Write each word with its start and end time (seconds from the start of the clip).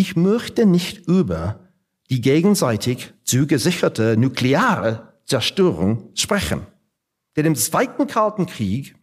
Ich 0.00 0.14
möchte 0.14 0.64
nicht 0.64 1.08
über 1.08 1.72
die 2.08 2.20
gegenseitig 2.20 3.14
zugesicherte 3.24 4.16
nukleare 4.16 5.14
Zerstörung 5.26 6.12
sprechen. 6.14 6.68
Denn 7.34 7.46
im 7.46 7.56
Zweiten 7.56 8.06
Kalten 8.06 8.46
Krieg 8.46 8.94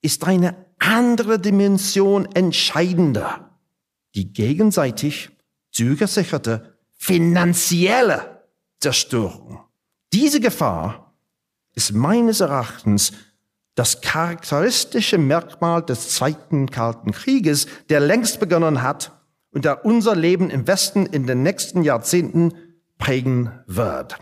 ist 0.00 0.22
eine 0.28 0.54
andere 0.78 1.40
Dimension 1.40 2.24
entscheidender. 2.36 3.58
Die 4.14 4.32
gegenseitig 4.32 5.30
zugesicherte 5.72 6.78
finanzielle 6.92 8.44
Zerstörung. 8.78 9.64
Diese 10.12 10.38
Gefahr 10.38 11.16
ist 11.74 11.94
meines 11.94 12.38
Erachtens 12.38 13.10
das 13.74 14.02
charakteristische 14.02 15.18
Merkmal 15.18 15.82
des 15.82 16.10
Zweiten 16.10 16.70
Kalten 16.70 17.10
Krieges, 17.10 17.66
der 17.88 17.98
längst 17.98 18.38
begonnen 18.38 18.82
hat 18.82 19.17
und 19.52 19.64
der 19.64 19.84
unser 19.84 20.14
Leben 20.14 20.50
im 20.50 20.66
Westen 20.66 21.06
in 21.06 21.26
den 21.26 21.42
nächsten 21.42 21.82
Jahrzehnten 21.82 22.52
prägen 22.98 23.50
wird. 23.66 24.18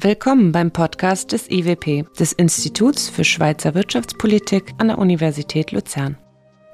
Willkommen 0.00 0.50
beim 0.50 0.72
Podcast 0.72 1.30
des 1.30 1.48
IWP, 1.48 2.06
des 2.18 2.32
Instituts 2.32 3.08
für 3.08 3.22
Schweizer 3.22 3.74
Wirtschaftspolitik 3.76 4.74
an 4.78 4.88
der 4.88 4.98
Universität 4.98 5.70
Luzern. 5.70 6.18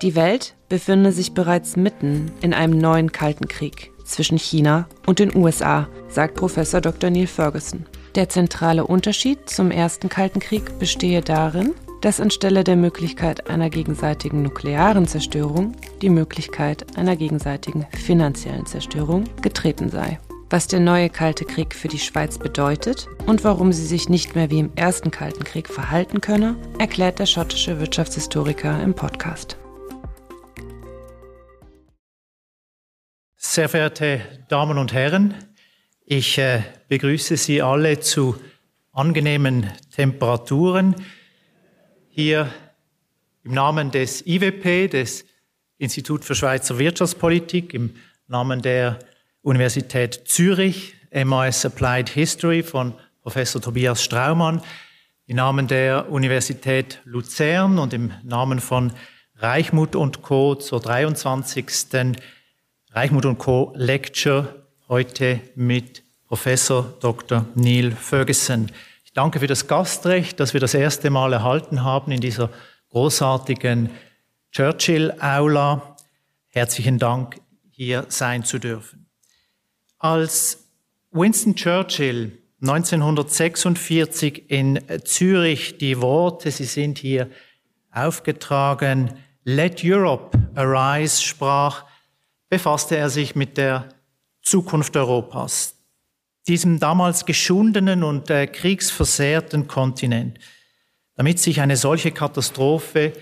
Die 0.01 0.15
Welt 0.15 0.57
befinde 0.71 1.13
sich 1.13 1.35
bereits 1.35 1.77
mitten 1.77 2.33
in 2.41 2.55
einem 2.55 2.79
neuen 2.79 3.13
Kalten 3.13 3.47
Krieg 3.47 3.91
zwischen 4.05 4.39
China 4.39 4.89
und 5.05 5.19
den 5.19 5.37
USA, 5.37 5.89
sagt 6.09 6.37
Professor 6.37 6.81
Dr. 6.81 7.11
Neil 7.11 7.27
Ferguson. 7.27 7.85
Der 8.19 8.29
zentrale 8.29 8.85
Unterschied 8.85 9.49
zum 9.49 9.71
ersten 9.71 10.09
Kalten 10.09 10.41
Krieg 10.41 10.81
bestehe 10.81 11.21
darin, 11.21 11.73
dass 12.01 12.21
anstelle 12.21 12.65
der 12.65 12.75
Möglichkeit 12.75 13.49
einer 13.49 13.71
gegenseitigen 13.71 14.43
nuklearen 14.43 15.07
Zerstörung 15.07 15.77
die 16.03 16.11
Möglichkeit 16.11 16.99
einer 16.99 17.15
gegenseitigen 17.15 17.87
finanziellen 17.93 18.67
Zerstörung 18.67 19.23
getreten 19.41 19.89
sei 19.89 20.19
was 20.51 20.67
der 20.67 20.81
neue 20.81 21.11
Kalte 21.11 21.45
Krieg 21.45 21.75
für 21.75 21.89
die 21.89 21.99
Schweiz 21.99 22.39
bedeutet 22.39 23.07
und 23.27 23.45
warum 23.45 23.71
sie 23.71 23.85
sich 23.85 24.09
nicht 24.09 24.35
mehr 24.35 24.51
wie 24.51 24.61
im 24.61 24.73
ersten 24.77 25.11
Kalten 25.11 25.45
Krieg 25.45 25.69
verhalten 25.69 26.23
könne, 26.23 26.57
erklärt 26.79 27.19
der 27.19 27.27
schottische 27.27 27.79
Wirtschaftshistoriker 27.79 28.83
im 28.83 28.95
Podcast. 28.95 29.59
Sehr 33.37 33.69
verehrte 33.69 34.23
Damen 34.49 34.79
und 34.79 34.95
Herren, 34.95 35.35
ich 36.11 36.39
äh, 36.39 36.63
begrüße 36.89 37.37
Sie 37.37 37.61
alle 37.61 38.01
zu 38.01 38.35
angenehmen 38.93 39.71
Temperaturen 39.95 40.97
hier 42.09 42.51
im 43.45 43.53
Namen 43.53 43.91
des 43.91 44.27
IWP, 44.27 44.89
des 44.91 45.27
Institut 45.77 46.25
für 46.25 46.35
Schweizer 46.35 46.79
Wirtschaftspolitik, 46.79 47.75
im 47.75 47.95
Namen 48.27 48.63
der 48.63 48.99
Universität 49.43 50.23
Zürich, 50.25 50.95
MAS 51.13 51.67
Applied 51.67 52.09
History 52.09 52.63
von 52.63 52.95
Professor 53.21 53.61
Tobias 53.61 54.03
Straumann, 54.03 54.63
im 55.27 55.37
Namen 55.37 55.69
der 55.69 56.11
Universität 56.11 57.01
Luzern 57.05 57.79
und 57.79 57.93
im 57.93 58.13
Namen 58.23 58.61
von 58.61 58.95
Reichmuth 59.37 59.95
und 59.95 60.23
Co. 60.23 60.55
zur 60.55 60.81
23. 60.81 62.17
Reichmuth 62.93 63.27
und 63.27 63.37
Co. 63.37 63.75
Lecture 63.77 64.68
heute 64.89 65.41
mit 65.55 66.03
Professor 66.27 66.95
Dr. 67.01 67.45
Neil 67.55 67.93
Ferguson. 67.93 68.73
Ich 69.05 69.13
danke 69.13 69.41
für 69.41 69.47
das 69.47 69.67
Gastrecht, 69.67 70.41
das 70.41 70.55
wir 70.55 70.61
das 70.61 70.73
erste 70.73 71.11
Mal 71.11 71.35
erhalten 71.35 71.85
haben 71.85 72.11
in 72.11 72.21
dieser 72.21 72.49
großartigen 72.89 73.91
Churchill-Aula. 74.51 75.97
Herzlichen 76.49 76.99
Dank, 76.99 77.39
hier 77.71 78.07
sein 78.09 78.45
zu 78.45 78.59
dürfen. 78.59 79.11
Als 79.99 80.65
Winston 81.11 81.55
Churchill 81.55 82.39
1946 82.63 84.51
in 84.51 84.81
Zürich 85.05 85.77
die 85.77 86.01
Worte, 86.01 86.51
sie 86.51 86.65
sind 86.65 86.99
hier 86.99 87.29
aufgetragen, 87.91 89.13
Let 89.45 89.83
Europe 89.85 90.39
Arise 90.55 91.23
sprach, 91.23 91.85
befasste 92.49 92.97
er 92.97 93.11
sich 93.11 93.35
mit 93.35 93.57
der 93.59 93.89
Zukunft 94.49 94.97
Europas, 94.97 95.77
diesem 96.47 96.81
damals 96.81 97.27
geschundenen 97.27 98.03
und 98.03 98.31
äh, 98.31 98.47
kriegsversehrten 98.47 99.69
Kontinent. 99.69 100.39
Damit 101.15 101.39
sich 101.39 101.61
eine 101.61 101.77
solche 101.77 102.13
Katastrophe 102.13 103.13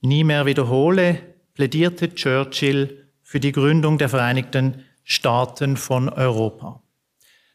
nie 0.00 0.24
mehr 0.24 0.46
wiederhole, 0.46 1.20
plädierte 1.54 2.14
Churchill 2.14 3.10
für 3.22 3.40
die 3.40 3.52
Gründung 3.52 3.98
der 3.98 4.08
Vereinigten 4.08 4.84
Staaten 5.04 5.76
von 5.76 6.08
Europa. 6.08 6.82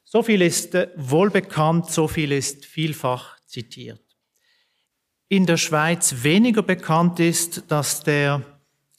So 0.04 0.22
viel 0.22 0.42
ist 0.42 0.76
äh, 0.76 0.90
wohl 0.96 1.32
bekannt, 1.32 1.90
so 1.90 2.08
viel 2.08 2.32
ist 2.32 2.66
vielfach 2.66 3.40
zitiert. 3.46 4.02
In 5.28 5.46
der 5.46 5.58
Schweiz 5.58 6.24
weniger 6.24 6.62
bekannt 6.62 7.20
ist, 7.20 7.64
dass 7.70 8.04
der 8.04 8.44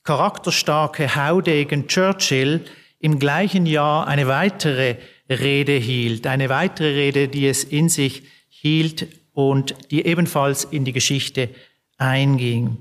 charakterstarke 0.02 1.14
Haudegen 1.14 1.86
Churchill 1.86 2.64
im 3.00 3.18
gleichen 3.18 3.66
Jahr 3.66 4.06
eine 4.06 4.26
weitere 4.26 4.96
Rede 5.28 5.72
hielt, 5.72 6.26
eine 6.26 6.48
weitere 6.48 6.94
Rede, 6.94 7.28
die 7.28 7.46
es 7.46 7.64
in 7.64 7.88
sich 7.88 8.22
hielt 8.48 9.06
und 9.32 9.74
die 9.90 10.04
ebenfalls 10.04 10.64
in 10.64 10.84
die 10.84 10.92
Geschichte 10.92 11.50
einging. 11.96 12.78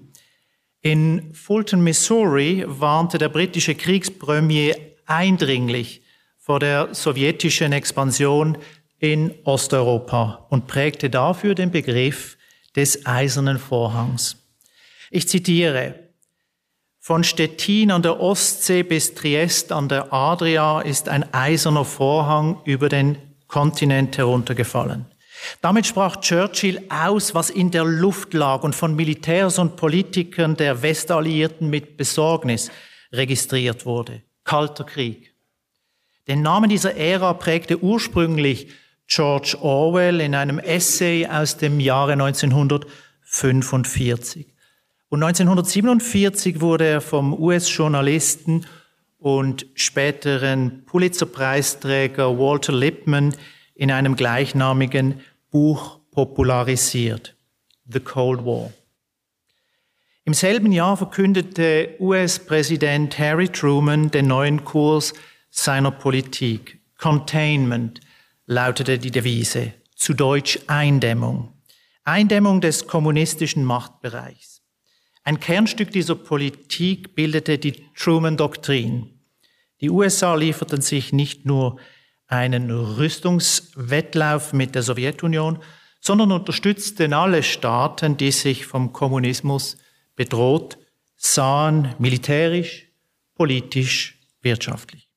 In 0.81 1.33
Fulton, 1.33 1.81
Missouri 1.81 2.63
warnte 2.65 3.17
der 3.17 3.29
britische 3.29 3.75
Kriegspremier 3.75 4.75
eindringlich 5.05 6.01
vor 6.37 6.59
der 6.59 6.93
sowjetischen 6.95 7.73
Expansion 7.73 8.57
in 8.99 9.33
Osteuropa 9.43 10.47
und 10.49 10.67
prägte 10.67 11.09
dafür 11.09 11.55
den 11.55 11.71
Begriff 11.71 12.37
des 12.75 13.05
eisernen 13.05 13.59
Vorhangs. 13.59 14.37
Ich 15.11 15.27
zitiere, 15.27 16.06
von 17.07 17.23
Stettin 17.23 17.89
an 17.91 18.01
der 18.01 18.19
Ostsee 18.19 18.83
bis 18.83 19.15
Triest 19.15 19.71
an 19.71 19.87
der 19.87 20.11
Adria 20.11 20.81
ist 20.81 21.07
ein 21.07 21.33
eiserner 21.33 21.85
Vorhang 21.85 22.59
über 22.65 22.89
den 22.89 23.17
Kontinent 23.47 24.17
heruntergefallen. 24.17 25.05
Damit 25.61 25.87
sprach 25.87 26.17
Churchill 26.17 26.81
aus, 26.89 27.33
was 27.33 27.49
in 27.49 27.71
der 27.71 27.85
Luft 27.85 28.33
lag 28.33 28.63
und 28.63 28.75
von 28.75 28.93
Militärs 28.93 29.57
und 29.57 29.77
Politikern 29.77 30.57
der 30.57 30.81
Westalliierten 30.81 31.69
mit 31.69 31.95
Besorgnis 31.95 32.69
registriert 33.13 33.85
wurde. 33.85 34.21
Kalter 34.43 34.83
Krieg. 34.83 35.33
Den 36.27 36.41
Namen 36.41 36.69
dieser 36.69 36.97
Ära 36.97 37.35
prägte 37.35 37.81
ursprünglich 37.81 38.67
George 39.07 39.55
Orwell 39.61 40.19
in 40.19 40.35
einem 40.35 40.59
Essay 40.59 41.25
aus 41.25 41.55
dem 41.55 41.79
Jahre 41.79 42.11
1945. 42.11 44.56
Und 45.09 45.23
1947 45.23 46.59
wurde 46.59 46.85
er 46.85 47.01
vom 47.01 47.33
US-Journalisten 47.33 48.65
und 49.19 49.65
späteren 49.73 50.83
Pulitzer-Preisträger 50.85 52.37
Walter 52.37 52.73
Lippmann 52.73 53.33
in 53.73 53.91
einem 53.91 54.15
gleichnamigen 54.15 55.21
Buch 55.49 55.99
popularisiert. 56.11 57.35
The 57.85 58.01
Cold 58.01 58.43
War. 58.45 58.71
Im 60.25 60.33
selben 60.33 60.73
Jahr 60.73 60.97
verkündete 60.97 61.95
US-Präsident 61.99 63.17
Harry 63.17 63.47
Truman 63.47 64.11
den 64.11 64.27
neuen 64.27 64.65
Kurs 64.65 65.13
seiner 65.49 65.91
Politik. 65.91 66.79
Containment 66.97 68.01
lautete 68.45 68.99
die 68.99 69.11
Devise, 69.11 69.73
zu 69.95 70.13
Deutsch 70.13 70.59
Eindämmung. 70.67 71.53
Eindämmung 72.03 72.59
des 72.59 72.87
kommunistischen 72.87 73.63
Machtbereichs. 73.63 74.56
Ein 75.27 75.41
Kernstück 75.41 75.91
dieser 75.91 76.15
Politik 76.15 77.13
bildete 77.13 77.57
die 77.57 77.83
Truman-Doktrin. 77.95 79.19
Die 79.81 79.89
USA 79.89 80.35
lieferten 80.35 80.79
sich 80.81 81.11
nicht 81.11 81.45
nur 81.45 81.81
einen 82.27 82.71
Rüstungswettlauf 82.71 84.53
mit 84.53 84.73
der 84.73 84.83
Sowjetunion, 84.83 85.59
sondern 85.99 86.31
unterstützten 86.31 87.11
alle 87.11 87.43
Staaten, 87.43 88.15
die 88.15 88.31
sich 88.31 88.67
vom 88.67 88.93
Kommunismus 88.93 89.75
bedroht 90.15 90.77
sahen, 91.17 91.93
militärisch, 91.99 92.87
politisch, 93.35 94.17
wirtschaftlich. 94.41 95.09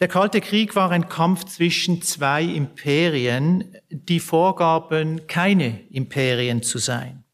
Der 0.00 0.08
Kalte 0.08 0.42
Krieg 0.42 0.76
war 0.76 0.90
ein 0.90 1.08
Kampf 1.08 1.44
zwischen 1.44 2.02
zwei 2.02 2.42
Imperien, 2.42 3.74
die 3.88 4.20
vorgaben, 4.20 5.26
keine 5.26 5.80
Imperien 5.88 6.62
zu 6.62 6.76
sein, 6.76 7.24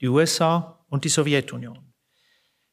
die 0.00 0.08
USA 0.08 0.84
und 0.88 1.04
die 1.04 1.08
Sowjetunion. 1.08 1.78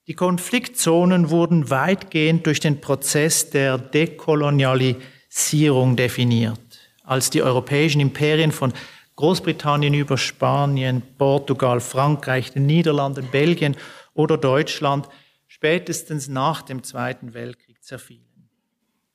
Die 0.07 0.13
Konfliktzonen 0.13 1.29
wurden 1.29 1.69
weitgehend 1.69 2.45
durch 2.45 2.61
den 2.61 2.79
Prozess 2.79 3.49
der 3.49 3.77
Dekolonialisierung 3.77 5.97
definiert. 5.97 6.79
Als 7.03 7.29
die 7.29 7.41
europäischen 7.41 7.99
Imperien 7.99 8.53
von 8.53 8.71
Großbritannien 9.17 9.93
über 9.93 10.17
Spanien, 10.17 11.01
Portugal, 11.17 11.81
Frankreich, 11.81 12.53
den 12.53 12.65
Niederlanden, 12.65 13.27
Belgien 13.31 13.75
oder 14.13 14.37
Deutschland 14.37 15.09
spätestens 15.47 16.27
nach 16.27 16.61
dem 16.61 16.83
Zweiten 16.83 17.33
Weltkrieg 17.33 17.83
zerfielen. 17.83 18.49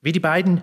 Wie 0.02 0.12
die 0.12 0.20
beiden 0.20 0.62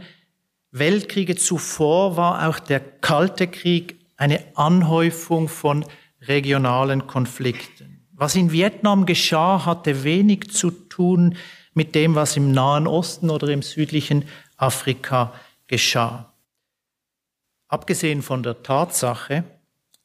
Weltkriege 0.72 1.36
zuvor 1.36 2.18
war 2.18 2.48
auch 2.48 2.60
der 2.60 2.80
Kalte 2.80 3.48
Krieg 3.48 4.00
eine 4.18 4.44
Anhäufung 4.56 5.48
von 5.48 5.86
regionalen 6.30 7.08
Konflikten. 7.08 8.08
Was 8.14 8.36
in 8.36 8.52
Vietnam 8.52 9.06
geschah, 9.06 9.66
hatte 9.66 10.04
wenig 10.04 10.52
zu 10.52 10.72
tun 10.72 11.36
mit 11.74 11.96
dem, 11.96 12.16
was 12.16 12.38
im 12.38 12.52
Nahen 12.52 12.88
Osten 12.88 13.30
oder 13.30 13.50
im 13.50 13.62
südlichen 13.62 14.26
Afrika 14.58 15.34
geschah. 15.68 16.34
Abgesehen 17.68 18.22
von 18.22 18.44
der 18.44 18.64
Tatsache, 18.64 19.44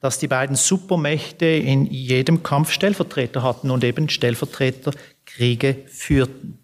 dass 0.01 0.19
die 0.19 0.29
beiden 0.29 0.55
Supermächte 0.55 1.47
in 1.47 1.87
jedem 1.87 2.43
Kampf 2.43 2.73
Stellvertreter 2.73 3.43
hatten 3.43 3.71
und 3.71 3.83
eben 3.85 4.09
Stellvertreterkriege 4.09 5.77
führten. 5.89 6.64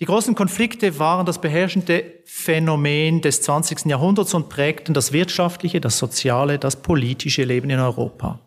Die 0.00 0.04
großen 0.04 0.36
Konflikte 0.36 1.00
waren 1.00 1.26
das 1.26 1.40
beherrschende 1.40 2.20
Phänomen 2.24 3.20
des 3.20 3.42
20. 3.42 3.86
Jahrhunderts 3.86 4.32
und 4.32 4.48
prägten 4.48 4.94
das 4.94 5.12
wirtschaftliche, 5.12 5.80
das 5.80 5.98
soziale, 5.98 6.60
das 6.60 6.76
politische 6.76 7.42
Leben 7.42 7.68
in 7.68 7.80
Europa. 7.80 8.38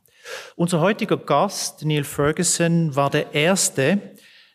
Unser 0.55 0.79
heutiger 0.79 1.17
Gast, 1.17 1.83
Neil 1.83 2.05
Ferguson, 2.05 2.95
war 2.95 3.09
der 3.09 3.33
Erste, 3.33 3.99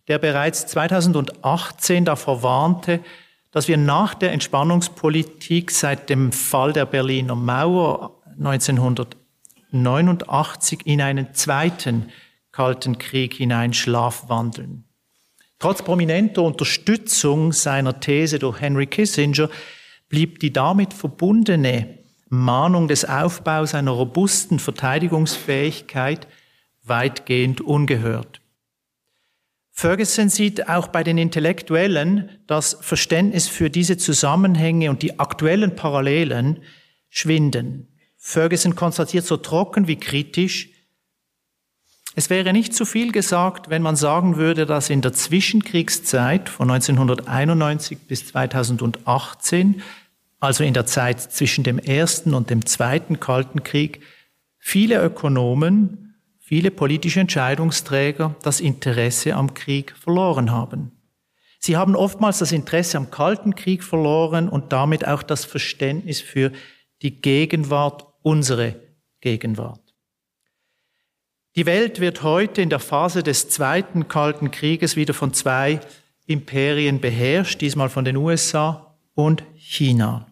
der 0.09 0.19
bereits 0.19 0.67
2018 0.69 2.07
davor 2.07 2.43
warnte, 2.43 3.01
dass 3.51 3.69
wir 3.69 3.77
nach 3.77 4.15
der 4.15 4.33
Entspannungspolitik 4.33 5.73
seit 5.73 6.09
dem 6.09 6.33
Fall 6.33 6.73
der 6.73 6.87
Berliner 6.87 7.35
Mauer 7.35 8.23
1989 8.39 10.87
in 10.87 11.03
einen 11.03 11.35
zweiten 11.35 12.09
Kalten 12.53 12.97
Krieg 12.97 13.35
hinein 13.35 13.75
schlafwandeln. 13.75 14.86
Trotz 15.59 15.83
prominenter 15.83 16.43
Unterstützung 16.43 17.53
seiner 17.53 17.99
These 18.01 18.39
durch 18.39 18.61
Henry 18.61 18.87
Kissinger 18.87 19.49
blieb 20.09 20.39
die 20.41 20.53
damit 20.53 20.93
verbundene 20.93 21.99
Mahnung 22.29 22.89
des 22.89 23.05
Aufbaus 23.05 23.75
einer 23.75 23.93
robusten 23.93 24.59
Verteidigungsfähigkeit 24.59 26.27
weitgehend 26.83 27.61
ungehört. 27.61 28.41
Ferguson 29.71 30.29
sieht 30.29 30.69
auch 30.69 30.89
bei 30.89 31.05
den 31.05 31.19
Intellektuellen 31.19 32.31
das 32.47 32.79
Verständnis 32.81 33.47
für 33.47 33.69
diese 33.69 33.99
Zusammenhänge 33.99 34.91
und 34.91 35.03
die 35.03 35.19
aktuellen 35.19 35.77
Parallelen 35.77 36.63
schwinden. 37.11 37.89
Ferguson 38.17 38.75
konstatiert 38.75 39.27
so 39.27 39.37
trocken 39.37 39.87
wie 39.87 39.97
kritisch, 39.97 40.71
es 42.19 42.31
wäre 42.31 42.55
nicht 42.55 42.75
zu 42.75 42.87
viel 42.87 43.13
gesagt, 43.13 43.69
wenn 43.69 43.83
man 43.83 43.95
sagen 43.95 44.39
würde, 44.39 44.65
dass 44.65 44.89
in 44.89 45.03
der 45.03 45.13
Zwischenkriegszeit 45.13 46.49
von 46.49 46.71
1991 46.71 47.99
bis 48.09 48.27
2018, 48.29 49.83
also 50.41 50.65
in 50.65 50.73
der 50.73 50.87
Zeit 50.87 51.21
zwischen 51.21 51.63
dem 51.63 51.79
ersten 51.79 52.33
und 52.33 52.49
dem 52.49 52.65
zweiten 52.65 53.21
Kalten 53.21 53.63
Krieg, 53.65 54.01
viele 54.59 55.05
Ökonomen, 55.05 56.15
viele 56.41 56.71
politische 56.71 57.21
Entscheidungsträger 57.21 58.35
das 58.43 58.61
Interesse 58.61 59.35
am 59.35 59.53
Krieg 59.53 59.95
verloren 59.95 60.51
haben. 60.51 60.93
Sie 61.59 61.77
haben 61.77 61.95
oftmals 61.95 62.39
das 62.39 62.51
Interesse 62.51 62.97
am 62.97 63.11
Kalten 63.11 63.55
Krieg 63.55 63.85
verloren 63.85 64.49
und 64.49 64.73
damit 64.73 65.07
auch 65.07 65.23
das 65.23 65.45
Verständnis 65.45 66.23
für 66.23 66.51
die 67.03 67.21
Gegenwart, 67.21 68.07
unsere 68.23 68.77
Gegenwart. 69.21 69.86
Die 71.57 71.65
Welt 71.65 72.01
wird 72.01 72.23
heute 72.23 72.61
in 72.61 72.69
der 72.69 72.81
Phase 72.81 73.23
des 73.23 73.49
Zweiten 73.49 74.09
Kalten 74.09 74.51
Krieges 74.51 74.95
wieder 74.95 75.15
von 75.15 75.33
zwei 75.33 75.81
Imperien 76.27 77.01
beherrscht, 77.01 77.63
diesmal 77.63 77.89
von 77.89 78.05
den 78.05 78.19
USA 78.19 78.95
und 79.15 79.43
China. 79.55 80.27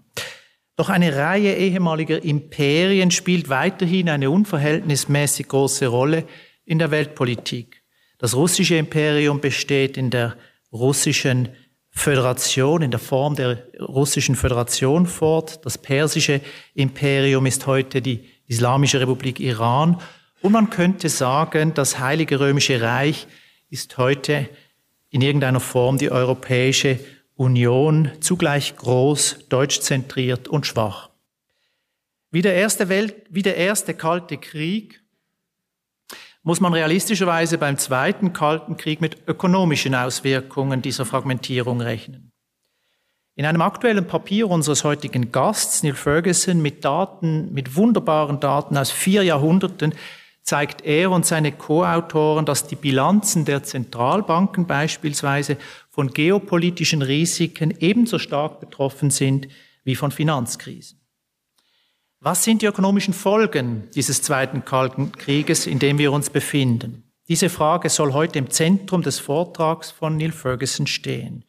Doch 0.76 0.90
eine 0.90 1.16
Reihe 1.16 1.54
ehemaliger 1.54 2.22
Imperien 2.22 3.10
spielt 3.10 3.48
weiterhin 3.48 4.10
eine 4.10 4.28
unverhältnismäßig 4.28 5.48
große 5.48 5.86
Rolle 5.86 6.24
in 6.66 6.78
der 6.78 6.90
Weltpolitik. 6.90 7.82
Das 8.18 8.36
russische 8.36 8.76
Imperium 8.76 9.40
besteht 9.40 9.96
in 9.96 10.10
der 10.10 10.36
russischen 10.72 11.48
Föderation, 11.88 12.82
in 12.82 12.90
der 12.90 13.00
Form 13.00 13.34
der 13.34 13.66
russischen 13.80 14.34
Föderation 14.34 15.06
fort. 15.06 15.64
Das 15.64 15.78
persische 15.78 16.42
Imperium 16.74 17.46
ist 17.46 17.66
heute 17.66 18.02
die 18.02 18.28
Islamische 18.46 19.00
Republik 19.00 19.40
Iran 19.40 20.02
und 20.44 20.52
man 20.52 20.68
könnte 20.68 21.08
sagen, 21.08 21.72
das 21.72 21.98
Heilige 22.00 22.38
Römische 22.38 22.82
Reich 22.82 23.26
ist 23.70 23.96
heute 23.96 24.46
in 25.08 25.22
irgendeiner 25.22 25.58
Form 25.58 25.96
die 25.96 26.10
Europäische 26.10 27.00
Union, 27.34 28.10
zugleich 28.20 28.76
groß, 28.76 29.48
deutschzentriert 29.48 30.46
und 30.46 30.66
schwach. 30.66 31.08
Wie 32.30 32.42
der 32.42 32.56
erste, 32.56 32.90
Welt, 32.90 33.14
wie 33.30 33.40
der 33.40 33.56
erste 33.56 33.94
Kalte 33.94 34.36
Krieg 34.36 35.02
muss 36.42 36.60
man 36.60 36.74
realistischerweise 36.74 37.56
beim 37.56 37.78
zweiten 37.78 38.34
Kalten 38.34 38.76
Krieg 38.76 39.00
mit 39.00 39.26
ökonomischen 39.26 39.94
Auswirkungen 39.94 40.82
dieser 40.82 41.06
Fragmentierung 41.06 41.80
rechnen. 41.80 42.32
In 43.34 43.46
einem 43.46 43.62
aktuellen 43.62 44.06
Papier 44.06 44.50
unseres 44.50 44.84
heutigen 44.84 45.32
Gasts, 45.32 45.82
Neil 45.82 45.94
Ferguson, 45.94 46.60
mit 46.60 46.84
Daten, 46.84 47.50
mit 47.54 47.76
wunderbaren 47.76 48.40
Daten 48.40 48.76
aus 48.76 48.90
vier 48.90 49.22
Jahrhunderten, 49.22 49.94
zeigt 50.44 50.84
er 50.84 51.10
und 51.10 51.24
seine 51.24 51.52
Co-Autoren, 51.52 52.44
dass 52.44 52.66
die 52.66 52.76
Bilanzen 52.76 53.46
der 53.46 53.62
Zentralbanken 53.62 54.66
beispielsweise 54.66 55.56
von 55.88 56.12
geopolitischen 56.12 57.00
Risiken 57.02 57.74
ebenso 57.80 58.18
stark 58.18 58.60
betroffen 58.60 59.10
sind 59.10 59.48
wie 59.84 59.96
von 59.96 60.10
Finanzkrisen. 60.10 61.00
Was 62.20 62.44
sind 62.44 62.62
die 62.62 62.66
ökonomischen 62.66 63.14
Folgen 63.14 63.88
dieses 63.94 64.22
Zweiten 64.22 64.64
Kalten 64.64 65.12
Krieges, 65.12 65.66
in 65.66 65.78
dem 65.78 65.98
wir 65.98 66.12
uns 66.12 66.30
befinden? 66.30 67.10
Diese 67.28 67.48
Frage 67.48 67.88
soll 67.88 68.12
heute 68.12 68.38
im 68.38 68.50
Zentrum 68.50 69.02
des 69.02 69.18
Vortrags 69.18 69.90
von 69.90 70.18
Neil 70.18 70.32
Ferguson 70.32 70.86
stehen. 70.86 71.44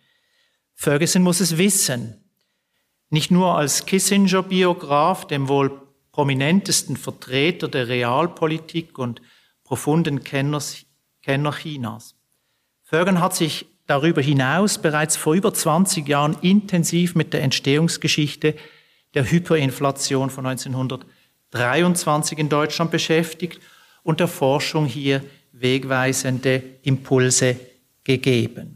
Ferguson 0.73 1.21
muss 1.21 1.41
es 1.41 1.57
wissen. 1.57 2.29
Nicht 3.09 3.29
nur 3.29 3.57
als 3.57 3.85
Kissinger-Biograf, 3.85 5.27
dem 5.27 5.49
wohl 5.49 5.84
prominentesten 6.15 6.95
Vertreter 6.95 7.67
der 7.67 7.89
Realpolitik 7.89 8.97
und 8.97 9.21
profunden 9.65 10.23
Kenners, 10.23 10.85
Kenner 11.21 11.51
Chinas. 11.51 12.15
Fergen 12.83 13.19
hat 13.19 13.35
sich 13.35 13.65
darüber 13.85 14.21
hinaus 14.21 14.77
bereits 14.77 15.17
vor 15.17 15.33
über 15.33 15.53
20 15.53 16.07
Jahren 16.07 16.37
intensiv 16.41 17.15
mit 17.15 17.33
der 17.33 17.43
Entstehungsgeschichte 17.43 18.55
der 19.13 19.29
Hyperinflation 19.29 20.29
von 20.29 20.45
1923 20.45 22.39
in 22.39 22.47
Deutschland 22.47 22.91
beschäftigt 22.91 23.59
und 24.01 24.21
der 24.21 24.29
Forschung 24.29 24.85
hier 24.85 25.21
wegweisende 25.51 26.63
Impulse 26.83 27.59
gegeben. 28.05 28.74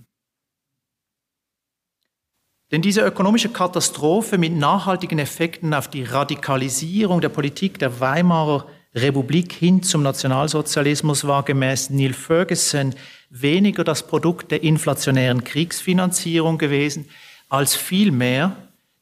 Denn 2.72 2.82
diese 2.82 3.02
ökonomische 3.02 3.50
Katastrophe 3.50 4.38
mit 4.38 4.56
nachhaltigen 4.56 5.18
Effekten 5.18 5.74
auf 5.74 5.88
die 5.88 6.04
Radikalisierung 6.04 7.20
der 7.20 7.30
Politik 7.30 7.80
der 7.80 8.00
Weimarer 8.00 8.66
Republik 8.96 9.54
hin 9.54 9.84
zum 9.84 10.04
Nationalsozialismus 10.04 11.26
war 11.26 11.44
gemäß 11.44 11.90
Neil 11.90 12.14
Ferguson 12.14 12.96
weniger 13.30 13.84
das 13.84 14.06
Produkt 14.06 14.52
der 14.52 14.64
inflationären 14.64 15.44
Kriegsfinanzierung 15.44 16.58
gewesen, 16.58 17.08
als 17.50 17.76
vielmehr 17.76 18.56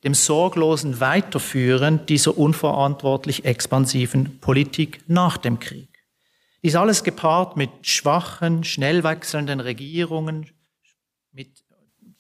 dem 0.04 0.14
sorglosen 0.14 1.00
Weiterführen 1.00 2.06
dieser 2.06 2.38
unverantwortlich 2.38 3.46
expansiven 3.46 4.40
Politik 4.40 5.02
nach 5.08 5.38
dem 5.38 5.60
Krieg. 5.60 5.90
Dies 6.64 6.76
alles 6.76 7.04
gepaart 7.04 7.56
mit 7.58 7.70
schwachen, 7.82 8.64
schnell 8.64 9.04
wechselnden 9.04 9.60
Regierungen, 9.60 10.48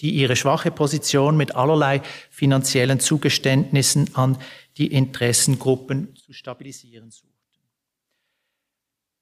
die 0.01 0.11
ihre 0.11 0.35
schwache 0.35 0.71
Position 0.71 1.37
mit 1.37 1.55
allerlei 1.55 2.01
finanziellen 2.29 2.99
Zugeständnissen 2.99 4.15
an 4.15 4.37
die 4.77 4.87
Interessengruppen 4.87 6.15
zu 6.15 6.33
stabilisieren 6.33 7.09
suchten. 7.11 7.33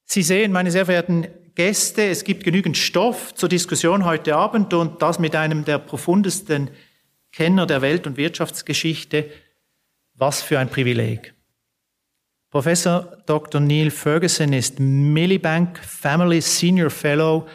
Sie 0.06 0.22
sehen, 0.22 0.52
meine 0.52 0.72
sehr 0.72 0.86
verehrten 0.86 1.28
Gäste, 1.56 2.04
es 2.04 2.24
gibt 2.24 2.44
genügend 2.44 2.78
Stoff 2.78 3.34
zur 3.34 3.50
Diskussion 3.50 4.06
heute 4.06 4.36
Abend 4.36 4.74
und 4.74 5.02
das 5.02 5.20
mit 5.20 5.36
einem 5.36 5.66
der 5.66 5.80
profundesten 5.80 6.70
Kenner 7.32 7.66
der 7.66 7.82
Welt- 7.82 8.06
und 8.06 8.18
Wirtschaftsgeschichte. 8.18 9.30
Was 10.14 10.42
für 10.42 10.60
ein 10.60 10.70
Privileg. 10.70 11.34
Professor 12.50 13.18
Dr. 13.26 13.60
Neil 13.60 13.92
Ferguson 13.92 14.54
ist 14.54 14.80
Millibank 14.80 15.78
Family 15.80 16.40
Senior 16.40 16.90
Fellow 16.90 17.48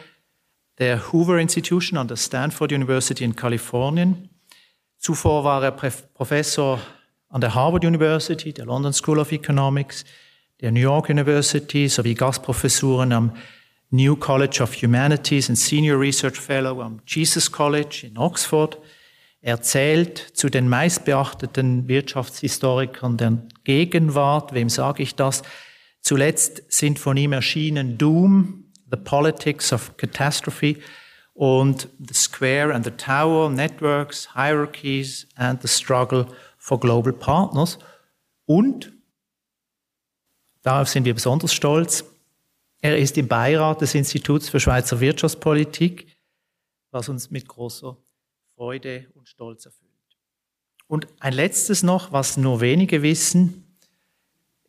der 0.81 1.11
Hoover 1.11 1.37
Institution 1.37 1.99
an 1.99 2.07
der 2.07 2.17
Stanford 2.17 2.71
University 2.71 3.23
in 3.23 3.35
Kalifornien. 3.35 4.29
Zuvor 4.97 5.43
war 5.43 5.63
er 5.63 5.69
Professor 5.69 6.81
an 7.29 7.39
der 7.39 7.53
Harvard 7.53 7.85
University, 7.85 8.51
der 8.51 8.65
London 8.65 8.91
School 8.91 9.19
of 9.19 9.31
Economics, 9.31 10.05
der 10.59 10.71
New 10.71 10.79
York 10.79 11.09
University 11.09 11.87
sowie 11.87 12.15
Gastprofessuren 12.15 13.11
am 13.13 13.31
New 13.91 14.15
College 14.15 14.63
of 14.63 14.73
Humanities 14.81 15.49
und 15.49 15.55
Senior 15.55 15.99
Research 15.99 16.39
Fellow 16.39 16.81
am 16.81 16.99
Jesus 17.05 17.51
College 17.51 18.07
in 18.07 18.17
Oxford. 18.17 18.79
Er 19.39 19.61
zählt 19.61 20.17
zu 20.17 20.49
den 20.49 20.67
meistbeachteten 20.67 21.87
Wirtschaftshistorikern 21.87 23.17
der 23.17 23.37
Gegenwart. 23.65 24.55
Wem 24.55 24.69
sage 24.69 25.03
ich 25.03 25.13
das? 25.13 25.43
Zuletzt 26.01 26.63
sind 26.69 26.97
von 26.97 27.17
ihm 27.17 27.33
erschienen 27.33 27.99
Doom, 27.99 28.60
The 28.91 28.97
Politics 28.97 29.73
of 29.73 29.95
Catastrophe 29.97 30.77
und 31.33 31.87
The 31.99 32.13
Square 32.13 32.73
and 32.73 32.85
the 32.85 32.91
Tower, 32.91 33.49
Networks, 33.49 34.33
Hierarchies 34.33 35.27
and 35.35 35.61
the 35.61 35.67
Struggle 35.67 36.27
for 36.57 36.79
Global 36.79 37.13
Partners. 37.13 37.79
Und, 38.45 38.91
darauf 40.61 40.89
sind 40.89 41.05
wir 41.05 41.13
besonders 41.13 41.53
stolz, 41.53 42.03
er 42.81 42.97
ist 42.97 43.17
im 43.17 43.27
Beirat 43.27 43.81
des 43.81 43.93
Instituts 43.93 44.49
für 44.49 44.59
Schweizer 44.59 44.99
Wirtschaftspolitik, 44.99 46.07
was 46.89 47.09
uns 47.09 47.29
mit 47.29 47.47
großer 47.47 47.95
Freude 48.55 49.07
und 49.13 49.29
Stolz 49.29 49.65
erfüllt. 49.65 49.91
Und 50.87 51.07
ein 51.19 51.33
letztes 51.33 51.83
noch, 51.83 52.11
was 52.11 52.37
nur 52.37 52.59
wenige 52.59 53.01
wissen. 53.01 53.70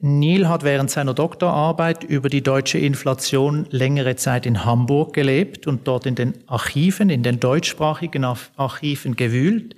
Neil 0.04 0.49
hat 0.49 0.64
während 0.64 0.90
seiner 0.90 1.14
Doktorarbeit 1.14 2.02
über 2.02 2.28
die 2.28 2.42
deutsche 2.42 2.76
Inflation 2.76 3.66
längere 3.71 4.16
Zeit 4.16 4.47
in 4.47 4.64
Hamburg 4.64 5.12
gelebt 5.12 5.68
und 5.68 5.87
dort 5.87 6.06
in 6.06 6.16
den 6.16 6.35
Archiven, 6.49 7.09
in 7.09 7.23
den 7.23 7.38
deutschsprachigen 7.38 8.25
Archiven 8.25 9.14
gewühlt. 9.14 9.76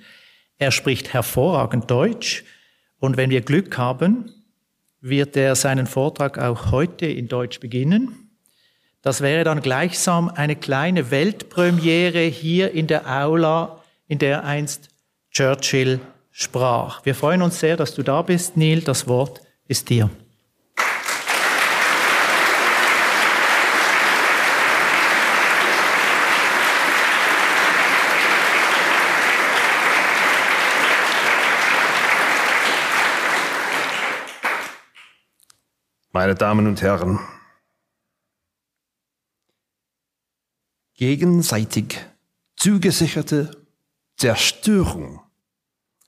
Er 0.57 0.71
spricht 0.71 1.13
hervorragend 1.13 1.91
Deutsch 1.91 2.43
und 2.97 3.17
wenn 3.17 3.29
wir 3.29 3.41
Glück 3.41 3.77
haben, 3.77 4.31
wird 4.99 5.37
er 5.37 5.53
seinen 5.53 5.85
Vortrag 5.85 6.39
auch 6.39 6.71
heute 6.71 7.05
in 7.05 7.27
Deutsch 7.27 7.59
beginnen. 7.59 8.31
Das 9.03 9.21
wäre 9.21 9.43
dann 9.43 9.61
gleichsam 9.61 10.29
eine 10.29 10.55
kleine 10.55 11.11
Weltpremiere 11.11 12.21
hier 12.21 12.71
in 12.71 12.87
der 12.87 13.07
Aula, 13.07 13.83
in 14.07 14.17
der 14.17 14.43
einst 14.43 14.89
Churchill 15.29 15.99
sprach. 16.31 17.05
Wir 17.05 17.13
freuen 17.13 17.43
uns 17.43 17.59
sehr, 17.59 17.77
dass 17.77 17.93
du 17.93 18.01
da 18.01 18.23
bist, 18.23 18.57
Neil. 18.57 18.81
Das 18.81 19.07
Wort 19.07 19.44
ist 19.67 19.89
dir. 19.89 20.09
Meine 36.11 36.33
Damen 36.33 36.65
und 36.65 36.81
Herren, 36.81 37.19
gegenseitig 40.93 41.99
zugesicherte 42.55 43.51
Zerstörung 44.15 45.21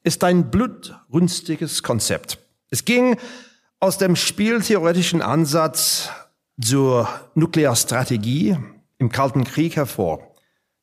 ist 0.03 0.23
ein 0.23 0.49
blutrünstiges 0.49 1.83
Konzept. 1.83 2.39
Es 2.69 2.85
ging 2.85 3.17
aus 3.79 3.97
dem 3.97 4.15
spieltheoretischen 4.15 5.21
Ansatz 5.21 6.09
zur 6.59 7.07
Nuklearstrategie 7.35 8.57
im 8.97 9.09
Kalten 9.09 9.43
Krieg 9.43 9.75
hervor, 9.75 10.33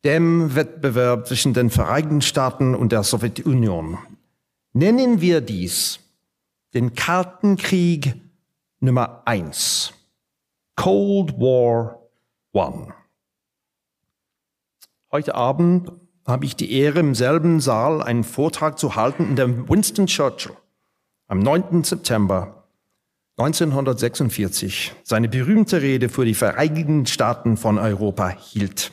dem 0.04 0.54
Wettbewerb 0.54 1.26
zwischen 1.26 1.54
den 1.54 1.70
Vereinigten 1.70 2.22
Staaten 2.22 2.74
und 2.74 2.92
der 2.92 3.02
Sowjetunion. 3.02 3.98
Nennen 4.72 5.20
wir 5.20 5.40
dies 5.40 5.98
den 6.74 6.94
Kalten 6.94 7.56
Krieg 7.56 8.14
Nummer 8.80 9.22
eins. 9.24 9.92
Cold 10.76 11.38
War 11.38 12.00
One. 12.52 12.92
Heute 15.10 15.34
Abend 15.34 15.92
habe 16.26 16.44
ich 16.44 16.56
die 16.56 16.72
Ehre, 16.72 17.00
im 17.00 17.14
selben 17.14 17.60
Saal 17.60 18.02
einen 18.02 18.24
Vortrag 18.24 18.78
zu 18.78 18.96
halten, 18.96 19.28
in 19.30 19.36
dem 19.36 19.68
Winston 19.68 20.06
Churchill 20.06 20.56
am 21.26 21.38
9. 21.38 21.84
September 21.84 22.63
1946 23.36 24.92
seine 25.02 25.28
berühmte 25.28 25.82
Rede 25.82 26.08
für 26.08 26.24
die 26.24 26.34
Vereinigten 26.34 27.04
Staaten 27.06 27.56
von 27.56 27.78
Europa 27.78 28.28
hielt. 28.28 28.92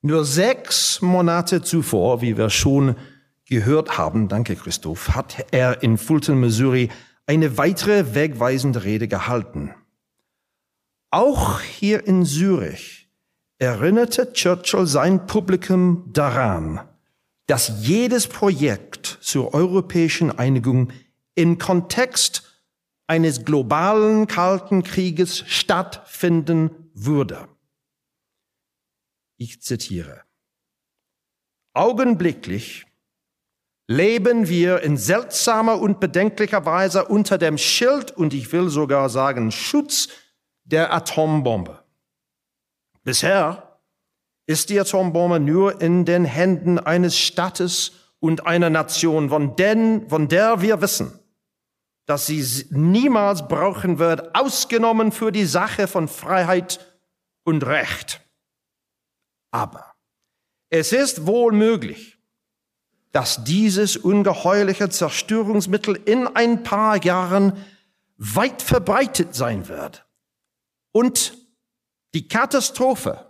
Nur 0.00 0.24
sechs 0.24 1.02
Monate 1.02 1.60
zuvor, 1.60 2.22
wie 2.22 2.38
wir 2.38 2.48
schon 2.48 2.96
gehört 3.44 3.98
haben, 3.98 4.28
danke 4.28 4.56
Christoph, 4.56 5.10
hat 5.10 5.46
er 5.50 5.82
in 5.82 5.98
Fulton, 5.98 6.40
Missouri 6.40 6.88
eine 7.26 7.58
weitere 7.58 8.14
wegweisende 8.14 8.84
Rede 8.84 9.06
gehalten. 9.06 9.74
Auch 11.10 11.60
hier 11.60 12.06
in 12.06 12.24
Zürich 12.24 13.10
erinnerte 13.58 14.32
Churchill 14.32 14.86
sein 14.86 15.26
Publikum 15.26 16.04
daran, 16.12 16.80
dass 17.46 17.86
jedes 17.86 18.28
Projekt 18.28 19.18
zur 19.20 19.52
europäischen 19.52 20.30
Einigung 20.30 20.92
im 21.34 21.58
Kontext 21.58 22.57
eines 23.08 23.44
globalen 23.44 24.28
Kalten 24.28 24.84
Krieges 24.84 25.42
stattfinden 25.46 26.90
würde. 26.94 27.48
Ich 29.38 29.62
zitiere. 29.62 30.22
Augenblicklich 31.72 32.86
leben 33.86 34.48
wir 34.48 34.82
in 34.82 34.96
seltsamer 34.96 35.80
und 35.80 36.00
bedenklicher 36.00 36.66
Weise 36.66 37.06
unter 37.06 37.38
dem 37.38 37.56
Schild 37.56 38.10
und 38.10 38.34
ich 38.34 38.52
will 38.52 38.68
sogar 38.68 39.08
sagen 39.08 39.50
Schutz 39.50 40.08
der 40.64 40.92
Atombombe. 40.92 41.82
Bisher 43.04 43.80
ist 44.46 44.68
die 44.68 44.78
Atombombe 44.78 45.40
nur 45.40 45.80
in 45.80 46.04
den 46.04 46.26
Händen 46.26 46.78
eines 46.78 47.16
Staates 47.18 47.92
und 48.20 48.46
einer 48.46 48.68
Nation, 48.68 49.30
von, 49.30 49.56
den, 49.56 50.08
von 50.10 50.28
der 50.28 50.60
wir 50.60 50.82
wissen, 50.82 51.17
dass 52.08 52.24
sie 52.24 52.66
niemals 52.70 53.48
brauchen 53.48 53.98
wird, 53.98 54.34
ausgenommen 54.34 55.12
für 55.12 55.30
die 55.30 55.44
Sache 55.44 55.86
von 55.86 56.08
Freiheit 56.08 56.98
und 57.44 57.66
Recht. 57.66 58.22
Aber 59.50 59.94
es 60.70 60.92
ist 60.92 61.26
wohl 61.26 61.52
möglich, 61.52 62.18
dass 63.12 63.44
dieses 63.44 63.98
ungeheuerliche 63.98 64.88
Zerstörungsmittel 64.88 65.96
in 66.06 66.26
ein 66.26 66.62
paar 66.62 66.96
Jahren 67.04 67.62
weit 68.16 68.62
verbreitet 68.62 69.34
sein 69.34 69.68
wird 69.68 70.06
und 70.92 71.36
die 72.14 72.26
Katastrophe, 72.26 73.27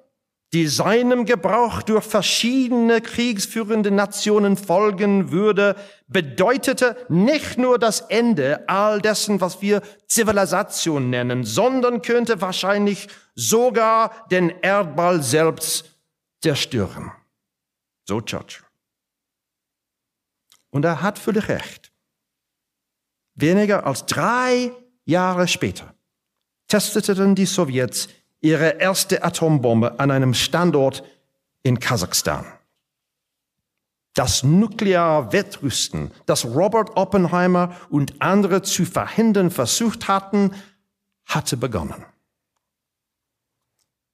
die 0.54 0.66
seinem 0.66 1.26
Gebrauch 1.26 1.82
durch 1.82 2.04
verschiedene 2.04 3.02
kriegsführende 3.02 3.90
Nationen 3.90 4.56
folgen 4.56 5.30
würde, 5.30 5.76
bedeutete 6.06 6.96
nicht 7.10 7.58
nur 7.58 7.78
das 7.78 8.00
Ende 8.00 8.66
all 8.66 9.00
dessen, 9.02 9.42
was 9.42 9.60
wir 9.60 9.82
Zivilisation 10.06 11.10
nennen, 11.10 11.44
sondern 11.44 12.00
könnte 12.00 12.40
wahrscheinlich 12.40 13.08
sogar 13.34 14.26
den 14.30 14.48
Erdball 14.62 15.22
selbst 15.22 15.98
zerstören. 16.40 17.12
So 18.06 18.22
Churchill. 18.22 18.64
Und 20.70 20.84
er 20.84 21.02
hat 21.02 21.18
völlig 21.18 21.48
recht. 21.48 21.92
Weniger 23.34 23.86
als 23.86 24.06
drei 24.06 24.72
Jahre 25.04 25.46
später 25.46 25.94
testeten 26.68 27.34
die 27.34 27.46
Sowjets 27.46 28.08
ihre 28.40 28.80
erste 28.80 29.24
Atombombe 29.24 29.98
an 29.98 30.10
einem 30.10 30.34
Standort 30.34 31.02
in 31.62 31.80
Kasachstan. 31.80 32.46
Das 34.14 34.42
Nuklearwettrüsten, 34.42 36.10
das 36.26 36.44
Robert 36.44 36.96
Oppenheimer 36.96 37.76
und 37.88 38.20
andere 38.20 38.62
zu 38.62 38.84
verhindern 38.84 39.50
versucht 39.50 40.08
hatten, 40.08 40.52
hatte 41.24 41.56
begonnen. 41.56 42.04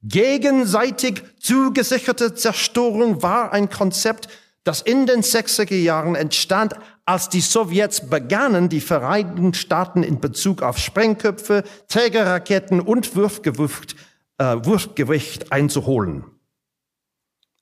Gegenseitig 0.03 1.23
zugesicherte 1.41 2.35
Zerstörung 2.35 3.23
war 3.23 3.53
ein 3.53 3.71
Konzept, 3.71 4.29
das 4.63 4.83
in 4.83 5.07
den 5.07 5.23
60er 5.23 5.75
Jahren 5.75 6.15
entstand, 6.15 6.75
als 7.07 7.31
die 7.31 7.41
Sowjets 7.41 8.11
begannen, 8.11 8.69
die 8.69 8.81
Vereinigten 8.81 9.55
Staaten 9.55 10.03
in 10.03 10.21
Bezug 10.21 10.63
auf 10.63 10.77
Sprengköpfe, 10.77 11.65
Trägerraketen 11.89 12.81
und 12.81 13.17
Wurfgewicht 13.17 13.97
äh, 14.45 14.67
Wurfgewicht 14.67 15.53
einzuholen. 15.53 16.25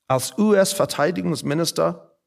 Als 0.09 0.37
US-Verteidigungsminister 0.37 2.19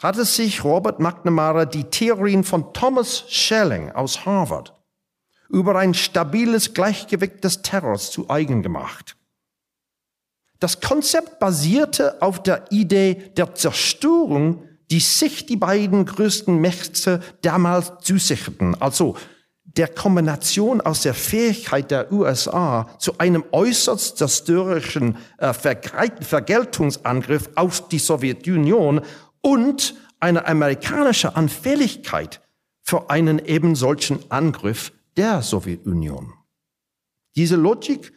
hatte 0.00 0.24
sich 0.24 0.62
Robert 0.62 1.00
McNamara 1.00 1.64
die 1.64 1.84
Theorien 1.84 2.44
von 2.44 2.74
Thomas 2.74 3.24
Schelling 3.28 3.90
aus 3.92 4.26
Harvard 4.26 4.74
über 5.48 5.76
ein 5.76 5.94
stabiles 5.94 6.74
Gleichgewicht 6.74 7.42
des 7.44 7.62
Terrors 7.62 8.10
zu 8.10 8.28
eigen 8.28 8.62
gemacht. 8.62 9.16
Das 10.60 10.80
Konzept 10.80 11.38
basierte 11.38 12.20
auf 12.20 12.42
der 12.42 12.70
Idee 12.70 13.32
der 13.36 13.54
Zerstörung, 13.54 14.68
die 14.90 15.00
sich 15.00 15.46
die 15.46 15.56
beiden 15.56 16.04
größten 16.04 16.58
Mächte 16.58 17.22
damals 17.40 17.92
zusicherten. 18.00 18.80
Also 18.80 19.16
der 19.76 19.88
Kombination 19.88 20.80
aus 20.80 21.02
der 21.02 21.14
Fähigkeit 21.14 21.90
der 21.90 22.12
USA 22.12 22.88
zu 22.98 23.18
einem 23.18 23.44
äußerst 23.52 24.18
zerstörerischen 24.18 25.16
äh, 25.38 25.52
Vergeltungsangriff 25.52 27.50
auf 27.54 27.88
die 27.88 27.98
Sowjetunion 27.98 29.00
und 29.40 29.94
eine 30.20 30.46
amerikanische 30.46 31.34
Anfälligkeit 31.36 32.40
für 32.82 33.10
einen 33.10 33.38
eben 33.38 33.74
solchen 33.74 34.18
Angriff 34.30 34.92
der 35.16 35.42
Sowjetunion. 35.42 36.32
Diese 37.34 37.56
Logik 37.56 38.12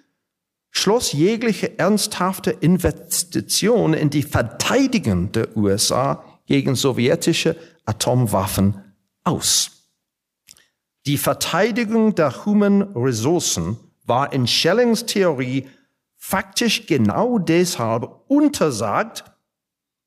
schloss 0.71 1.13
jegliche 1.13 1.79
ernsthafte 1.79 2.51
Investition 2.51 3.93
in 3.93 4.09
die 4.09 4.24
Verteidigung 4.24 5.31
der 5.31 5.55
USA 5.55 6.24
gegen 6.45 6.75
sowjetische 6.75 7.55
Atomwaffen 7.85 8.81
aus. 9.24 9.75
Die 11.05 11.17
Verteidigung 11.17 12.15
der 12.15 12.45
Human 12.45 12.81
Ressourcen 12.95 13.77
war 14.05 14.33
in 14.33 14.47
Schellings 14.47 15.05
Theorie 15.05 15.67
faktisch 16.17 16.88
genau 16.88 17.38
deshalb 17.38 18.09
untersagt, 18.27 19.25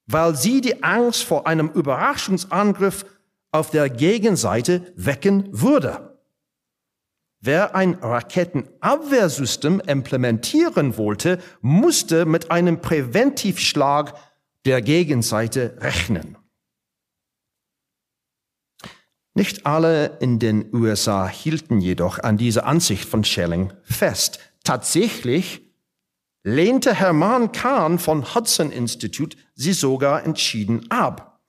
weil 0.06 0.34
sie 0.34 0.60
die 0.60 0.82
Angst 0.82 1.22
vor 1.22 1.46
einem 1.46 1.68
Überraschungsangriff 1.68 3.04
auf 3.52 3.70
der 3.70 3.90
Gegenseite 3.90 4.92
wecken 4.96 5.48
würde. 5.52 6.18
Wer 7.40 7.76
ein 7.76 7.94
Raketenabwehrsystem 7.94 9.80
implementieren 9.86 10.96
wollte, 10.96 11.38
musste 11.60 12.24
mit 12.24 12.50
einem 12.50 12.80
Präventivschlag 12.80 14.14
der 14.64 14.82
Gegenseite 14.82 15.76
rechnen. 15.80 16.37
Nicht 19.38 19.66
alle 19.66 20.18
in 20.18 20.40
den 20.40 20.74
USA 20.74 21.28
hielten 21.28 21.80
jedoch 21.80 22.18
an 22.18 22.38
dieser 22.38 22.66
Ansicht 22.66 23.04
von 23.04 23.22
Schelling 23.22 23.72
fest. 23.84 24.40
Tatsächlich 24.64 25.60
lehnte 26.42 26.92
Hermann 26.92 27.52
Kahn 27.52 28.00
von 28.00 28.34
Hudson 28.34 28.72
Institute 28.72 29.36
sie 29.54 29.74
sogar 29.74 30.24
entschieden 30.24 30.90
ab. 30.90 31.40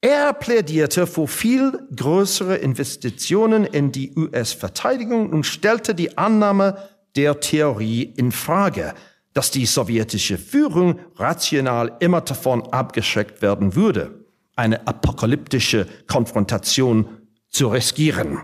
Er 0.00 0.34
plädierte 0.34 1.08
für 1.08 1.26
viel 1.26 1.88
größere 1.96 2.58
Investitionen 2.58 3.64
in 3.64 3.90
die 3.90 4.14
US-Verteidigung 4.16 5.30
und 5.30 5.42
stellte 5.42 5.96
die 5.96 6.16
Annahme 6.16 6.78
der 7.16 7.40
Theorie 7.40 8.04
in 8.04 8.30
Frage, 8.30 8.94
dass 9.32 9.50
die 9.50 9.66
sowjetische 9.66 10.38
Führung 10.38 11.00
rational 11.16 11.96
immer 11.98 12.20
davon 12.20 12.72
abgeschreckt 12.72 13.42
werden 13.42 13.74
würde 13.74 14.25
eine 14.56 14.86
apokalyptische 14.86 15.86
Konfrontation 16.06 17.28
zu 17.48 17.68
riskieren. 17.68 18.40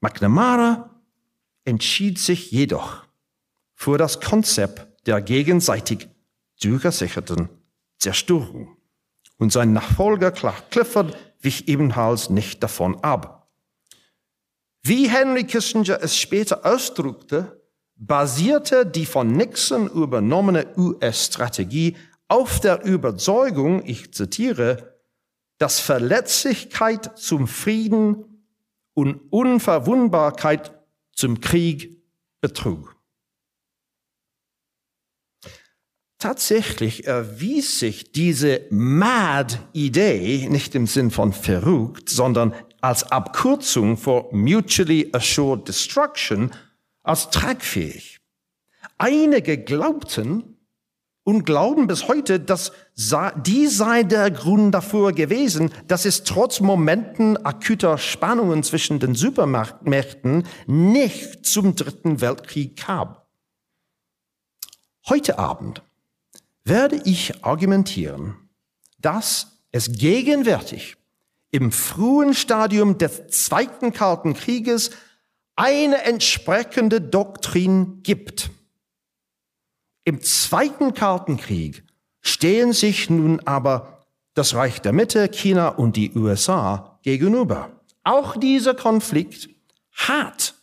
McNamara 0.00 0.90
entschied 1.64 2.18
sich 2.18 2.50
jedoch 2.50 3.04
für 3.74 3.96
das 3.96 4.20
Konzept 4.20 5.06
der 5.06 5.22
gegenseitig 5.22 6.08
zugesicherten 6.56 7.48
Zerstörung. 7.98 8.76
Und 9.38 9.52
sein 9.52 9.72
Nachfolger 9.72 10.30
Clark 10.32 10.70
Clifford 10.70 11.16
wich 11.40 11.68
ebenfalls 11.68 12.30
nicht 12.30 12.62
davon 12.62 13.02
ab. 13.02 13.48
Wie 14.82 15.08
Henry 15.08 15.44
Kissinger 15.44 15.98
es 16.00 16.16
später 16.16 16.64
ausdrückte, 16.64 17.60
basierte 17.96 18.86
die 18.86 19.06
von 19.06 19.32
Nixon 19.32 19.88
übernommene 19.88 20.66
US-Strategie 20.76 21.96
auf 22.28 22.60
der 22.60 22.84
Überzeugung, 22.84 23.84
ich 23.84 24.12
zitiere, 24.12 24.96
dass 25.58 25.80
Verletzlichkeit 25.80 27.18
zum 27.18 27.46
Frieden 27.46 28.44
und 28.94 29.20
Unverwundbarkeit 29.30 30.72
zum 31.12 31.40
Krieg 31.40 32.02
betrug. 32.40 32.96
Tatsächlich 36.18 37.06
erwies 37.06 37.78
sich 37.78 38.10
diese 38.10 38.66
Mad-Idee 38.70 40.48
nicht 40.48 40.74
im 40.74 40.86
Sinn 40.86 41.10
von 41.10 41.32
verrückt, 41.32 42.08
sondern 42.08 42.54
als 42.80 43.04
Abkürzung 43.04 43.96
für 43.96 44.28
Mutually 44.32 45.10
Assured 45.12 45.68
Destruction 45.68 46.52
als 47.02 47.30
tragfähig. 47.30 48.18
Einige 48.96 49.58
glaubten, 49.58 50.55
und 51.26 51.42
glauben 51.44 51.88
bis 51.88 52.06
heute, 52.06 52.38
dass 52.38 52.70
die 53.44 53.66
sei 53.66 54.04
der 54.04 54.30
Grund 54.30 54.72
dafür 54.72 55.12
gewesen, 55.12 55.72
dass 55.88 56.04
es 56.04 56.22
trotz 56.22 56.60
Momenten 56.60 57.36
akuter 57.44 57.98
Spannungen 57.98 58.62
zwischen 58.62 59.00
den 59.00 59.16
Supermächten 59.16 60.46
nicht 60.68 61.44
zum 61.44 61.74
Dritten 61.74 62.20
Weltkrieg 62.20 62.76
kam. 62.76 63.16
Heute 65.08 65.40
Abend 65.40 65.82
werde 66.62 67.00
ich 67.04 67.44
argumentieren, 67.44 68.36
dass 69.00 69.58
es 69.72 69.90
gegenwärtig 69.90 70.96
im 71.50 71.72
frühen 71.72 72.34
Stadium 72.34 72.98
des 72.98 73.26
Zweiten 73.30 73.92
Kalten 73.92 74.34
Krieges 74.34 74.90
eine 75.56 76.04
entsprechende 76.04 77.00
Doktrin 77.00 78.04
gibt 78.04 78.50
im 80.06 80.22
Zweiten 80.22 80.94
Kalten 80.94 81.36
Krieg 81.36 81.84
stehen 82.22 82.72
sich 82.72 83.10
nun 83.10 83.40
aber 83.40 84.04
das 84.34 84.54
Reich 84.54 84.80
der 84.80 84.92
Mitte, 84.92 85.28
China 85.28 85.68
und 85.68 85.96
die 85.96 86.12
USA 86.14 86.98
gegenüber. 87.02 87.82
Auch 88.04 88.36
dieser 88.36 88.74
Konflikt 88.74 89.48
hat 89.92 90.54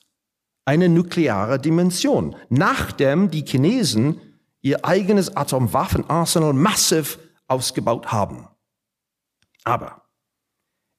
eine 0.63 0.87
nukleare 0.87 1.59
Dimension, 1.59 2.37
nachdem 2.49 3.31
die 3.31 3.43
Chinesen 3.45 4.21
ihr 4.61 4.85
eigenes 4.85 5.35
Atomwaffenarsenal 5.35 6.53
massiv 6.53 7.19
ausgebaut 7.47 8.13
haben. 8.13 8.47
Aber 9.65 10.03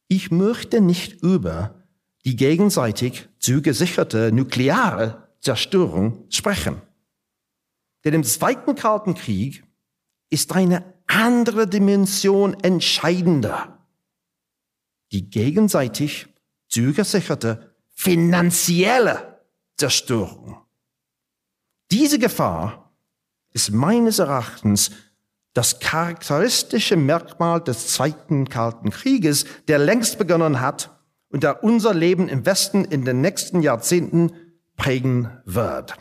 ich 0.09 0.31
möchte 0.31 0.83
nicht 0.83 1.23
über 1.23 1.83
die 2.27 2.37
gegenseitig 2.37 3.27
zugesicherte 3.39 4.33
nukleare 4.33 5.29
Zerstörung 5.41 6.27
sprechen. 6.29 6.83
Denn 8.05 8.15
im 8.15 8.25
Zweiten 8.25 8.75
Kalten 8.75 9.15
Krieg 9.15 9.65
ist 10.31 10.53
eine 10.53 10.95
andere 11.07 11.67
Dimension 11.67 12.55
entscheidender. 12.55 13.87
Die 15.13 15.31
gegenseitig 15.31 16.27
zugesicherte 16.69 17.75
finanzielle 17.91 19.41
Zerstörung. 19.77 20.59
Diese 21.91 22.19
Gefahr 22.19 22.93
ist 23.53 23.71
meines 23.71 24.19
Erachtens 24.19 24.91
das 25.53 25.79
charakteristische 25.79 26.97
Merkmal 26.97 27.61
des 27.61 27.89
Zweiten 27.89 28.49
Kalten 28.49 28.91
Krieges, 28.91 29.47
der 29.69 29.79
längst 29.79 30.19
begonnen 30.19 30.61
hat 30.61 30.91
und 31.29 31.45
der 31.45 31.63
unser 31.63 31.95
Leben 31.95 32.29
im 32.29 32.45
Westen 32.45 32.85
in 32.85 33.05
den 33.05 33.21
nächsten 33.21 33.63
Jahrzehnten 33.63 34.33
prägen 34.77 35.31
wird. 35.45 35.97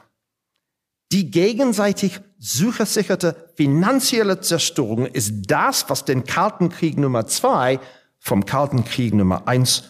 Die 1.13 1.29
gegenseitig 1.29 2.21
zuversicherte 2.39 3.51
finanzielle 3.55 4.41
Zerstörung 4.41 5.05
ist 5.05 5.43
das, 5.45 5.87
was 5.87 6.05
den 6.05 6.23
Kalten 6.23 6.69
Krieg 6.69 6.97
Nummer 6.97 7.27
zwei 7.27 7.79
vom 8.17 8.47
Kalten 8.47 8.83
Krieg 8.83 9.13
Nummer 9.13 9.47
eins 9.47 9.83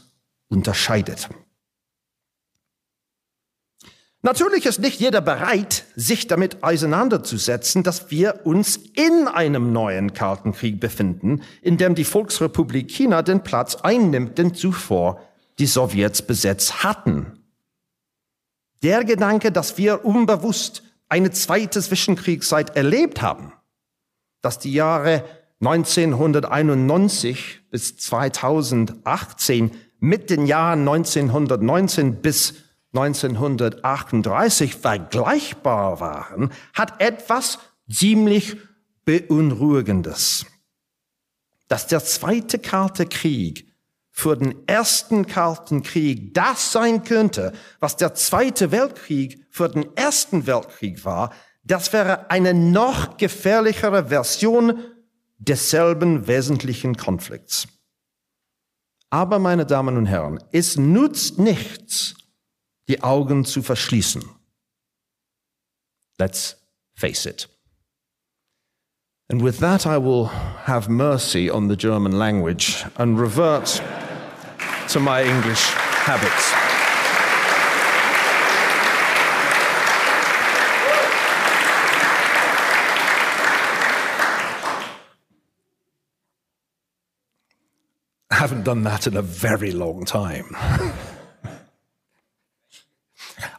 unterscheidet. 0.50 1.30
Natürlich 4.22 4.66
ist 4.66 4.82
nicht 4.82 5.00
jeder 5.00 5.22
bereit, 5.22 5.86
sich 5.96 6.28
damit 6.28 6.62
auseinanderzusetzen, 6.62 7.84
dass 7.84 8.12
wir 8.12 8.46
uns 8.46 8.76
in 8.76 9.30
einem 9.30 9.72
neuen 9.72 10.12
Kalten 10.14 10.52
Krieg 10.52 10.82
befinden, 10.82 11.42
in 11.62 11.78
dem 11.78 11.96
die 11.96 12.04
Volksrepublik 12.04 12.92
China 12.92 13.22
den 13.22 13.46
Platz 13.46 13.78
einnimmt, 13.78 14.38
den 14.38 14.56
zuvor 14.56 15.22
die 15.58 15.68
Sowjets 15.68 16.22
besetzt 16.22 16.84
hatten. 16.84 17.40
Der 18.82 19.06
Gedanke, 19.06 19.54
dass 19.54 19.78
wir 19.78 20.04
unbewusst 20.04 20.84
eine 21.14 21.30
zweite 21.30 21.80
Zwischenkriegszeit 21.80 22.76
erlebt 22.76 23.22
haben, 23.22 23.54
dass 24.42 24.58
die 24.58 24.74
Jahre 24.74 25.24
1991 25.62 27.62
bis 27.70 27.98
2018 27.98 29.70
mit 30.00 30.32
den 30.32 30.48
Jahren 30.48 30.80
1919 30.80 32.24
bis 32.24 32.56
1938 32.96 34.74
vergleichbar 34.74 36.00
waren, 36.00 36.52
hat 36.74 37.00
etwas 37.00 37.60
ziemlich 37.88 38.58
Beunruhigendes. 39.06 40.48
Dass 41.68 41.86
der 41.86 42.04
zweite 42.04 42.58
Kalte 42.58 43.06
Krieg 43.06 43.72
für 44.10 44.36
den 44.36 44.68
ersten 44.68 45.28
Kalten 45.28 45.84
Krieg 45.84 46.34
das 46.34 46.72
sein 46.72 47.04
könnte, 47.04 47.54
was 47.80 47.98
der 47.98 48.16
Zweite 48.16 48.72
Weltkrieg 48.72 49.43
für 49.54 49.70
den 49.70 49.96
Ersten 49.96 50.48
Weltkrieg 50.48 51.06
war, 51.06 51.32
das 51.64 51.94
wäre 51.94 52.32
eine 52.32 52.56
noch 52.56 53.18
gefährlichere 53.18 54.08
Version 54.08 54.84
desselben 55.38 56.26
wesentlichen 56.26 56.98
Konflikts. 56.98 57.68
Aber, 59.12 59.38
meine 59.38 59.68
Damen 59.68 59.96
und 59.96 60.08
Herren, 60.08 60.44
es 60.52 60.76
nutzt 60.76 61.38
nichts, 61.38 62.16
die 62.88 63.04
Augen 63.04 63.46
zu 63.46 63.62
verschließen. 63.62 64.24
Let's 66.18 66.58
face 66.96 67.28
it. 67.28 67.48
And 69.30 69.44
with 69.44 69.60
that, 69.60 69.86
I 69.86 69.98
will 69.98 70.32
have 70.66 70.90
mercy 70.90 71.52
on 71.52 71.70
the 71.70 71.78
German 71.78 72.14
language 72.14 72.86
and 72.96 73.20
revert 73.20 73.84
to 74.90 75.00
my 75.00 75.22
English 75.24 75.62
habits. 76.06 76.63
Haven't 88.44 88.64
done 88.64 88.84
that 88.84 89.08
in 89.08 89.16
a 89.16 89.22
very 89.22 89.72
long 89.72 90.04
time. 90.04 90.54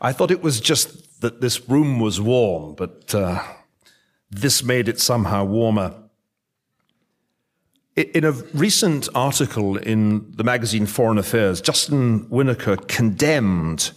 I 0.03 0.13
thought 0.13 0.31
it 0.31 0.43
was 0.43 0.61
just 0.61 1.23
that 1.23 1.41
this 1.41 1.71
room 1.71 2.01
was 2.01 2.21
warm, 2.21 2.75
but 2.75 3.15
uh, 3.15 3.43
this 4.31 4.63
made 4.63 4.87
it 4.91 5.01
somehow 5.01 5.47
warmer. 5.47 5.95
In 7.97 8.27
a 8.27 8.33
recent 8.53 9.09
article 9.15 9.79
in 9.79 10.31
the 10.33 10.45
magazine 10.45 10.85
Foreign 10.85 11.17
Affairs, 11.17 11.63
Justin 11.63 12.27
Winokur 12.27 12.87
condemned 12.87 13.93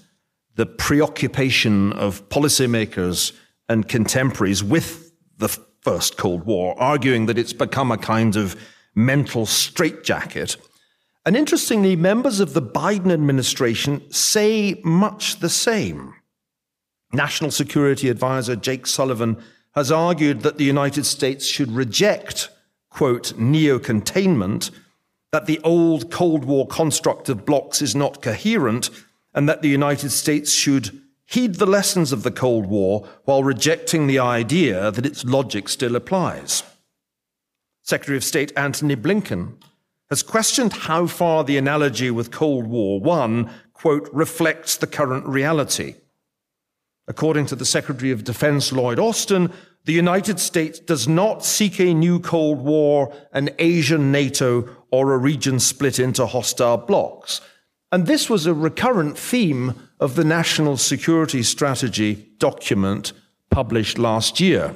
the 0.56 0.66
preoccupation 0.66 1.92
of 1.92 2.30
policymakers 2.30 3.34
and 3.68 3.90
contemporaries 3.90 4.64
with 4.64 5.12
the 5.38 5.50
First 5.82 6.16
Cold 6.16 6.46
War, 6.46 6.80
arguing 6.80 7.26
that 7.26 7.38
it's 7.38 7.52
become 7.52 7.92
a 7.92 7.98
kind 7.98 8.38
of 8.38 8.56
mental 8.96 9.46
straitjacket. 9.46 10.56
And 11.28 11.36
interestingly, 11.36 11.98
members 11.98 12.40
of 12.40 12.54
the 12.54 12.62
Biden 12.62 13.12
administration 13.12 14.10
say 14.14 14.80
much 14.86 15.42
the 15.42 15.50
same. 15.50 16.14
National 17.12 17.52
Security 17.52 18.08
Advisor 18.08 18.56
Jake 18.56 18.88
Sullivan 18.88 19.44
has 19.76 19.92
argued 19.92 20.44
that 20.44 20.58
the 20.58 20.64
United 20.64 21.06
States 21.06 21.46
should 21.46 21.70
reject, 21.74 22.48
quote, 22.90 23.38
neo 23.38 23.78
containment, 23.78 24.72
that 25.34 25.48
the 25.48 25.60
old 25.66 26.10
Cold 26.12 26.46
War 26.46 26.66
construct 26.66 27.28
of 27.28 27.46
blocks 27.46 27.82
is 27.82 27.94
not 27.94 28.22
coherent, 28.22 28.90
and 29.34 29.50
that 29.50 29.62
the 29.62 29.68
United 29.68 30.12
States 30.12 30.54
should 30.54 30.98
heed 31.26 31.56
the 31.56 31.66
lessons 31.66 32.14
of 32.14 32.24
the 32.24 32.32
Cold 32.32 32.68
War 32.68 33.06
while 33.26 33.44
rejecting 33.44 34.08
the 34.08 34.18
idea 34.20 34.92
that 34.92 35.06
its 35.06 35.26
logic 35.26 35.68
still 35.68 35.98
applies. 35.98 36.64
Secretary 37.84 38.16
of 38.16 38.24
State 38.24 38.54
Antony 38.56 38.96
Blinken 38.96 39.58
has 40.10 40.24
questioned 40.24 40.74
how 40.74 41.08
far 41.08 41.44
the 41.44 41.58
analogy 41.58 42.12
with 42.12 42.32
Cold 42.32 42.68
War 42.68 43.02
I, 43.10 43.50
quote, 43.74 44.10
reflects 44.14 44.78
the 44.78 44.88
current 44.88 45.26
reality. 45.26 45.96
According 47.08 47.46
to 47.48 47.56
the 47.56 47.66
Secretary 47.66 48.12
of 48.12 48.24
Defense 48.24 48.72
Lloyd 48.72 49.00
Austin, 49.00 49.52
the 49.86 49.94
United 49.94 50.40
States 50.40 50.80
does 50.80 51.08
not 51.08 51.46
seek 51.46 51.80
a 51.80 51.94
new 51.94 52.20
Cold 52.20 52.60
War, 52.60 53.14
an 53.32 53.50
Asian 53.58 54.12
NATO, 54.12 54.68
or 54.92 55.14
a 55.14 55.18
region 55.18 55.60
split 55.60 56.00
into 56.00 56.26
hostile 56.26 56.78
blocs. 56.78 57.40
And 57.92 58.06
this 58.06 58.30
was 58.30 58.46
a 58.46 58.54
recurrent 58.54 59.18
theme 59.18 59.76
of 60.00 60.16
the 60.16 60.26
National 60.26 60.76
Security 60.76 61.42
Strategy 61.42 62.28
document 62.38 63.14
published 63.50 63.98
last 63.98 64.42
year. 64.42 64.76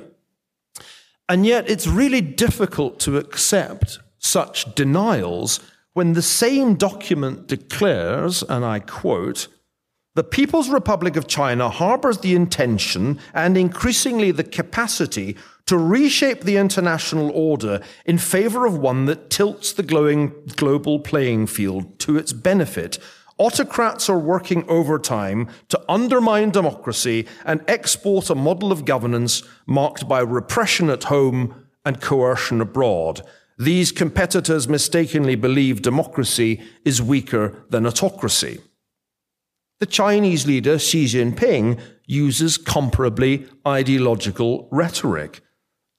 And 1.27 1.45
yet, 1.45 1.69
it's 1.69 1.87
really 1.87 2.21
difficult 2.21 2.99
to 3.01 3.17
accept 3.17 3.99
such 4.21 4.73
denials 4.75 5.59
when 5.93 6.13
the 6.13 6.21
same 6.21 6.75
document 6.75 7.47
declares, 7.47 8.43
and 8.43 8.63
I 8.63 8.79
quote, 8.79 9.49
the 10.15 10.23
People's 10.23 10.69
Republic 10.69 11.15
of 11.15 11.27
China 11.27 11.69
harbors 11.69 12.19
the 12.19 12.35
intention 12.35 13.19
and 13.33 13.57
increasingly 13.57 14.31
the 14.31 14.43
capacity 14.43 15.35
to 15.65 15.77
reshape 15.77 16.41
the 16.41 16.57
international 16.57 17.31
order 17.31 17.81
in 18.05 18.17
favor 18.17 18.65
of 18.65 18.77
one 18.77 19.05
that 19.05 19.29
tilts 19.29 19.73
the 19.73 19.83
glowing 19.83 20.33
global 20.55 20.99
playing 20.99 21.47
field 21.47 21.99
to 21.99 22.17
its 22.17 22.33
benefit 22.33 22.99
Autocrats 23.41 24.07
are 24.07 24.19
working 24.19 24.69
overtime 24.69 25.47
to 25.69 25.83
undermine 25.89 26.51
democracy 26.51 27.27
and 27.43 27.63
export 27.67 28.29
a 28.29 28.35
model 28.35 28.71
of 28.71 28.85
governance 28.85 29.41
marked 29.65 30.07
by 30.07 30.19
repression 30.19 30.91
at 30.91 31.05
home 31.05 31.65
and 31.83 31.99
coercion 31.99 32.61
abroad. 32.61 33.23
These 33.61 33.91
competitors 33.91 34.67
mistakenly 34.67 35.35
believe 35.35 35.83
democracy 35.83 36.59
is 36.83 36.99
weaker 36.99 37.63
than 37.69 37.85
autocracy. 37.85 38.59
The 39.79 39.85
Chinese 39.85 40.47
leader 40.47 40.79
Xi 40.79 41.05
Jinping 41.05 41.79
uses 42.07 42.57
comparably 42.57 43.47
ideological 43.67 44.67
rhetoric. 44.71 45.41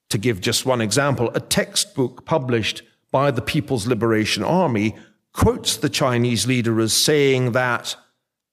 To 0.09 0.17
give 0.17 0.41
just 0.41 0.65
one 0.65 0.81
example, 0.81 1.31
a 1.33 1.39
textbook 1.39 2.25
published 2.25 2.83
by 3.13 3.31
the 3.31 3.41
People's 3.41 3.87
Liberation 3.87 4.43
Army 4.43 4.97
quotes 5.31 5.77
the 5.77 5.89
Chinese 5.89 6.45
leader 6.45 6.81
as 6.81 6.91
saying 6.91 7.53
that 7.53 7.95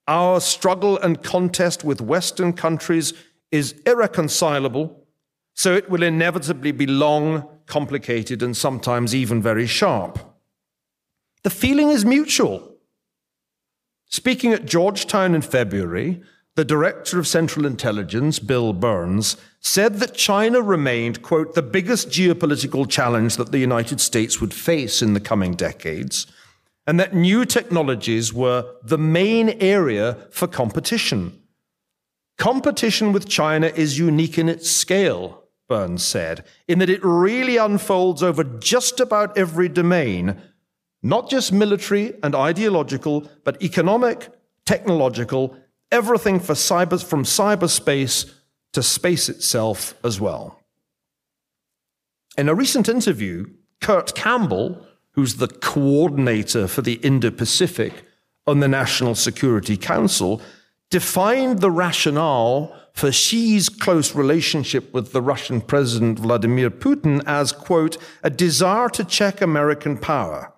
our 0.07 0.41
struggle 0.41 0.97
and 0.99 1.21
contest 1.21 1.83
with 1.83 2.01
Western 2.01 2.53
countries 2.53 3.13
is 3.51 3.75
irreconcilable, 3.85 5.05
so 5.55 5.75
it 5.75 5.91
will 5.91 6.05
inevitably 6.05 6.71
be 6.71 6.87
long, 6.87 7.49
complicated, 7.71 8.43
and 8.43 8.55
sometimes 8.55 9.15
even 9.15 9.41
very 9.41 9.67
sharp. 9.67 10.19
The 11.45 11.51
feeling 11.51 11.89
is 11.89 12.05
mutual. 12.05 12.77
Speaking 14.11 14.53
at 14.53 14.67
Georgetown 14.67 15.35
in 15.35 15.41
February, 15.41 16.21
the 16.57 16.65
director 16.65 17.19
of 17.19 17.27
Central 17.27 17.65
Intelligence, 17.65 18.39
Bill 18.39 18.75
Burns, 18.75 19.37
said 19.61 20.01
that 20.01 20.15
China 20.15 20.61
remained, 20.61 21.23
quote, 21.23 21.55
the 21.55 21.63
biggest 21.63 22.09
geopolitical 22.09 22.87
challenge 22.87 23.37
that 23.37 23.53
the 23.53 23.59
United 23.59 24.01
States 24.01 24.41
would 24.41 24.53
face 24.53 25.01
in 25.01 25.15
the 25.15 25.21
coming 25.21 25.55
decades 25.55 26.27
and 26.87 26.99
that 26.99 27.15
new 27.15 27.45
technologies 27.45 28.33
were 28.35 28.67
the 28.83 28.99
main 28.99 29.51
area 29.61 30.17
for 30.31 30.49
competition. 30.49 31.41
Competition 32.37 33.13
with 33.13 33.29
China 33.29 33.69
is 33.69 33.99
unique 33.99 34.39
in 34.39 34.49
its 34.49 34.69
scale, 34.71 35.40
Burns 35.71 36.05
said, 36.05 36.45
in 36.67 36.81
that 36.81 36.91
it 36.91 37.01
really 37.05 37.57
unfolds 37.57 38.25
over 38.25 38.43
just 38.43 38.99
about 38.99 39.39
every 39.39 39.69
domain, 39.69 40.43
not 41.01 41.31
just 41.31 41.53
military 41.53 42.13
and 42.25 42.35
ideological, 42.35 43.31
but 43.45 43.63
economic, 43.63 44.29
technological, 44.67 45.57
everything 45.93 46.41
for 46.41 46.55
cyber, 46.55 47.03
from 47.03 47.23
cyberspace 47.23 48.35
to 48.73 48.83
space 48.83 49.29
itself 49.29 49.95
as 50.03 50.21
well. 50.21 50.61
In 52.37 52.49
a 52.49 52.55
recent 52.55 52.89
interview, 52.89 53.47
Kurt 53.81 54.17
Campbell, 54.17 54.85
who's 55.13 55.37
the 55.37 55.47
coordinator 55.47 56.67
for 56.67 56.83
the 56.83 56.95
Indo 56.95 57.31
Pacific 57.31 58.05
on 58.45 58.59
the 58.59 58.69
National 58.69 59.15
Security 59.15 59.77
Council, 59.77 60.43
defined 60.91 61.61
the 61.61 61.71
rationale 61.71 62.77
for 62.93 63.13
Xi's 63.13 63.69
close 63.69 64.15
relationship 64.15 64.93
with 64.93 65.13
the 65.13 65.23
Russian 65.23 65.61
President 65.61 66.19
Vladimir 66.19 66.71
Putin 66.71 67.23
as, 67.27 67.53
quote, 67.53 67.97
a 68.23 68.31
desire 68.31 68.89
to 68.91 69.05
check 69.05 69.41
American 69.41 69.97
power. 69.97 70.53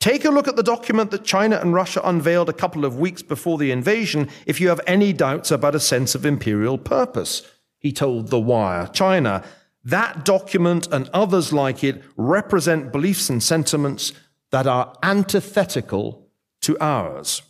Take 0.00 0.24
a 0.24 0.30
look 0.30 0.48
at 0.48 0.56
the 0.56 0.62
document 0.62 1.10
that 1.10 1.24
China 1.24 1.56
and 1.56 1.74
Russia 1.74 2.00
unveiled 2.02 2.48
a 2.48 2.54
couple 2.54 2.84
of 2.84 2.98
weeks 2.98 3.20
before 3.20 3.58
the 3.58 3.70
invasion 3.70 4.28
if 4.46 4.60
you 4.60 4.68
have 4.68 4.80
any 4.86 5.12
doubts 5.12 5.50
about 5.50 5.74
a 5.74 5.80
sense 5.80 6.14
of 6.14 6.24
imperial 6.24 6.78
purpose, 6.78 7.42
he 7.78 7.92
told 7.92 8.28
The 8.28 8.40
Wire. 8.40 8.86
China 8.86 9.44
that 9.84 10.24
document 10.24 10.88
and 10.92 11.08
others 11.12 11.52
like 11.52 11.82
it 11.82 12.02
represent 12.16 12.92
beliefs 12.92 13.30
and 13.30 13.42
sentiments 13.42 14.12
that 14.50 14.66
are 14.66 14.94
antithetical 15.02 16.28
to 16.62 16.78
ours. 16.80 17.42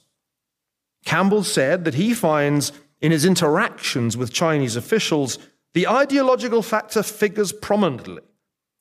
Campbell 1.04 1.42
said 1.42 1.84
that 1.84 1.94
he 1.94 2.14
finds 2.14 2.72
in 3.00 3.12
his 3.12 3.24
interactions 3.24 4.16
with 4.16 4.32
Chinese 4.32 4.76
officials, 4.76 5.38
the 5.74 5.86
ideological 5.86 6.62
factor 6.62 7.02
figures 7.02 7.52
prominently. 7.52 8.22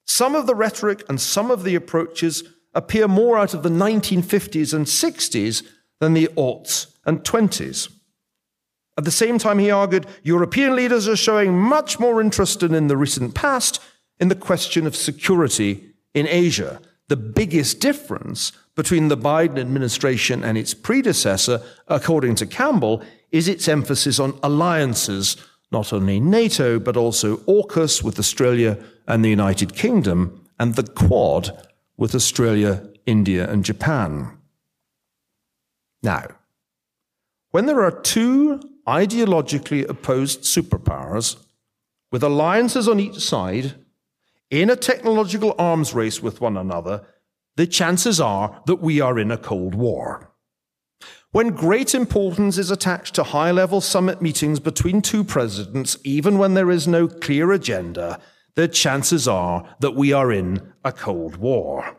Some 0.05 0.35
of 0.35 0.47
the 0.47 0.55
rhetoric 0.55 1.03
and 1.07 1.21
some 1.21 1.51
of 1.51 1.63
the 1.63 1.75
approaches 1.75 2.43
appear 2.73 3.07
more 3.07 3.37
out 3.37 3.53
of 3.53 3.63
the 3.63 3.69
1950s 3.69 4.73
and 4.73 4.85
60s 4.85 5.63
than 5.99 6.13
the 6.13 6.27
aughts 6.35 6.87
and 7.05 7.23
20s. 7.23 7.91
At 8.97 9.05
the 9.05 9.11
same 9.11 9.37
time, 9.37 9.59
he 9.59 9.71
argued 9.71 10.07
European 10.23 10.75
leaders 10.75 11.07
are 11.07 11.15
showing 11.15 11.57
much 11.57 11.99
more 11.99 12.19
interest 12.19 12.59
than 12.59 12.73
in 12.73 12.87
the 12.87 12.97
recent 12.97 13.33
past 13.33 13.79
in 14.19 14.27
the 14.27 14.35
question 14.35 14.85
of 14.85 14.95
security 14.95 15.93
in 16.13 16.27
Asia. 16.27 16.81
The 17.07 17.15
biggest 17.15 17.79
difference 17.79 18.51
between 18.75 19.07
the 19.07 19.17
Biden 19.17 19.57
administration 19.57 20.43
and 20.43 20.57
its 20.57 20.73
predecessor, 20.73 21.61
according 21.87 22.35
to 22.35 22.45
Campbell, 22.45 23.01
is 23.31 23.47
its 23.47 23.67
emphasis 23.67 24.19
on 24.19 24.37
alliances, 24.43 25.37
not 25.71 25.93
only 25.93 26.19
NATO, 26.19 26.79
but 26.79 26.97
also 26.97 27.37
AUKUS 27.37 28.03
with 28.03 28.19
Australia 28.19 28.77
and 29.07 29.23
the 29.23 29.29
United 29.29 29.75
Kingdom, 29.75 30.45
and 30.59 30.75
the 30.75 30.83
Quad 30.83 31.67
with 31.97 32.15
Australia, 32.15 32.89
India, 33.05 33.49
and 33.49 33.63
Japan. 33.63 34.37
Now, 36.01 36.27
when 37.51 37.65
there 37.65 37.81
are 37.83 37.91
two 37.91 38.61
ideologically 38.87 39.87
opposed 39.87 40.41
superpowers 40.41 41.37
with 42.11 42.23
alliances 42.23 42.87
on 42.87 42.99
each 42.99 43.19
side 43.19 43.75
in 44.49 44.69
a 44.69 44.75
technological 44.75 45.53
arms 45.59 45.93
race 45.93 46.21
with 46.21 46.41
one 46.41 46.57
another, 46.57 47.05
the 47.55 47.67
chances 47.67 48.19
are 48.19 48.61
that 48.65 48.77
we 48.77 48.99
are 49.01 49.19
in 49.19 49.31
a 49.31 49.37
Cold 49.37 49.75
War. 49.75 50.28
When 51.31 51.49
great 51.49 51.93
importance 51.93 52.57
is 52.57 52.71
attached 52.71 53.13
to 53.15 53.23
high 53.23 53.51
level 53.51 53.81
summit 53.81 54.19
meetings 54.19 54.59
between 54.59 55.03
two 55.03 55.23
presidents, 55.23 55.95
even 56.03 56.39
when 56.39 56.55
there 56.55 56.71
is 56.71 56.87
no 56.87 57.07
clear 57.07 57.51
agenda, 57.51 58.19
the 58.55 58.67
chances 58.67 59.27
are 59.27 59.75
that 59.79 59.93
we 59.95 60.11
are 60.11 60.31
in 60.31 60.73
a 60.83 60.91
Cold 60.91 61.37
War. 61.37 61.97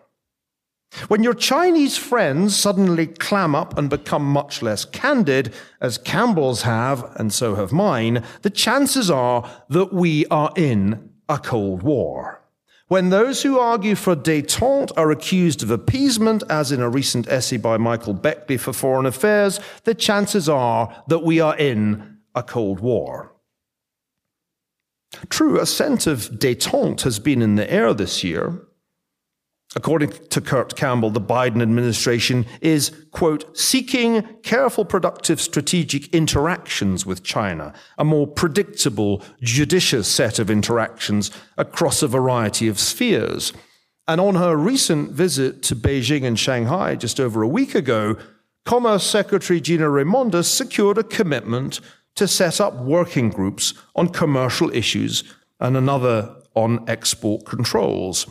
When 1.07 1.23
your 1.23 1.35
Chinese 1.35 1.97
friends 1.97 2.57
suddenly 2.57 3.07
clam 3.07 3.55
up 3.55 3.79
and 3.79 3.89
become 3.89 4.25
much 4.25 4.63
less 4.63 4.85
candid, 4.85 5.55
as 5.81 5.97
Campbell's 5.97 6.63
have, 6.63 7.05
and 7.15 7.33
so 7.33 7.55
have 7.55 7.71
mine, 7.71 8.25
the 8.43 8.51
chances 8.51 9.13
are 9.13 9.49
that 9.69 9.93
we 9.93 10.27
are 10.27 10.53
in 10.57 11.13
a 11.29 11.39
Cold 11.39 11.85
War. 11.85 12.40
When 12.91 13.11
those 13.11 13.45
who 13.45 13.57
argue 13.57 13.95
for 13.95 14.17
detente 14.17 14.91
are 14.97 15.13
accused 15.13 15.63
of 15.63 15.71
appeasement, 15.71 16.43
as 16.51 16.73
in 16.73 16.81
a 16.81 16.89
recent 16.89 17.29
essay 17.29 17.57
by 17.57 17.77
Michael 17.77 18.15
Beckley 18.15 18.57
for 18.57 18.73
Foreign 18.73 19.07
Affairs, 19.07 19.61
the 19.85 19.95
chances 19.95 20.49
are 20.49 21.05
that 21.07 21.23
we 21.23 21.39
are 21.39 21.57
in 21.57 22.19
a 22.35 22.43
Cold 22.43 22.81
War. 22.81 23.33
True, 25.29 25.61
a 25.61 25.67
scent 25.67 26.09
of 26.09 26.31
detente 26.31 27.03
has 27.03 27.21
been 27.21 27.43
in 27.43 27.55
the 27.55 27.73
air 27.73 27.95
this 27.95 28.25
year. 28.25 28.61
According 29.77 30.11
to 30.31 30.41
Kurt 30.41 30.75
Campbell, 30.75 31.11
the 31.11 31.21
Biden 31.21 31.63
administration 31.63 32.45
is, 32.61 32.91
quote, 33.13 33.57
seeking 33.57 34.23
careful, 34.43 34.85
productive 34.85 35.41
strategic 35.41 36.13
interactions 36.13 37.07
with 37.07 37.23
China, 37.23 37.73
a 37.97 38.05
more 38.05 38.27
predictable, 38.27 39.23
judicious 39.41 40.09
set 40.09 40.41
of 40.41 40.51
interactions 40.51 41.31
across 41.57 42.03
a 42.03 42.09
variety 42.09 42.67
of 42.67 42.81
spheres. 42.81 43.53
And 44.09 44.21
on 44.21 44.35
her 44.35 44.57
recent 44.57 45.13
visit 45.13 45.63
to 45.65 45.77
Beijing 45.77 46.25
and 46.25 46.37
Shanghai 46.37 46.97
just 46.97 47.21
over 47.21 47.43
a 47.43 47.49
week 47.49 47.77
ago, 47.77 48.17
Commerce 48.65 49.05
Secretary 49.05 49.61
Gina 49.61 49.89
Raimondo 49.89 50.43
secured 50.43 50.99
a 50.99 51.05
commitment 51.05 51.81
to 52.17 52.27
set 52.27 52.61
up 52.61 52.75
working 52.75 53.31
groups 53.31 53.75
on 53.95 54.09
commercial 54.09 54.75
issues 54.75 55.23
and 55.61 55.77
another 55.77 56.35
on 56.55 56.85
export 56.89 57.47
controls. 57.47 58.27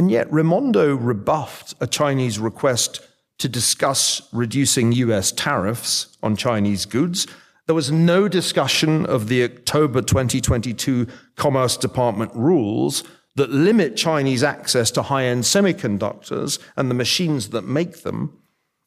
And 0.00 0.10
yet, 0.10 0.32
Raimondo 0.32 0.94
rebuffed 0.94 1.74
a 1.78 1.86
Chinese 1.86 2.38
request 2.38 3.06
to 3.36 3.50
discuss 3.50 4.26
reducing 4.32 4.92
US 4.92 5.30
tariffs 5.30 6.16
on 6.22 6.36
Chinese 6.36 6.86
goods. 6.86 7.26
There 7.66 7.74
was 7.74 7.92
no 7.92 8.26
discussion 8.26 9.04
of 9.04 9.28
the 9.28 9.44
October 9.44 10.00
2022 10.00 11.06
Commerce 11.36 11.76
Department 11.76 12.32
rules 12.34 13.04
that 13.36 13.50
limit 13.50 13.94
Chinese 13.94 14.42
access 14.42 14.90
to 14.92 15.02
high 15.02 15.24
end 15.24 15.42
semiconductors 15.42 16.58
and 16.78 16.90
the 16.90 16.94
machines 16.94 17.50
that 17.50 17.66
make 17.66 18.02
them. 18.02 18.38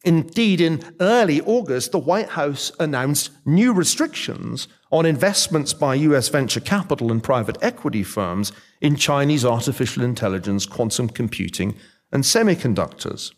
Indeed, 0.02 0.60
in 0.60 0.82
early 0.98 1.40
August, 1.42 1.92
the 1.92 1.98
White 2.00 2.30
House 2.30 2.72
announced 2.80 3.30
new 3.46 3.72
restrictions 3.72 4.66
on 4.94 5.04
investments 5.04 5.74
by 5.74 5.96
US 5.96 6.28
venture 6.28 6.60
capital 6.60 7.10
and 7.10 7.20
private 7.20 7.58
equity 7.60 8.04
firms 8.04 8.52
in 8.80 8.94
Chinese 8.94 9.44
artificial 9.44 10.04
intelligence, 10.04 10.66
quantum 10.66 11.08
computing, 11.08 11.74
and 12.12 12.22
semiconductors. 12.22 13.32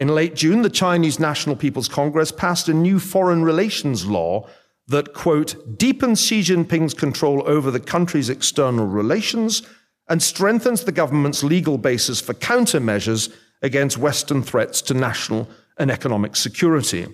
In 0.00 0.08
late 0.08 0.34
June, 0.34 0.62
the 0.62 0.70
Chinese 0.70 1.20
National 1.20 1.54
People's 1.54 1.86
Congress 1.86 2.32
passed 2.32 2.66
a 2.70 2.72
new 2.72 2.98
foreign 2.98 3.44
relations 3.44 4.06
law 4.06 4.48
that, 4.88 5.12
quote, 5.12 5.76
deepens 5.76 6.24
Xi 6.24 6.40
Jinping's 6.40 6.94
control 6.94 7.42
over 7.46 7.70
the 7.70 7.78
country's 7.78 8.30
external 8.30 8.86
relations 8.86 9.68
and 10.08 10.22
strengthens 10.22 10.84
the 10.84 10.92
government's 10.92 11.44
legal 11.44 11.76
basis 11.76 12.22
for 12.22 12.32
countermeasures 12.32 13.30
against 13.60 13.98
Western 13.98 14.42
threats 14.42 14.80
to 14.80 14.94
national 14.94 15.46
and 15.76 15.90
economic 15.90 16.36
security. 16.36 17.06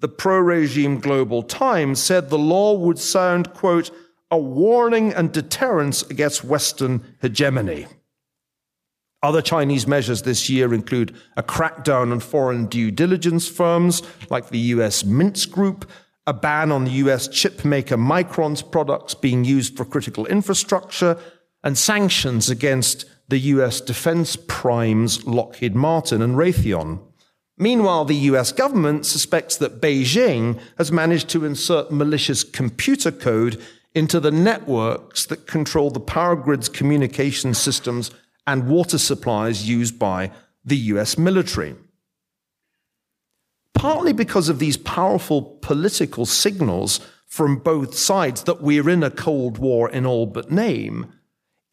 The 0.00 0.08
pro 0.08 0.38
regime 0.38 0.98
Global 0.98 1.42
Times 1.42 2.02
said 2.02 2.30
the 2.30 2.38
law 2.38 2.74
would 2.74 2.98
sound, 2.98 3.52
quote, 3.52 3.90
a 4.30 4.38
warning 4.38 5.12
and 5.12 5.30
deterrence 5.30 6.02
against 6.02 6.44
Western 6.44 7.02
hegemony. 7.20 7.86
Other 9.22 9.42
Chinese 9.42 9.86
measures 9.86 10.22
this 10.22 10.48
year 10.48 10.72
include 10.72 11.14
a 11.36 11.42
crackdown 11.42 12.10
on 12.10 12.20
foreign 12.20 12.66
due 12.66 12.90
diligence 12.90 13.46
firms 13.48 14.02
like 14.30 14.48
the 14.48 14.58
US 14.74 15.02
Mintz 15.02 15.50
Group, 15.50 15.90
a 16.26 16.32
ban 16.32 16.72
on 16.72 16.84
the 16.84 16.92
US 16.92 17.28
chip 17.28 17.62
maker 17.64 17.98
Micron's 17.98 18.62
products 18.62 19.14
being 19.14 19.44
used 19.44 19.76
for 19.76 19.84
critical 19.84 20.24
infrastructure, 20.26 21.18
and 21.62 21.76
sanctions 21.76 22.48
against 22.48 23.04
the 23.28 23.38
US 23.38 23.82
defense 23.82 24.36
primes 24.48 25.26
Lockheed 25.26 25.74
Martin 25.74 26.22
and 26.22 26.36
Raytheon. 26.36 27.00
Meanwhile, 27.60 28.06
the 28.06 28.16
US 28.30 28.52
government 28.52 29.04
suspects 29.04 29.58
that 29.58 29.82
Beijing 29.82 30.58
has 30.78 30.90
managed 30.90 31.28
to 31.28 31.44
insert 31.44 31.92
malicious 31.92 32.42
computer 32.42 33.12
code 33.12 33.60
into 33.94 34.18
the 34.18 34.30
networks 34.30 35.26
that 35.26 35.46
control 35.46 35.90
the 35.90 36.00
power 36.00 36.36
grid's 36.36 36.70
communication 36.70 37.52
systems 37.52 38.12
and 38.46 38.66
water 38.66 38.96
supplies 38.96 39.68
used 39.68 39.98
by 39.98 40.30
the 40.64 40.76
US 40.94 41.18
military. 41.18 41.74
Partly 43.74 44.14
because 44.14 44.48
of 44.48 44.58
these 44.58 44.78
powerful 44.78 45.42
political 45.60 46.24
signals 46.24 46.98
from 47.26 47.58
both 47.58 47.94
sides 47.94 48.44
that 48.44 48.62
we're 48.62 48.88
in 48.88 49.02
a 49.02 49.10
Cold 49.10 49.58
War 49.58 49.90
in 49.90 50.06
all 50.06 50.24
but 50.24 50.50
name, 50.50 51.12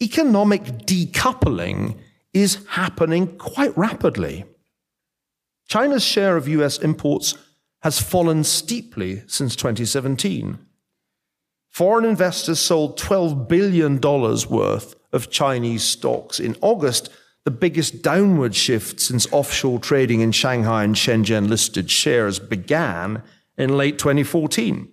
economic 0.03 0.63
decoupling 0.85 1.97
is 2.33 2.65
happening 2.71 3.37
quite 3.37 3.75
rapidly. 3.77 4.43
China's 5.67 6.03
share 6.03 6.37
of 6.37 6.47
US 6.47 6.77
imports 6.79 7.35
has 7.81 8.01
fallen 8.01 8.43
steeply 8.43 9.23
since 9.27 9.55
2017. 9.55 10.59
Foreign 11.69 12.05
investors 12.05 12.59
sold 12.59 12.97
$12 12.97 13.47
billion 13.47 13.99
worth 14.01 14.95
of 15.13 15.29
Chinese 15.29 15.83
stocks 15.83 16.39
in 16.39 16.55
August, 16.61 17.09
the 17.43 17.51
biggest 17.51 18.01
downward 18.01 18.55
shift 18.55 18.99
since 18.99 19.31
offshore 19.31 19.79
trading 19.79 20.21
in 20.21 20.31
Shanghai 20.31 20.83
and 20.83 20.95
Shenzhen 20.95 21.47
listed 21.47 21.91
shares 21.91 22.39
began 22.39 23.21
in 23.57 23.77
late 23.77 23.99
2014. 23.99 24.89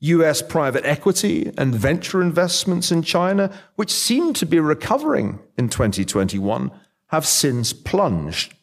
US 0.00 0.42
private 0.42 0.84
equity 0.84 1.52
and 1.58 1.74
venture 1.74 2.22
investments 2.22 2.92
in 2.92 3.02
China, 3.02 3.50
which 3.74 3.90
seemed 3.90 4.36
to 4.36 4.46
be 4.46 4.60
recovering 4.60 5.40
in 5.56 5.68
2021, 5.68 6.70
have 7.08 7.26
since 7.26 7.72
plunged. 7.72 8.54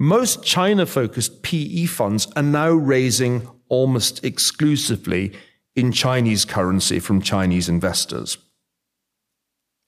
Most 0.00 0.44
China 0.44 0.86
focused 0.86 1.42
PE 1.42 1.86
funds 1.86 2.28
are 2.36 2.42
now 2.42 2.70
raising 2.70 3.48
almost 3.68 4.24
exclusively 4.24 5.32
in 5.74 5.90
Chinese 5.90 6.44
currency 6.44 7.00
from 7.00 7.20
Chinese 7.20 7.68
investors. 7.68 8.38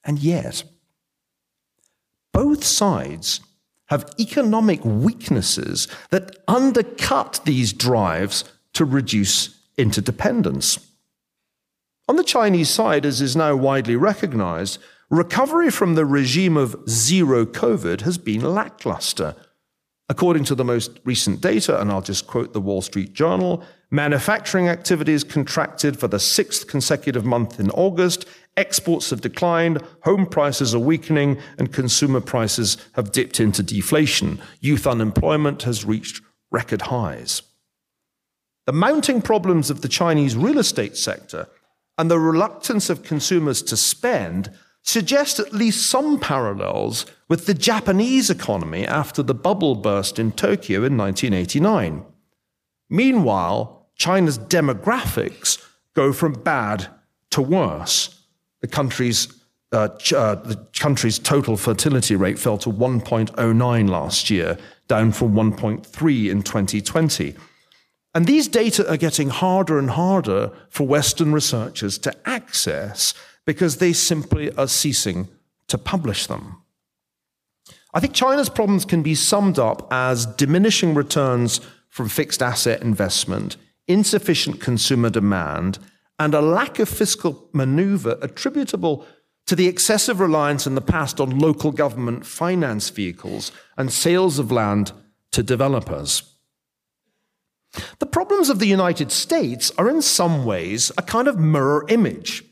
And 0.02 0.18
yet, 0.18 0.64
both 2.32 2.64
sides 2.64 3.40
have 3.86 4.12
economic 4.18 4.84
weaknesses 4.84 5.86
that 6.10 6.36
undercut 6.48 7.40
these 7.44 7.72
drives 7.72 8.42
to 8.72 8.84
reduce 8.84 9.60
interdependence. 9.78 10.90
On 12.08 12.16
the 12.16 12.24
Chinese 12.24 12.68
side, 12.68 13.06
as 13.06 13.20
is 13.20 13.36
now 13.36 13.54
widely 13.54 13.94
recognized, 13.94 14.78
recovery 15.08 15.70
from 15.70 15.94
the 15.94 16.04
regime 16.04 16.56
of 16.56 16.76
zero 16.88 17.46
COVID 17.46 18.00
has 18.00 18.18
been 18.18 18.40
lackluster 18.40 19.36
According 20.10 20.42
to 20.46 20.56
the 20.56 20.64
most 20.64 20.98
recent 21.04 21.40
data, 21.40 21.80
and 21.80 21.88
I'll 21.88 22.02
just 22.02 22.26
quote 22.26 22.52
the 22.52 22.60
Wall 22.60 22.82
Street 22.82 23.12
Journal, 23.12 23.62
manufacturing 23.92 24.68
activities 24.68 25.22
contracted 25.22 26.00
for 26.00 26.08
the 26.08 26.18
sixth 26.18 26.66
consecutive 26.66 27.24
month 27.24 27.60
in 27.60 27.70
August, 27.70 28.26
exports 28.56 29.10
have 29.10 29.20
declined, 29.20 29.80
home 30.02 30.26
prices 30.26 30.74
are 30.74 30.80
weakening, 30.80 31.38
and 31.58 31.72
consumer 31.72 32.20
prices 32.20 32.76
have 32.94 33.12
dipped 33.12 33.38
into 33.38 33.62
deflation. 33.62 34.40
Youth 34.58 34.84
unemployment 34.84 35.62
has 35.62 35.84
reached 35.84 36.20
record 36.50 36.82
highs. 36.82 37.42
The 38.66 38.72
mounting 38.72 39.22
problems 39.22 39.70
of 39.70 39.80
the 39.80 39.88
Chinese 39.88 40.34
real 40.34 40.58
estate 40.58 40.96
sector 40.96 41.46
and 41.96 42.10
the 42.10 42.18
reluctance 42.18 42.90
of 42.90 43.04
consumers 43.04 43.62
to 43.62 43.76
spend 43.76 44.50
suggest 44.82 45.38
at 45.38 45.52
least 45.52 45.88
some 45.88 46.18
parallels 46.18 47.06
with 47.28 47.46
the 47.46 47.54
Japanese 47.54 48.30
economy 48.30 48.86
after 48.86 49.22
the 49.22 49.34
bubble 49.34 49.74
burst 49.74 50.18
in 50.18 50.32
Tokyo 50.32 50.84
in 50.84 50.96
1989. 50.96 52.04
Meanwhile, 52.88 53.88
China's 53.96 54.38
demographics 54.38 55.64
go 55.94 56.12
from 56.12 56.32
bad 56.32 56.88
to 57.30 57.42
worse. 57.42 58.24
The 58.60 58.68
country's 58.68 59.28
uh, 59.72 59.88
ch- 59.98 60.14
uh, 60.14 60.34
the 60.34 60.56
country's 60.74 61.18
total 61.18 61.56
fertility 61.56 62.16
rate 62.16 62.38
fell 62.38 62.58
to 62.58 62.70
1.09 62.70 63.88
last 63.88 64.30
year, 64.30 64.58
down 64.88 65.12
from 65.12 65.34
1.3 65.34 66.30
in 66.30 66.42
2020. 66.42 67.36
And 68.12 68.26
these 68.26 68.48
data 68.48 68.90
are 68.90 68.96
getting 68.96 69.28
harder 69.28 69.78
and 69.78 69.90
harder 69.90 70.50
for 70.68 70.86
Western 70.86 71.32
researchers 71.32 71.98
to 71.98 72.28
access 72.28 73.14
because 73.46 73.76
they 73.76 73.92
simply 73.92 74.52
are 74.56 74.68
ceasing 74.68 75.28
to 75.68 75.78
publish 75.78 76.26
them. 76.26 76.62
I 77.92 78.00
think 78.00 78.14
China's 78.14 78.48
problems 78.48 78.84
can 78.84 79.02
be 79.02 79.14
summed 79.14 79.58
up 79.58 79.88
as 79.90 80.26
diminishing 80.26 80.94
returns 80.94 81.60
from 81.88 82.08
fixed 82.08 82.42
asset 82.42 82.82
investment, 82.82 83.56
insufficient 83.88 84.60
consumer 84.60 85.10
demand, 85.10 85.78
and 86.18 86.34
a 86.34 86.40
lack 86.40 86.78
of 86.78 86.88
fiscal 86.88 87.48
maneuver 87.52 88.18
attributable 88.22 89.06
to 89.46 89.56
the 89.56 89.66
excessive 89.66 90.20
reliance 90.20 90.66
in 90.66 90.76
the 90.76 90.80
past 90.80 91.20
on 91.20 91.38
local 91.38 91.72
government 91.72 92.24
finance 92.24 92.90
vehicles 92.90 93.50
and 93.76 93.92
sales 93.92 94.38
of 94.38 94.52
land 94.52 94.92
to 95.32 95.42
developers. 95.42 96.22
The 97.98 98.06
problems 98.06 98.50
of 98.50 98.58
the 98.58 98.66
United 98.66 99.10
States 99.10 99.72
are 99.78 99.88
in 99.88 100.02
some 100.02 100.44
ways 100.44 100.92
a 100.98 101.02
kind 101.02 101.26
of 101.26 101.38
mirror 101.38 101.84
image. 101.88 102.44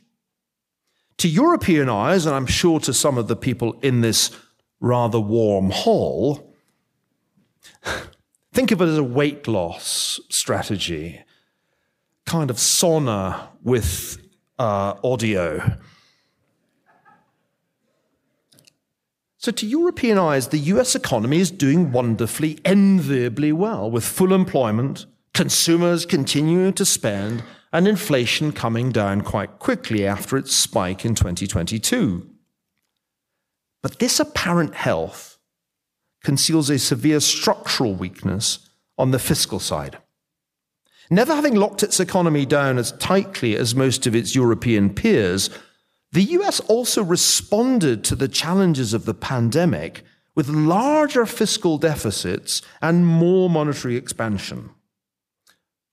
To 1.18 1.28
European 1.28 1.88
eyes, 1.88 2.26
and 2.26 2.34
I'm 2.34 2.46
sure 2.46 2.78
to 2.80 2.94
some 2.94 3.18
of 3.18 3.28
the 3.28 3.36
people 3.36 3.78
in 3.82 4.00
this 4.00 4.30
rather 4.80 5.18
warm 5.18 5.70
hall, 5.70 6.54
think 8.52 8.70
of 8.70 8.80
it 8.80 8.86
as 8.86 8.98
a 8.98 9.04
weight 9.04 9.48
loss 9.48 10.20
strategy, 10.28 11.20
kind 12.24 12.50
of 12.50 12.56
sauna 12.56 13.48
with 13.62 14.18
uh, 14.58 14.94
audio. 15.02 15.78
So, 19.38 19.52
to 19.52 19.66
European 19.66 20.18
eyes, 20.18 20.48
the 20.48 20.58
US 20.58 20.94
economy 20.94 21.38
is 21.38 21.50
doing 21.50 21.90
wonderfully, 21.92 22.58
enviably 22.64 23.52
well, 23.52 23.90
with 23.90 24.04
full 24.04 24.32
employment, 24.32 25.06
consumers 25.32 26.04
continuing 26.04 26.72
to 26.74 26.84
spend, 26.84 27.42
and 27.72 27.86
inflation 27.86 28.52
coming 28.52 28.90
down 28.90 29.20
quite 29.20 29.58
quickly 29.58 30.06
after 30.06 30.36
its 30.36 30.54
spike 30.54 31.04
in 31.04 31.14
2022. 31.14 32.28
But 33.82 33.98
this 33.98 34.18
apparent 34.18 34.74
health 34.74 35.38
conceals 36.24 36.70
a 36.70 36.78
severe 36.78 37.20
structural 37.20 37.94
weakness 37.94 38.70
on 38.96 39.10
the 39.10 39.18
fiscal 39.18 39.60
side. 39.60 39.98
Never 41.10 41.34
having 41.34 41.54
locked 41.54 41.82
its 41.82 42.00
economy 42.00 42.44
down 42.44 42.76
as 42.76 42.92
tightly 42.92 43.56
as 43.56 43.74
most 43.74 44.06
of 44.06 44.14
its 44.14 44.34
European 44.34 44.92
peers, 44.92 45.48
the 46.12 46.22
US 46.22 46.60
also 46.60 47.02
responded 47.02 48.04
to 48.04 48.14
the 48.14 48.28
challenges 48.28 48.92
of 48.92 49.04
the 49.04 49.14
pandemic 49.14 50.02
with 50.34 50.48
larger 50.48 51.26
fiscal 51.26 51.78
deficits 51.78 52.62
and 52.80 53.06
more 53.06 53.48
monetary 53.48 53.96
expansion. 53.96 54.70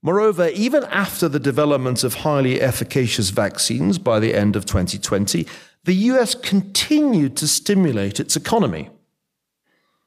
Moreover, 0.05 0.49
even 0.49 0.83
after 0.91 1.27
the 1.27 1.39
development 1.39 2.03
of 2.03 2.13
highly 2.13 2.61
efficacious 2.61 3.31
vaccines 3.31 3.97
by 3.97 4.19
the 4.19 4.35
end 4.35 4.55
of 4.55 4.63
2020, 4.67 5.47
the 5.85 5.95
US 6.11 6.35
continued 6.35 7.35
to 7.37 7.47
stimulate 7.47 8.19
its 8.19 8.35
economy. 8.35 8.91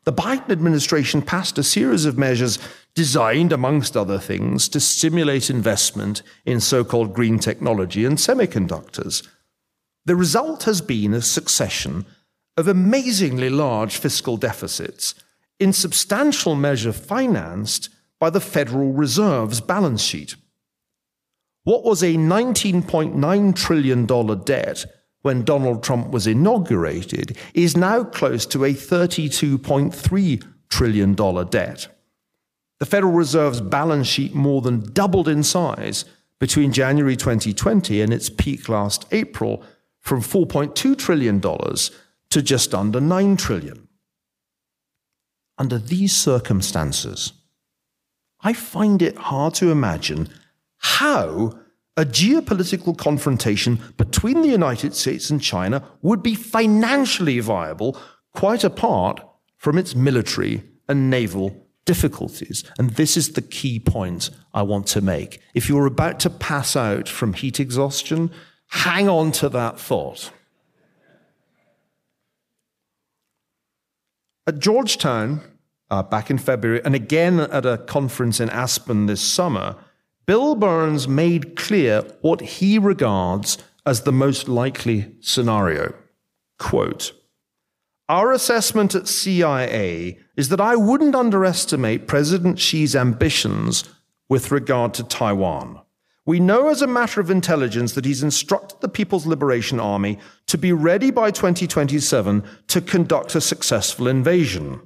The 0.04 0.12
Biden 0.12 0.50
administration 0.50 1.20
passed 1.20 1.58
a 1.58 1.64
series 1.64 2.04
of 2.04 2.16
measures 2.16 2.60
designed, 2.94 3.52
amongst 3.52 3.96
other 3.96 4.20
things, 4.20 4.68
to 4.68 4.78
stimulate 4.78 5.50
investment 5.50 6.22
in 6.46 6.60
so 6.60 6.84
called 6.84 7.12
green 7.12 7.40
technology 7.40 8.04
and 8.04 8.18
semiconductors. 8.18 9.26
The 10.04 10.14
result 10.14 10.62
has 10.62 10.80
been 10.80 11.12
a 11.12 11.20
succession 11.20 12.06
of 12.56 12.68
amazingly 12.68 13.50
large 13.50 13.96
fiscal 13.96 14.36
deficits, 14.36 15.16
in 15.58 15.72
substantial 15.72 16.54
measure 16.54 16.92
financed 16.92 17.88
by 18.20 18.30
the 18.30 18.40
Federal 18.40 18.92
Reserve's 18.92 19.60
balance 19.60 20.02
sheet. 20.02 20.34
What 21.64 21.84
was 21.84 22.02
a 22.02 22.14
$19.9 22.14 23.54
trillion 23.54 24.06
debt 24.44 24.86
when 25.22 25.44
Donald 25.44 25.82
Trump 25.82 26.10
was 26.10 26.26
inaugurated 26.26 27.36
is 27.54 27.76
now 27.76 28.04
close 28.04 28.46
to 28.46 28.64
a 28.64 28.72
$32.3 28.72 30.44
trillion 30.68 31.14
debt. 31.14 31.88
The 32.78 32.86
Federal 32.86 33.12
Reserve's 33.12 33.60
balance 33.60 34.06
sheet 34.06 34.34
more 34.34 34.62
than 34.62 34.92
doubled 34.92 35.28
in 35.28 35.42
size 35.42 36.04
between 36.38 36.72
January 36.72 37.16
2020 37.16 38.00
and 38.00 38.12
its 38.12 38.30
peak 38.30 38.68
last 38.68 39.06
April 39.10 39.62
from 40.00 40.20
$4.2 40.22 40.96
trillion 40.96 41.40
to 41.40 42.42
just 42.42 42.74
under 42.74 43.00
9 43.00 43.36
trillion. 43.36 43.88
Under 45.58 45.78
these 45.78 46.16
circumstances, 46.16 47.32
I 48.40 48.52
find 48.52 49.02
it 49.02 49.16
hard 49.16 49.54
to 49.54 49.70
imagine 49.70 50.28
how 50.78 51.58
a 51.96 52.04
geopolitical 52.04 52.96
confrontation 52.96 53.80
between 53.96 54.42
the 54.42 54.48
United 54.48 54.94
States 54.94 55.30
and 55.30 55.42
China 55.42 55.82
would 56.02 56.22
be 56.22 56.34
financially 56.34 57.40
viable, 57.40 57.98
quite 58.34 58.62
apart 58.62 59.20
from 59.56 59.76
its 59.76 59.96
military 59.96 60.62
and 60.88 61.10
naval 61.10 61.66
difficulties. 61.84 62.62
And 62.78 62.90
this 62.90 63.16
is 63.16 63.32
the 63.32 63.42
key 63.42 63.80
point 63.80 64.30
I 64.54 64.62
want 64.62 64.86
to 64.88 65.00
make. 65.00 65.40
If 65.54 65.68
you're 65.68 65.86
about 65.86 66.20
to 66.20 66.30
pass 66.30 66.76
out 66.76 67.08
from 67.08 67.32
heat 67.32 67.58
exhaustion, 67.58 68.30
Hang 68.68 69.08
on 69.08 69.32
to 69.32 69.48
that 69.48 69.80
thought. 69.80 70.30
At 74.46 74.58
Georgetown, 74.58 75.40
uh, 75.90 76.02
back 76.02 76.30
in 76.30 76.38
February, 76.38 76.82
and 76.84 76.94
again 76.94 77.40
at 77.40 77.64
a 77.64 77.78
conference 77.78 78.40
in 78.40 78.50
Aspen 78.50 79.06
this 79.06 79.20
summer, 79.20 79.76
Bill 80.26 80.54
Burns 80.54 81.08
made 81.08 81.56
clear 81.56 82.02
what 82.20 82.40
he 82.40 82.78
regards 82.78 83.58
as 83.86 84.02
the 84.02 84.12
most 84.12 84.48
likely 84.48 85.12
scenario. 85.20 85.94
Quote, 86.58 87.12
our 88.08 88.32
assessment 88.32 88.94
at 88.94 89.06
CIA 89.06 90.18
is 90.36 90.48
that 90.48 90.60
I 90.60 90.76
wouldn't 90.76 91.14
underestimate 91.14 92.06
President 92.06 92.58
Xi's 92.58 92.96
ambitions 92.96 93.84
with 94.28 94.50
regard 94.50 94.94
to 94.94 95.04
Taiwan. 95.04 95.80
We 96.24 96.40
know 96.40 96.68
as 96.68 96.82
a 96.82 96.86
matter 96.86 97.20
of 97.20 97.30
intelligence 97.30 97.92
that 97.92 98.04
he's 98.04 98.22
instructed 98.22 98.80
the 98.80 98.88
People's 98.88 99.26
Liberation 99.26 99.80
Army 99.80 100.18
to 100.46 100.58
be 100.58 100.72
ready 100.72 101.10
by 101.10 101.30
2027 101.30 102.44
to 102.68 102.80
conduct 102.80 103.34
a 103.34 103.40
successful 103.40 104.08
invasion. 104.08 104.80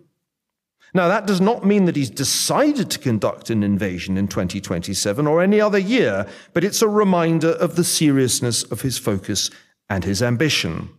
Now, 0.95 1.09
that 1.09 1.27
does 1.27 1.41
not 1.41 1.65
mean 1.65 1.87
that 1.87 1.97
he's 1.97 2.11
decided 2.11 2.91
to 2.91 2.99
conduct 2.99 3.49
an 3.49 3.63
invasion 3.63 4.19
in 4.19 4.29
2027 4.29 5.27
or 5.27 5.43
any 5.43 5.61
other 5.61 5.79
year, 5.79 6.27
but 6.53 6.65
it's 6.65 6.83
a 6.83 6.89
reminder 6.89 7.53
of 7.53 7.77
the 7.77 7.85
seriousness 7.85 8.63
of 8.65 8.83
his 8.83 8.99
focus 8.99 9.51
and 9.89 10.05
his 10.05 10.23
ambition. 10.23 10.91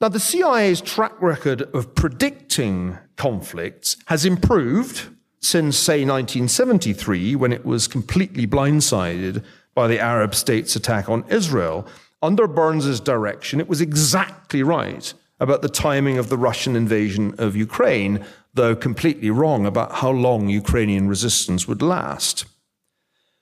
Now, 0.00 0.08
the 0.08 0.20
CIA's 0.20 0.80
track 0.80 1.20
record 1.20 1.62
of 1.74 1.94
predicting 1.94 2.96
conflicts 3.16 3.96
has 4.06 4.24
improved 4.24 5.14
since, 5.42 5.76
say, 5.76 6.04
1973, 6.04 7.36
when 7.36 7.52
it 7.52 7.66
was 7.66 7.86
completely 7.86 8.46
blindsided 8.46 9.44
by 9.74 9.86
the 9.86 9.98
Arab 9.98 10.34
states' 10.34 10.76
attack 10.76 11.10
on 11.10 11.24
Israel, 11.28 11.86
under 12.22 12.46
Burns's 12.46 13.00
direction, 13.00 13.60
it 13.60 13.68
was 13.68 13.80
exactly 13.82 14.62
right 14.62 15.12
about 15.40 15.62
the 15.62 15.68
timing 15.68 16.18
of 16.18 16.28
the 16.28 16.38
Russian 16.38 16.76
invasion 16.76 17.34
of 17.38 17.56
Ukraine, 17.56 18.24
though 18.54 18.76
completely 18.76 19.30
wrong 19.30 19.66
about 19.66 19.96
how 19.96 20.10
long 20.10 20.48
Ukrainian 20.48 21.08
resistance 21.08 21.66
would 21.66 21.82
last. 21.82 22.44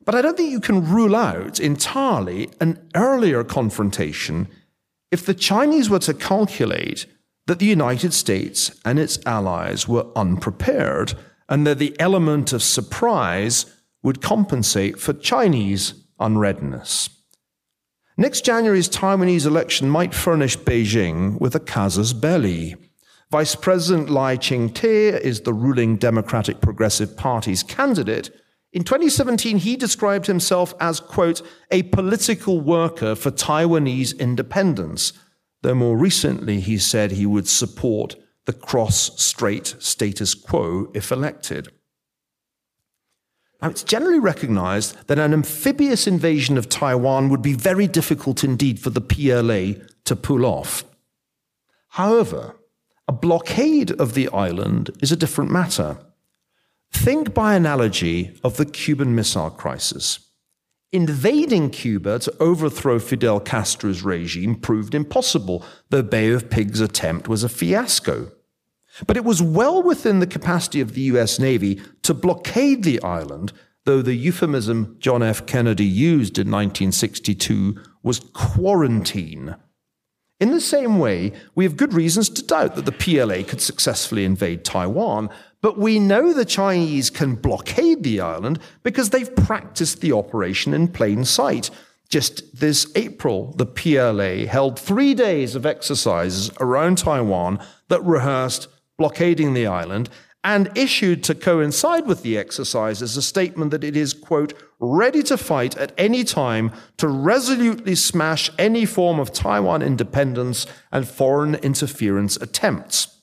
But 0.04 0.14
I 0.14 0.22
don't 0.22 0.37
think 0.37 0.50
you 0.50 0.61
can 0.61 0.90
rule 0.90 1.14
out 1.14 1.61
entirely 1.61 2.48
an 2.61 2.78
earlier 2.94 3.44
confrontation 3.44 4.48
if 5.11 5.26
the 5.26 5.34
Chinese 5.34 5.90
were 5.90 5.98
to 5.98 6.14
calculate 6.14 7.06
that 7.46 7.58
the 7.58 7.66
United 7.66 8.12
States 8.12 8.70
and 8.85 8.98
its 8.98 9.18
allies 9.27 9.88
were 9.88 10.06
unprepared 10.14 11.14
and 11.48 11.66
that 11.66 11.79
the 11.79 11.98
element 11.98 12.52
of 12.52 12.62
surprise 12.62 13.66
would 14.02 14.23
compensate 14.23 14.98
for 15.00 15.12
Chinese 15.12 15.94
unreadiness. 16.20 17.10
Next 18.21 18.44
January's 18.44 18.88
Taiwanese 18.88 19.46
election 19.46 19.88
might 19.88 20.12
furnish 20.12 20.58
Beijing 20.58 21.40
with 21.40 21.54
a 21.54 21.60
casus 21.60 22.12
belli. 22.12 22.75
Vice 23.31 23.54
President 23.54 24.10
Lai 24.10 24.35
Ching-te 24.35 24.88
is 24.88 25.42
the 25.42 25.52
ruling 25.52 25.96
Democratic 25.96 26.60
Progressive 26.60 27.16
Party's 27.16 27.62
candidate. 27.62 28.31
In 28.73 28.83
2017, 28.83 29.58
he 29.58 29.77
described 29.77 30.27
himself 30.27 30.75
as, 30.81 30.98
quote, 30.98 31.42
a 31.71 31.85
political 31.85 32.60
worker 32.60 33.14
for 33.14 33.31
Taiwanese 33.31 34.19
independence, 34.19 35.12
though 35.62 35.77
more 35.77 35.96
recently 35.96 36.58
he 36.58 36.77
said 36.77 37.12
he 37.12 37.25
would 37.25 37.46
support 37.46 38.16
the 38.46 38.52
cross 38.52 39.23
strait 39.23 39.77
status 39.79 40.35
quo 40.35 40.90
if 40.92 41.12
elected. 41.12 41.69
Now, 43.61 43.71
it's 43.71 43.83
generally 43.83 44.21
recognized 44.21 45.09
that 45.09 45.19
an 45.19 45.33
amphibious 45.33 46.06
invasion 46.06 46.56
of 46.56 46.69
Taiwan 46.69 47.29
would 47.29 47.42
be 47.42 47.54
very 47.54 47.88
difficult 47.88 48.44
indeed 48.44 48.79
for 48.79 48.90
the 48.90 49.00
PLA 49.00 49.85
to 50.04 50.15
pull 50.17 50.46
off. 50.46 50.85
However, 51.88 52.54
a 53.09 53.13
blockade 53.13 53.90
of 54.00 54.15
the 54.15 54.29
island 54.29 54.90
is 55.02 55.11
a 55.11 55.17
different 55.17 55.50
matter. 55.50 55.98
Think 56.92 57.35
by 57.35 57.54
analogy 57.54 58.38
of 58.44 58.59
the 58.59 58.67
Cuban 58.67 59.15
Missile 59.15 59.50
Crisis. 59.50 60.21
Invading 60.92 61.71
Cuba 61.71 62.19
to 62.21 62.35
overthrow 62.40 62.98
Fidel 62.98 63.40
Castro's 63.40 64.02
regime 64.02 64.54
proved 64.54 64.94
impossible. 64.94 65.65
The 65.90 66.02
Bay 66.02 66.31
of 66.31 66.48
Pigs 66.48 66.81
attempt 66.81 67.29
was 67.29 67.44
a 67.44 67.48
fiasco. 67.48 68.31
But 69.07 69.17
it 69.17 69.25
was 69.25 69.42
well 69.42 69.83
within 69.83 70.19
the 70.19 70.27
capacity 70.27 70.81
of 70.81 70.94
the 70.94 71.03
US 71.03 71.38
Navy 71.38 71.81
to 72.03 72.15
blockade 72.15 72.83
the 72.83 73.03
island, 73.03 73.53
though 73.85 74.03
the 74.03 74.15
euphemism 74.15 74.96
John 74.99 75.23
F. 75.23 75.46
Kennedy 75.46 75.85
used 75.85 76.38
in 76.38 76.51
1962 76.51 77.81
was 78.03 78.21
quarantine. 78.33 79.57
In 80.40 80.53
the 80.53 80.61
same 80.61 80.99
way, 81.01 81.33
we 81.57 81.65
have 81.65 81.77
good 81.77 81.92
reasons 81.92 82.29
to 82.29 82.46
doubt 82.46 82.77
that 82.77 82.85
the 82.85 82.92
PLA 82.92 83.42
could 83.42 83.61
successfully 83.61 84.25
invade 84.25 84.65
Taiwan, 84.65 85.31
but 85.61 85.79
we 85.79 85.99
know 85.99 86.33
the 86.33 86.44
Chinese 86.44 87.11
can 87.11 87.35
blockade 87.35 88.05
the 88.05 88.21
island 88.21 88.61
because 88.85 89.11
they've 89.11 89.35
practiced 89.35 90.01
the 90.01 90.13
operation 90.13 90.75
in 90.75 90.87
plain 90.88 91.25
sight. 91.25 91.71
Just 92.09 92.61
this 92.61 92.90
April, 92.94 93.53
the 93.57 93.67
PLA 93.67 94.46
held 94.46 94.79
three 94.79 95.13
days 95.13 95.57
of 95.57 95.67
exercises 95.67 96.51
around 96.61 96.99
Taiwan 96.99 97.59
that 97.88 98.05
rehearsed 98.05 98.69
blockading 98.99 99.55
the 99.55 99.67
island 99.67 100.11
and 100.44 100.71
issued 100.77 101.25
to 101.25 101.35
coincide 101.35 102.07
with 102.07 102.23
the 102.23 102.38
exercises 102.38 103.17
a 103.17 103.23
statement 103.23 103.71
that 103.71 103.85
it 103.85 103.96
is, 103.96 104.15
quote, 104.15 104.55
ready 104.79 105.23
to 105.23 105.37
fight 105.37 105.77
at 105.77 105.92
any 105.99 106.23
time 106.23 106.71
to 106.96 107.09
resolutely 107.09 107.94
smash 107.94 108.51
any 108.59 108.85
form 108.85 109.19
of 109.19 109.33
Taiwan 109.33 109.83
independence 109.83 110.67
and 110.92 111.09
foreign 111.09 111.57
interference 111.57 112.37
attempts. 112.37 113.21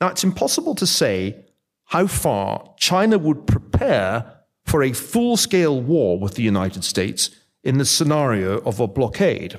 Now, 0.00 0.08
it's 0.08 0.24
impossible 0.24 0.74
to 0.76 0.86
say 0.86 1.44
how 1.86 2.06
far 2.06 2.74
China 2.78 3.18
would 3.18 3.46
prepare 3.46 4.32
for 4.64 4.82
a 4.82 4.92
full 4.92 5.36
scale 5.36 5.80
war 5.80 6.18
with 6.18 6.34
the 6.34 6.42
United 6.42 6.84
States 6.84 7.30
in 7.62 7.78
the 7.78 7.84
scenario 7.84 8.58
of 8.58 8.80
a 8.80 8.86
blockade. 8.86 9.54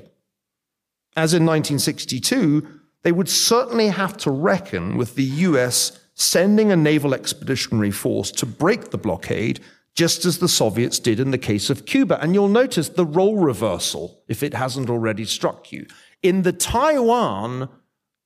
As 1.16 1.34
in 1.34 1.44
1962, 1.44 2.77
they 3.08 3.12
would 3.12 3.30
certainly 3.30 3.88
have 3.88 4.18
to 4.18 4.30
reckon 4.30 4.98
with 4.98 5.14
the 5.14 5.24
US 5.48 5.98
sending 6.12 6.70
a 6.70 6.76
naval 6.76 7.14
expeditionary 7.14 7.90
force 7.90 8.30
to 8.32 8.44
break 8.44 8.90
the 8.90 8.98
blockade, 8.98 9.60
just 9.94 10.26
as 10.26 10.40
the 10.40 10.46
Soviets 10.46 10.98
did 10.98 11.18
in 11.18 11.30
the 11.30 11.38
case 11.38 11.70
of 11.70 11.86
Cuba. 11.86 12.20
And 12.20 12.34
you'll 12.34 12.48
notice 12.48 12.90
the 12.90 13.06
role 13.06 13.38
reversal, 13.38 14.22
if 14.28 14.42
it 14.42 14.52
hasn't 14.52 14.90
already 14.90 15.24
struck 15.24 15.72
you. 15.72 15.86
In 16.22 16.42
the 16.42 16.52
Taiwan 16.52 17.70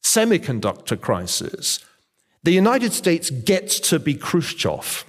semiconductor 0.03 1.01
crisis, 1.01 1.78
the 2.43 2.51
United 2.51 2.93
States 2.93 3.30
gets 3.30 3.78
to 3.89 4.01
be 4.01 4.14
Khrushchev, 4.14 5.05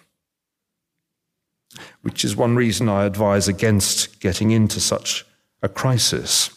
which 2.04 2.24
is 2.24 2.36
one 2.36 2.56
reason 2.56 2.88
I 2.88 3.06
advise 3.06 3.48
against 3.48 4.20
getting 4.20 4.52
into 4.52 4.80
such 4.80 5.26
a 5.64 5.68
crisis. 5.68 6.52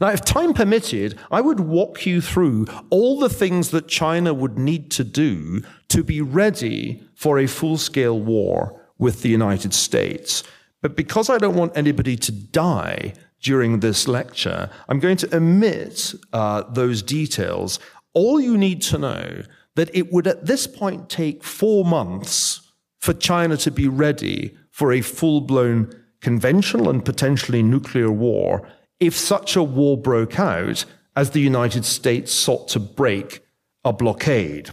Now, 0.00 0.08
if 0.08 0.24
time 0.24 0.52
permitted, 0.54 1.18
I 1.30 1.40
would 1.40 1.60
walk 1.60 2.06
you 2.06 2.20
through 2.20 2.66
all 2.90 3.18
the 3.18 3.28
things 3.28 3.70
that 3.70 3.88
China 3.88 4.34
would 4.34 4.58
need 4.58 4.90
to 4.92 5.04
do 5.04 5.62
to 5.88 6.02
be 6.02 6.20
ready 6.20 7.02
for 7.14 7.38
a 7.38 7.46
full 7.46 7.78
scale 7.78 8.18
war 8.18 8.80
with 8.98 9.22
the 9.22 9.28
United 9.28 9.74
States. 9.74 10.42
But 10.82 10.96
because 10.96 11.28
I 11.28 11.38
don't 11.38 11.56
want 11.56 11.76
anybody 11.76 12.16
to 12.16 12.32
die 12.32 13.14
during 13.42 13.80
this 13.80 14.06
lecture, 14.06 14.70
I'm 14.88 15.00
going 15.00 15.16
to 15.18 15.36
omit 15.36 16.14
uh, 16.32 16.62
those 16.70 17.02
details 17.02 17.78
all 18.12 18.40
you 18.40 18.58
need 18.58 18.82
to 18.82 18.98
know 18.98 19.42
that 19.76 19.94
it 19.94 20.12
would 20.12 20.26
at 20.26 20.46
this 20.46 20.66
point 20.66 21.08
take 21.08 21.44
four 21.44 21.84
months 21.84 22.72
for 22.98 23.14
China 23.14 23.56
to 23.58 23.70
be 23.70 23.88
ready 23.88 24.56
for 24.70 24.92
a 24.92 25.00
full 25.00 25.40
blown 25.40 25.92
conventional 26.20 26.90
and 26.90 27.04
potentially 27.04 27.62
nuclear 27.62 28.10
war 28.10 28.68
if 29.00 29.16
such 29.16 29.56
a 29.56 29.62
war 29.62 29.96
broke 29.96 30.38
out 30.38 30.84
as 31.16 31.30
the 31.30 31.40
United 31.40 31.84
States 31.84 32.32
sought 32.32 32.68
to 32.68 32.78
break 32.78 33.42
a 33.84 33.92
blockade. 33.92 34.70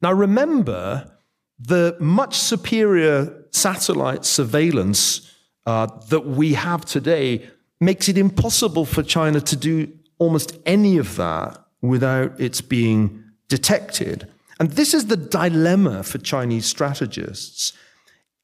Now 0.00 0.12
remember, 0.12 1.12
the 1.58 1.96
much 2.00 2.36
superior 2.36 3.44
satellite 3.50 4.24
surveillance 4.24 5.30
uh, 5.66 5.86
that 6.08 6.26
we 6.26 6.54
have 6.54 6.84
today 6.84 7.48
makes 7.80 8.08
it 8.08 8.18
impossible 8.18 8.84
for 8.84 9.02
China 9.02 9.40
to 9.40 9.56
do 9.56 9.92
almost 10.18 10.56
any 10.66 10.98
of 10.98 11.16
that 11.16 11.58
without 11.80 12.40
its 12.40 12.60
being 12.60 13.22
detected. 13.48 14.28
And 14.58 14.70
this 14.70 14.94
is 14.94 15.06
the 15.06 15.16
dilemma 15.16 16.02
for 16.04 16.18
Chinese 16.18 16.66
strategists. 16.66 17.72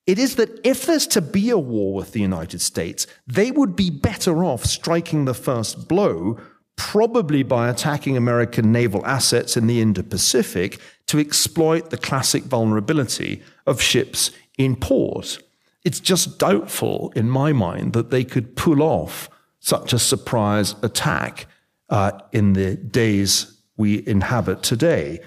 It 0.08 0.18
is 0.18 0.36
that 0.36 0.58
if 0.64 0.86
there's 0.86 1.06
to 1.08 1.20
be 1.20 1.50
a 1.50 1.58
war 1.58 1.92
with 1.92 2.12
the 2.12 2.20
United 2.22 2.62
States, 2.62 3.06
they 3.26 3.50
would 3.50 3.76
be 3.76 3.90
better 3.90 4.42
off 4.42 4.64
striking 4.64 5.26
the 5.26 5.34
first 5.34 5.86
blow, 5.86 6.40
probably 6.76 7.42
by 7.42 7.68
attacking 7.68 8.16
American 8.16 8.72
naval 8.72 9.04
assets 9.04 9.54
in 9.54 9.66
the 9.66 9.82
Indo 9.82 10.02
Pacific 10.02 10.80
to 11.08 11.18
exploit 11.18 11.90
the 11.90 11.98
classic 11.98 12.44
vulnerability 12.44 13.42
of 13.66 13.82
ships 13.82 14.30
in 14.56 14.76
port. 14.76 15.40
It's 15.84 16.00
just 16.00 16.38
doubtful, 16.38 17.12
in 17.14 17.28
my 17.28 17.52
mind, 17.52 17.92
that 17.92 18.08
they 18.08 18.24
could 18.24 18.56
pull 18.56 18.82
off 18.82 19.28
such 19.60 19.92
a 19.92 19.98
surprise 19.98 20.74
attack 20.82 21.46
uh, 21.90 22.12
in 22.32 22.54
the 22.54 22.76
days 22.76 23.60
we 23.76 24.06
inhabit 24.08 24.62
today. 24.62 25.20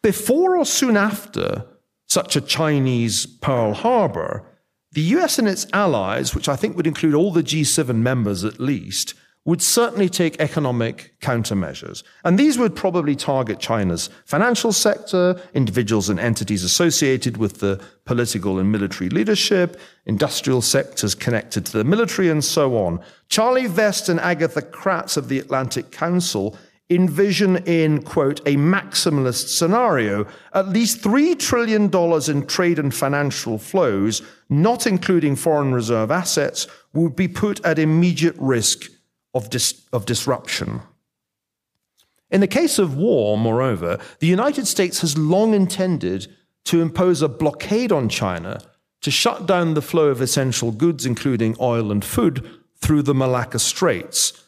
Before 0.00 0.56
or 0.56 0.64
soon 0.64 0.96
after 0.96 1.66
such 2.08 2.36
a 2.36 2.40
Chinese 2.40 3.26
Pearl 3.26 3.74
Harbor, 3.74 4.44
the 4.92 5.02
US 5.02 5.38
and 5.38 5.46
its 5.46 5.66
allies, 5.72 6.34
which 6.34 6.48
I 6.48 6.56
think 6.56 6.76
would 6.76 6.86
include 6.86 7.14
all 7.14 7.30
the 7.30 7.42
G7 7.42 7.94
members 7.96 8.44
at 8.44 8.58
least, 8.58 9.14
would 9.44 9.62
certainly 9.62 10.08
take 10.10 10.38
economic 10.40 11.14
countermeasures. 11.20 12.02
And 12.24 12.38
these 12.38 12.58
would 12.58 12.76
probably 12.76 13.16
target 13.16 13.58
China's 13.58 14.10
financial 14.26 14.72
sector, 14.72 15.40
individuals 15.54 16.10
and 16.10 16.20
entities 16.20 16.64
associated 16.64 17.38
with 17.38 17.60
the 17.60 17.82
political 18.04 18.58
and 18.58 18.70
military 18.70 19.08
leadership, 19.08 19.80
industrial 20.04 20.60
sectors 20.60 21.14
connected 21.14 21.64
to 21.66 21.72
the 21.72 21.84
military, 21.84 22.28
and 22.28 22.44
so 22.44 22.76
on. 22.76 23.00
Charlie 23.30 23.68
Vest 23.68 24.10
and 24.10 24.20
Agatha 24.20 24.60
Kratz 24.60 25.16
of 25.16 25.28
the 25.28 25.38
Atlantic 25.38 25.92
Council 25.92 26.56
envision 26.90 27.56
in, 27.66 28.02
quote, 28.02 28.40
a 28.40 28.56
maximalist 28.56 29.48
scenario, 29.48 30.26
at 30.54 30.68
least 30.68 31.02
$3 31.02 31.38
trillion 31.38 31.90
in 32.30 32.46
trade 32.46 32.78
and 32.78 32.94
financial 32.94 33.58
flows, 33.58 34.22
not 34.48 34.86
including 34.86 35.36
foreign 35.36 35.74
reserve 35.74 36.10
assets, 36.10 36.66
would 36.94 37.14
be 37.14 37.28
put 37.28 37.62
at 37.64 37.78
immediate 37.78 38.36
risk 38.38 38.90
of, 39.34 39.50
dis- 39.50 39.86
of 39.92 40.06
disruption. 40.06 40.80
In 42.30 42.40
the 42.40 42.46
case 42.46 42.78
of 42.78 42.96
war, 42.96 43.36
moreover, 43.38 43.98
the 44.20 44.26
United 44.26 44.66
States 44.66 45.00
has 45.00 45.16
long 45.16 45.54
intended 45.54 46.26
to 46.64 46.80
impose 46.80 47.22
a 47.22 47.28
blockade 47.28 47.92
on 47.92 48.08
China 48.08 48.60
to 49.00 49.10
shut 49.10 49.46
down 49.46 49.74
the 49.74 49.82
flow 49.82 50.08
of 50.08 50.20
essential 50.20 50.70
goods, 50.70 51.06
including 51.06 51.56
oil 51.60 51.90
and 51.92 52.04
food, 52.04 52.48
through 52.76 53.02
the 53.02 53.14
Malacca 53.14 53.58
Straits. 53.58 54.47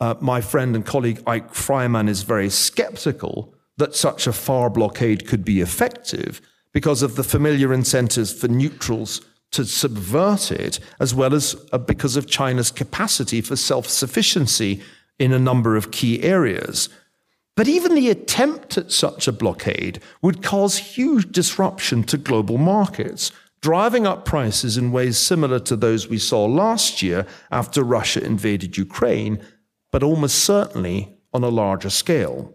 Uh, 0.00 0.14
my 0.20 0.40
friend 0.40 0.74
and 0.74 0.86
colleague 0.86 1.22
Ike 1.26 1.52
Fryman 1.52 2.08
is 2.08 2.22
very 2.22 2.48
skeptical 2.48 3.54
that 3.76 3.94
such 3.94 4.26
a 4.26 4.32
far 4.32 4.70
blockade 4.70 5.26
could 5.26 5.44
be 5.44 5.60
effective 5.60 6.40
because 6.72 7.02
of 7.02 7.16
the 7.16 7.24
familiar 7.24 7.72
incentives 7.72 8.32
for 8.32 8.48
neutrals 8.48 9.20
to 9.52 9.64
subvert 9.64 10.52
it, 10.52 10.78
as 11.00 11.14
well 11.14 11.34
as 11.34 11.56
uh, 11.72 11.78
because 11.78 12.16
of 12.16 12.28
China's 12.28 12.70
capacity 12.70 13.40
for 13.40 13.56
self 13.56 13.86
sufficiency 13.86 14.82
in 15.18 15.32
a 15.32 15.38
number 15.38 15.76
of 15.76 15.90
key 15.90 16.22
areas. 16.22 16.88
But 17.56 17.68
even 17.68 17.94
the 17.94 18.08
attempt 18.08 18.78
at 18.78 18.92
such 18.92 19.28
a 19.28 19.32
blockade 19.32 20.00
would 20.22 20.42
cause 20.42 20.78
huge 20.78 21.30
disruption 21.30 22.04
to 22.04 22.16
global 22.16 22.56
markets, 22.56 23.32
driving 23.60 24.06
up 24.06 24.24
prices 24.24 24.78
in 24.78 24.92
ways 24.92 25.18
similar 25.18 25.58
to 25.60 25.76
those 25.76 26.08
we 26.08 26.16
saw 26.16 26.46
last 26.46 27.02
year 27.02 27.26
after 27.50 27.82
Russia 27.82 28.24
invaded 28.24 28.78
Ukraine, 28.78 29.42
but 29.90 30.02
almost 30.02 30.38
certainly 30.44 31.16
on 31.32 31.44
a 31.44 31.48
larger 31.48 31.90
scale. 31.90 32.54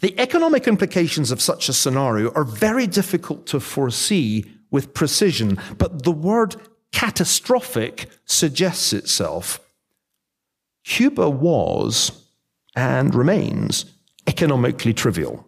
The 0.00 0.18
economic 0.20 0.68
implications 0.68 1.30
of 1.30 1.42
such 1.42 1.68
a 1.68 1.72
scenario 1.72 2.30
are 2.32 2.44
very 2.44 2.86
difficult 2.86 3.46
to 3.48 3.60
foresee 3.60 4.44
with 4.70 4.94
precision, 4.94 5.58
but 5.78 6.04
the 6.04 6.12
word 6.12 6.56
catastrophic 6.92 8.08
suggests 8.24 8.92
itself. 8.92 9.60
Cuba 10.84 11.28
was 11.28 12.12
and 12.76 13.14
remains 13.14 13.86
economically 14.26 14.92
trivial. 14.92 15.46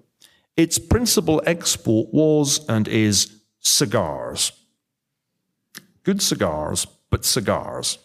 Its 0.57 0.79
principal 0.79 1.43
export 1.47 2.09
was 2.13 2.67
and 2.69 2.89
is 2.89 3.41
cigars. 3.61 4.53
Good 6.03 6.23
cigars, 6.23 6.87
but 7.11 7.25
cigars. 7.25 7.99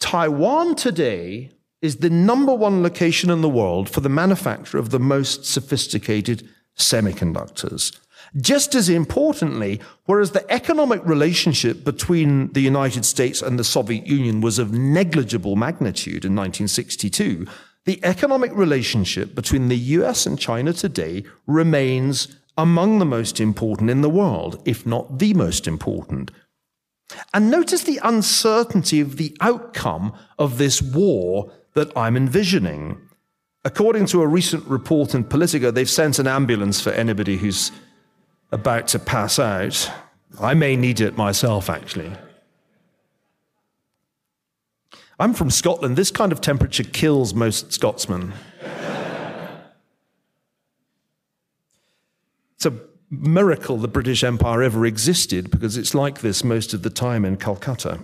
Taiwan 0.00 0.74
today 0.74 1.50
is 1.82 1.96
the 1.96 2.10
number 2.10 2.54
one 2.54 2.82
location 2.82 3.30
in 3.30 3.42
the 3.42 3.48
world 3.48 3.88
for 3.88 4.00
the 4.00 4.08
manufacture 4.08 4.78
of 4.78 4.90
the 4.90 4.98
most 4.98 5.44
sophisticated 5.44 6.48
semiconductors. 6.76 7.96
Just 8.36 8.74
as 8.74 8.88
importantly, 8.88 9.80
whereas 10.06 10.30
the 10.30 10.50
economic 10.50 11.04
relationship 11.04 11.84
between 11.84 12.52
the 12.52 12.60
United 12.60 13.04
States 13.04 13.42
and 13.42 13.58
the 13.58 13.64
Soviet 13.64 14.06
Union 14.06 14.40
was 14.40 14.58
of 14.58 14.72
negligible 14.72 15.56
magnitude 15.56 16.24
in 16.24 16.34
1962, 16.34 17.46
the 17.84 18.02
economic 18.02 18.54
relationship 18.54 19.34
between 19.34 19.68
the 19.68 19.76
US 19.76 20.26
and 20.26 20.38
China 20.38 20.72
today 20.72 21.24
remains 21.46 22.36
among 22.56 22.98
the 22.98 23.06
most 23.06 23.40
important 23.40 23.90
in 23.90 24.00
the 24.00 24.10
world, 24.10 24.60
if 24.64 24.86
not 24.86 25.18
the 25.18 25.34
most 25.34 25.66
important. 25.66 26.30
And 27.32 27.50
notice 27.50 27.82
the 27.82 28.00
uncertainty 28.02 29.00
of 29.00 29.16
the 29.16 29.36
outcome 29.40 30.12
of 30.38 30.58
this 30.58 30.80
war 30.82 31.52
that 31.74 31.96
I'm 31.96 32.16
envisioning. 32.16 33.00
According 33.64 34.06
to 34.06 34.22
a 34.22 34.26
recent 34.26 34.66
report 34.66 35.14
in 35.14 35.24
Politico, 35.24 35.70
they've 35.70 35.88
sent 35.88 36.18
an 36.18 36.26
ambulance 36.26 36.80
for 36.80 36.90
anybody 36.90 37.36
who's 37.36 37.72
about 38.52 38.88
to 38.88 38.98
pass 38.98 39.38
out. 39.38 39.90
I 40.40 40.54
may 40.54 40.76
need 40.76 41.00
it 41.00 41.16
myself, 41.16 41.68
actually. 41.68 42.12
I'm 45.18 45.34
from 45.34 45.50
Scotland. 45.50 45.96
This 45.96 46.10
kind 46.10 46.32
of 46.32 46.40
temperature 46.40 46.82
kills 46.82 47.34
most 47.34 47.72
Scotsmen. 47.72 48.32
it's 52.54 52.64
a 52.66 52.72
miracle 53.10 53.76
the 53.76 53.88
British 53.88 54.22
Empire 54.22 54.62
ever 54.62 54.86
existed 54.86 55.50
because 55.50 55.76
it's 55.76 55.94
like 55.94 56.20
this 56.20 56.44
most 56.44 56.72
of 56.72 56.82
the 56.82 56.90
time 56.90 57.24
in 57.24 57.36
Calcutta. 57.36 58.00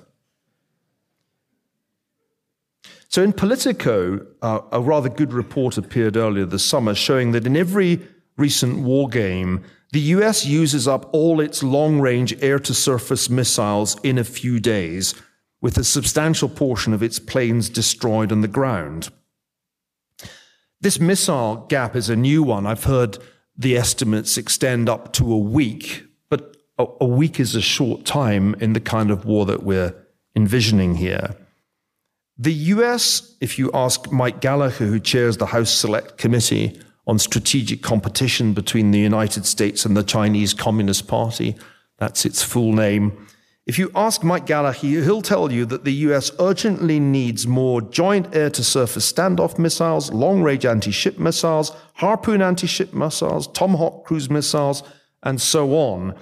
So 3.08 3.22
in 3.22 3.32
Politico, 3.32 4.26
uh, 4.42 4.60
a 4.72 4.80
rather 4.80 5.08
good 5.08 5.32
report 5.32 5.78
appeared 5.78 6.16
earlier 6.16 6.44
this 6.44 6.64
summer 6.64 6.94
showing 6.94 7.32
that 7.32 7.46
in 7.46 7.56
every 7.56 8.00
recent 8.36 8.80
war 8.82 9.08
game, 9.08 9.64
the 9.92 10.00
US 10.00 10.44
uses 10.44 10.88
up 10.88 11.08
all 11.12 11.40
its 11.40 11.62
long 11.62 12.00
range 12.00 12.36
air 12.42 12.58
to 12.58 12.74
surface 12.74 13.30
missiles 13.30 13.98
in 14.02 14.18
a 14.18 14.24
few 14.24 14.58
days, 14.60 15.14
with 15.62 15.78
a 15.78 15.84
substantial 15.84 16.48
portion 16.48 16.92
of 16.92 17.02
its 17.02 17.18
planes 17.18 17.68
destroyed 17.68 18.30
on 18.30 18.40
the 18.40 18.48
ground. 18.48 19.08
This 20.80 21.00
missile 21.00 21.66
gap 21.68 21.96
is 21.96 22.10
a 22.10 22.16
new 22.16 22.42
one. 22.42 22.66
I've 22.66 22.84
heard 22.84 23.18
the 23.58 23.76
estimates 23.76 24.36
extend 24.36 24.88
up 24.88 25.12
to 25.14 25.32
a 25.32 25.38
week, 25.38 26.04
but 26.28 26.56
a, 26.78 26.86
a 27.00 27.06
week 27.06 27.40
is 27.40 27.54
a 27.54 27.60
short 27.60 28.04
time 28.04 28.54
in 28.60 28.72
the 28.72 28.80
kind 28.80 29.10
of 29.10 29.24
war 29.24 29.46
that 29.46 29.62
we're 29.62 29.94
envisioning 30.34 30.96
here. 30.96 31.34
The 32.38 32.52
US, 32.52 33.34
if 33.40 33.58
you 33.58 33.70
ask 33.72 34.12
Mike 34.12 34.40
Gallagher, 34.40 34.84
who 34.84 35.00
chairs 35.00 35.38
the 35.38 35.46
House 35.46 35.70
Select 35.70 36.18
Committee 36.18 36.78
on 37.06 37.18
Strategic 37.18 37.82
Competition 37.82 38.52
between 38.52 38.90
the 38.90 38.98
United 38.98 39.46
States 39.46 39.86
and 39.86 39.96
the 39.96 40.02
Chinese 40.02 40.52
Communist 40.52 41.08
Party, 41.08 41.56
that's 41.98 42.26
its 42.26 42.42
full 42.42 42.72
name. 42.72 43.26
If 43.66 43.78
you 43.78 43.90
ask 43.96 44.22
Mike 44.22 44.46
Gallagher, 44.46 45.02
he'll 45.02 45.22
tell 45.22 45.50
you 45.50 45.66
that 45.66 45.84
the 45.84 45.92
US 45.92 46.30
urgently 46.38 47.00
needs 47.00 47.46
more 47.46 47.82
joint 47.82 48.34
air 48.34 48.50
to 48.50 48.62
surface 48.62 49.12
standoff 49.12 49.58
missiles, 49.58 50.12
long 50.12 50.42
range 50.42 50.64
anti 50.64 50.92
ship 50.92 51.18
missiles, 51.18 51.72
Harpoon 51.94 52.42
anti 52.42 52.68
ship 52.68 52.94
missiles, 52.94 53.48
Tomahawk 53.48 54.04
cruise 54.04 54.30
missiles, 54.30 54.82
and 55.22 55.40
so 55.40 55.74
on 55.74 56.14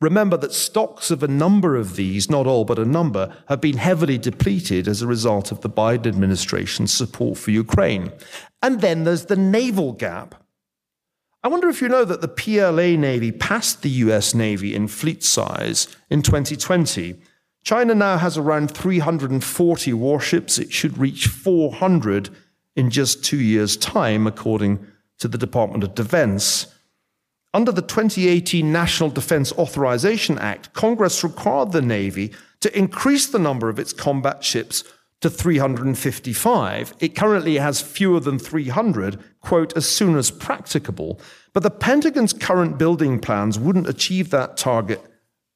Remember 0.00 0.36
that 0.36 0.52
stocks 0.52 1.10
of 1.10 1.24
a 1.24 1.28
number 1.28 1.74
of 1.74 1.96
these, 1.96 2.30
not 2.30 2.46
all, 2.46 2.64
but 2.64 2.78
a 2.78 2.84
number, 2.84 3.34
have 3.48 3.60
been 3.60 3.78
heavily 3.78 4.16
depleted 4.16 4.86
as 4.86 5.02
a 5.02 5.08
result 5.08 5.50
of 5.50 5.60
the 5.60 5.70
Biden 5.70 6.06
administration's 6.06 6.92
support 6.92 7.36
for 7.36 7.50
Ukraine. 7.50 8.12
And 8.62 8.80
then 8.80 9.02
there's 9.02 9.24
the 9.24 9.36
naval 9.36 9.92
gap. 9.92 10.36
I 11.48 11.50
wonder 11.50 11.70
if 11.70 11.80
you 11.80 11.88
know 11.88 12.04
that 12.04 12.20
the 12.20 12.28
PLA 12.28 13.00
Navy 13.00 13.32
passed 13.32 13.80
the 13.80 13.88
US 13.88 14.34
Navy 14.34 14.74
in 14.74 14.86
fleet 14.86 15.24
size 15.24 15.88
in 16.10 16.20
2020. 16.20 17.16
China 17.64 17.94
now 17.94 18.18
has 18.18 18.36
around 18.36 18.70
340 18.70 19.94
warships. 19.94 20.58
It 20.58 20.70
should 20.74 20.98
reach 20.98 21.26
400 21.26 22.28
in 22.76 22.90
just 22.90 23.24
two 23.24 23.40
years' 23.40 23.78
time, 23.78 24.26
according 24.26 24.86
to 25.20 25.26
the 25.26 25.38
Department 25.38 25.84
of 25.84 25.94
Defense. 25.94 26.66
Under 27.54 27.72
the 27.72 27.80
2018 27.80 28.70
National 28.70 29.08
Defense 29.08 29.50
Authorization 29.52 30.36
Act, 30.38 30.74
Congress 30.74 31.24
required 31.24 31.72
the 31.72 31.80
Navy 31.80 32.30
to 32.60 32.78
increase 32.78 33.26
the 33.26 33.38
number 33.38 33.70
of 33.70 33.78
its 33.78 33.94
combat 33.94 34.44
ships 34.44 34.84
to 35.22 35.30
355. 35.30 36.94
It 37.00 37.16
currently 37.16 37.56
has 37.56 37.80
fewer 37.80 38.20
than 38.20 38.38
300, 38.38 39.18
quote, 39.48 39.74
as 39.78 39.88
soon 39.88 40.18
as 40.18 40.30
practicable. 40.30 41.18
But 41.54 41.62
the 41.62 41.70
Pentagon's 41.70 42.34
current 42.34 42.76
building 42.76 43.18
plans 43.18 43.58
wouldn't 43.58 43.88
achieve 43.88 44.28
that 44.28 44.58
target 44.58 45.00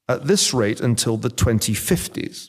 at 0.08 0.26
this 0.26 0.54
rate 0.54 0.80
until 0.80 1.18
the 1.18 1.28
2050s. 1.28 2.48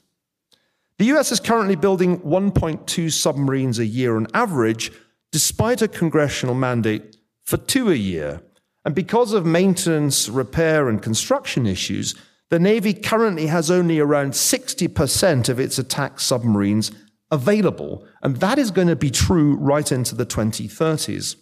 The 1.00 1.06
US 1.06 1.34
is 1.34 1.42
currently 1.42 1.76
building 1.76 2.20
1.2 2.20 3.12
submarines 3.12 3.78
a 3.78 3.86
year 3.86 4.16
on 4.16 4.28
average, 4.34 4.90
despite 5.34 5.82
a 5.82 5.90
congressional 5.90 6.56
mandate 6.56 7.18
for 7.44 7.58
two 7.58 7.92
a 7.92 7.96
year. 7.96 8.42
And 8.86 8.96
because 8.96 9.34
of 9.34 9.46
maintenance, 9.46 10.30
repair, 10.30 10.88
and 10.88 11.02
construction 11.02 11.66
issues, 11.66 12.16
the 12.52 12.60
Navy 12.60 12.94
currently 12.94 13.48
has 13.48 13.70
only 13.70 14.00
around 14.00 14.32
60% 14.32 15.50
of 15.50 15.60
its 15.60 15.78
attack 15.78 16.22
submarines 16.22 16.94
available. 17.34 18.06
And 18.22 18.38
that 18.38 18.60
is 18.60 18.72
going 18.72 18.88
to 18.88 18.96
be 18.96 19.10
true 19.10 19.56
right 19.56 19.92
into 19.92 20.16
the 20.16 20.26
2030s. 20.26 21.36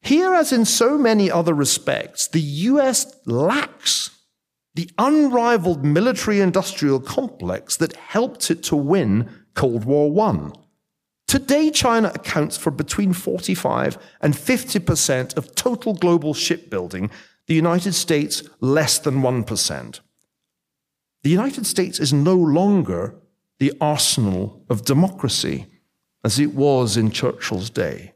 Here, 0.00 0.34
as 0.34 0.52
in 0.52 0.64
so 0.64 0.96
many 0.96 1.30
other 1.30 1.54
respects, 1.54 2.26
the 2.26 2.40
US 2.40 3.14
lacks 3.26 4.10
the 4.74 4.90
unrivaled 4.98 5.84
military 5.84 6.40
industrial 6.40 7.00
complex 7.00 7.76
that 7.78 7.96
helped 7.96 8.50
it 8.50 8.62
to 8.62 8.76
win 8.76 9.28
Cold 9.54 9.84
War 9.84 10.06
I. 10.28 10.50
Today, 11.26 11.70
China 11.70 12.12
accounts 12.14 12.58
for 12.58 12.70
between 12.70 13.14
45 13.14 13.98
and 14.20 14.34
50% 14.34 15.36
of 15.36 15.54
total 15.54 15.94
global 15.94 16.34
shipbuilding, 16.34 17.10
the 17.46 17.54
United 17.54 17.94
States 17.94 18.42
less 18.60 18.98
than 18.98 19.22
1%. 19.22 20.00
The 21.22 21.30
United 21.30 21.66
States 21.66 21.98
is 21.98 22.12
no 22.12 22.36
longer 22.36 23.14
the 23.58 23.72
arsenal 23.80 24.64
of 24.68 24.84
democracy 24.84 25.66
as 26.24 26.38
it 26.38 26.54
was 26.54 26.96
in 26.96 27.10
Churchill's 27.10 27.70
day. 27.70 28.12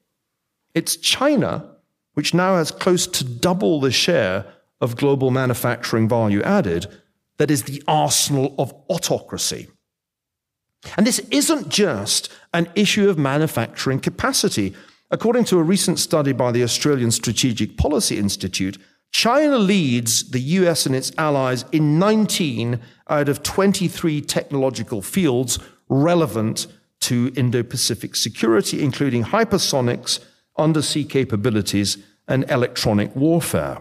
It's 0.74 0.96
China, 0.96 1.76
which 2.14 2.34
now 2.34 2.56
has 2.56 2.70
close 2.70 3.06
to 3.06 3.24
double 3.24 3.80
the 3.80 3.92
share 3.92 4.44
of 4.80 4.96
global 4.96 5.30
manufacturing 5.30 6.08
value 6.08 6.42
added, 6.42 6.86
that 7.38 7.50
is 7.50 7.64
the 7.64 7.82
arsenal 7.86 8.54
of 8.58 8.74
autocracy. 8.88 9.68
And 10.96 11.06
this 11.06 11.18
isn't 11.30 11.68
just 11.68 12.30
an 12.52 12.68
issue 12.74 13.08
of 13.08 13.18
manufacturing 13.18 14.00
capacity. 14.00 14.74
According 15.10 15.44
to 15.46 15.58
a 15.58 15.62
recent 15.62 15.98
study 15.98 16.32
by 16.32 16.52
the 16.52 16.62
Australian 16.62 17.10
Strategic 17.10 17.76
Policy 17.76 18.18
Institute, 18.18 18.78
China 19.12 19.58
leads 19.58 20.30
the 20.30 20.40
US 20.40 20.86
and 20.86 20.94
its 20.94 21.12
allies 21.18 21.64
in 21.72 21.98
19 21.98 22.80
out 23.08 23.28
of 23.28 23.42
23 23.42 24.20
technological 24.20 25.02
fields 25.02 25.58
relevant 25.88 26.66
to 27.00 27.32
Indo 27.34 27.62
Pacific 27.62 28.14
security, 28.14 28.82
including 28.82 29.24
hypersonics, 29.24 30.20
undersea 30.56 31.04
capabilities, 31.04 31.98
and 32.28 32.48
electronic 32.50 33.14
warfare. 33.16 33.78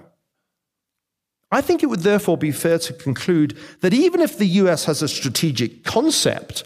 I 1.52 1.62
think 1.62 1.84
it 1.84 1.88
would 1.88 2.02
therefore 2.02 2.38
be 2.38 2.52
fair 2.52 2.80
to 2.80 2.94
conclude 2.94 3.58
that 3.82 3.94
even 3.94 4.22
if 4.22 4.38
the 4.38 4.46
US 4.46 4.86
has 4.86 5.02
a 5.02 5.08
strategic 5.08 5.84
concept 5.84 6.64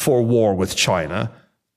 for 0.00 0.22
war 0.22 0.54
with 0.54 0.74
China. 0.76 1.30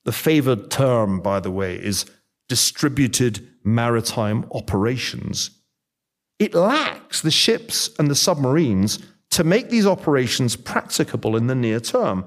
The 0.04 0.12
favored 0.12 0.70
term, 0.70 1.20
by 1.20 1.40
the 1.40 1.50
way, 1.50 1.76
is 1.76 2.06
distributed 2.48 3.46
maritime 3.62 4.46
operations. 4.52 5.50
It 6.38 6.54
lacks 6.54 7.20
the 7.20 7.30
ships 7.30 7.90
and 7.98 8.10
the 8.10 8.14
submarines 8.14 8.98
to 9.30 9.44
make 9.44 9.70
these 9.70 9.86
operations 9.86 10.56
practicable 10.56 11.36
in 11.36 11.46
the 11.46 11.54
near 11.54 11.80
term. 11.80 12.24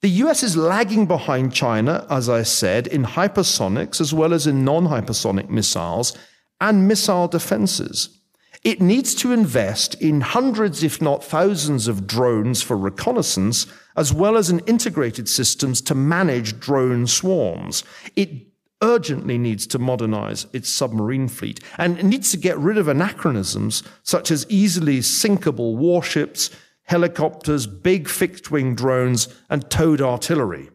The 0.00 0.08
US 0.08 0.42
is 0.42 0.56
lagging 0.56 1.06
behind 1.06 1.52
China, 1.52 2.06
as 2.08 2.28
I 2.28 2.44
said, 2.44 2.86
in 2.86 3.04
hypersonics 3.04 4.00
as 4.00 4.14
well 4.14 4.32
as 4.32 4.46
in 4.46 4.64
non 4.64 4.86
hypersonic 4.86 5.48
missiles 5.48 6.16
and 6.60 6.86
missile 6.86 7.28
defenses. 7.28 8.18
It 8.64 8.80
needs 8.80 9.14
to 9.16 9.32
invest 9.32 9.94
in 10.00 10.20
hundreds, 10.20 10.82
if 10.82 11.00
not 11.00 11.24
thousands, 11.24 11.86
of 11.86 12.06
drones 12.06 12.60
for 12.60 12.76
reconnaissance, 12.76 13.66
as 13.96 14.12
well 14.12 14.36
as 14.36 14.50
in 14.50 14.60
integrated 14.60 15.28
systems 15.28 15.80
to 15.82 15.94
manage 15.94 16.58
drone 16.58 17.06
swarms. 17.06 17.84
It 18.16 18.47
urgently 18.82 19.38
needs 19.38 19.66
to 19.66 19.78
modernize 19.78 20.46
its 20.52 20.68
submarine 20.68 21.28
fleet 21.28 21.60
and 21.76 22.02
needs 22.04 22.30
to 22.30 22.36
get 22.36 22.58
rid 22.58 22.78
of 22.78 22.88
anachronisms 22.88 23.82
such 24.02 24.30
as 24.30 24.46
easily 24.48 24.98
sinkable 24.98 25.76
warships, 25.76 26.50
helicopters, 26.84 27.66
big 27.66 28.08
fixed 28.08 28.50
wing 28.50 28.74
drones, 28.74 29.28
and 29.50 29.68
towed 29.70 30.00
artillery. 30.00 30.70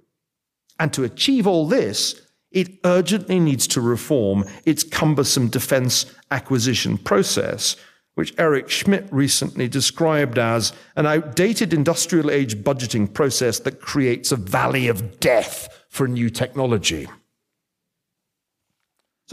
And 0.80 0.92
to 0.94 1.04
achieve 1.04 1.48
all 1.48 1.68
this, 1.68 2.20
it 2.52 2.80
urgently 2.86 3.40
needs 3.40 3.68
to 3.68 3.82
reform 3.82 4.46
its 4.66 4.84
cumbersome 4.84 5.48
defense 5.48 6.06
acquisition 6.30 6.98
process, 6.98 7.76
which 8.14 8.34
Eric 8.38 8.70
Schmidt 8.70 9.08
recently 9.12 9.68
described 9.68 10.38
as 10.38 10.72
an 10.96 11.08
outdated 11.08 11.74
industrial 11.74 12.30
age 12.30 12.58
budgeting 12.58 13.12
process 13.12 13.60
that 13.60 13.82
creates 13.82 14.32
a 14.32 14.36
valley 14.36 14.88
of 14.88 15.20
death 15.20 15.86
for 15.90 16.08
new 16.08 16.30
technology. 16.30 17.08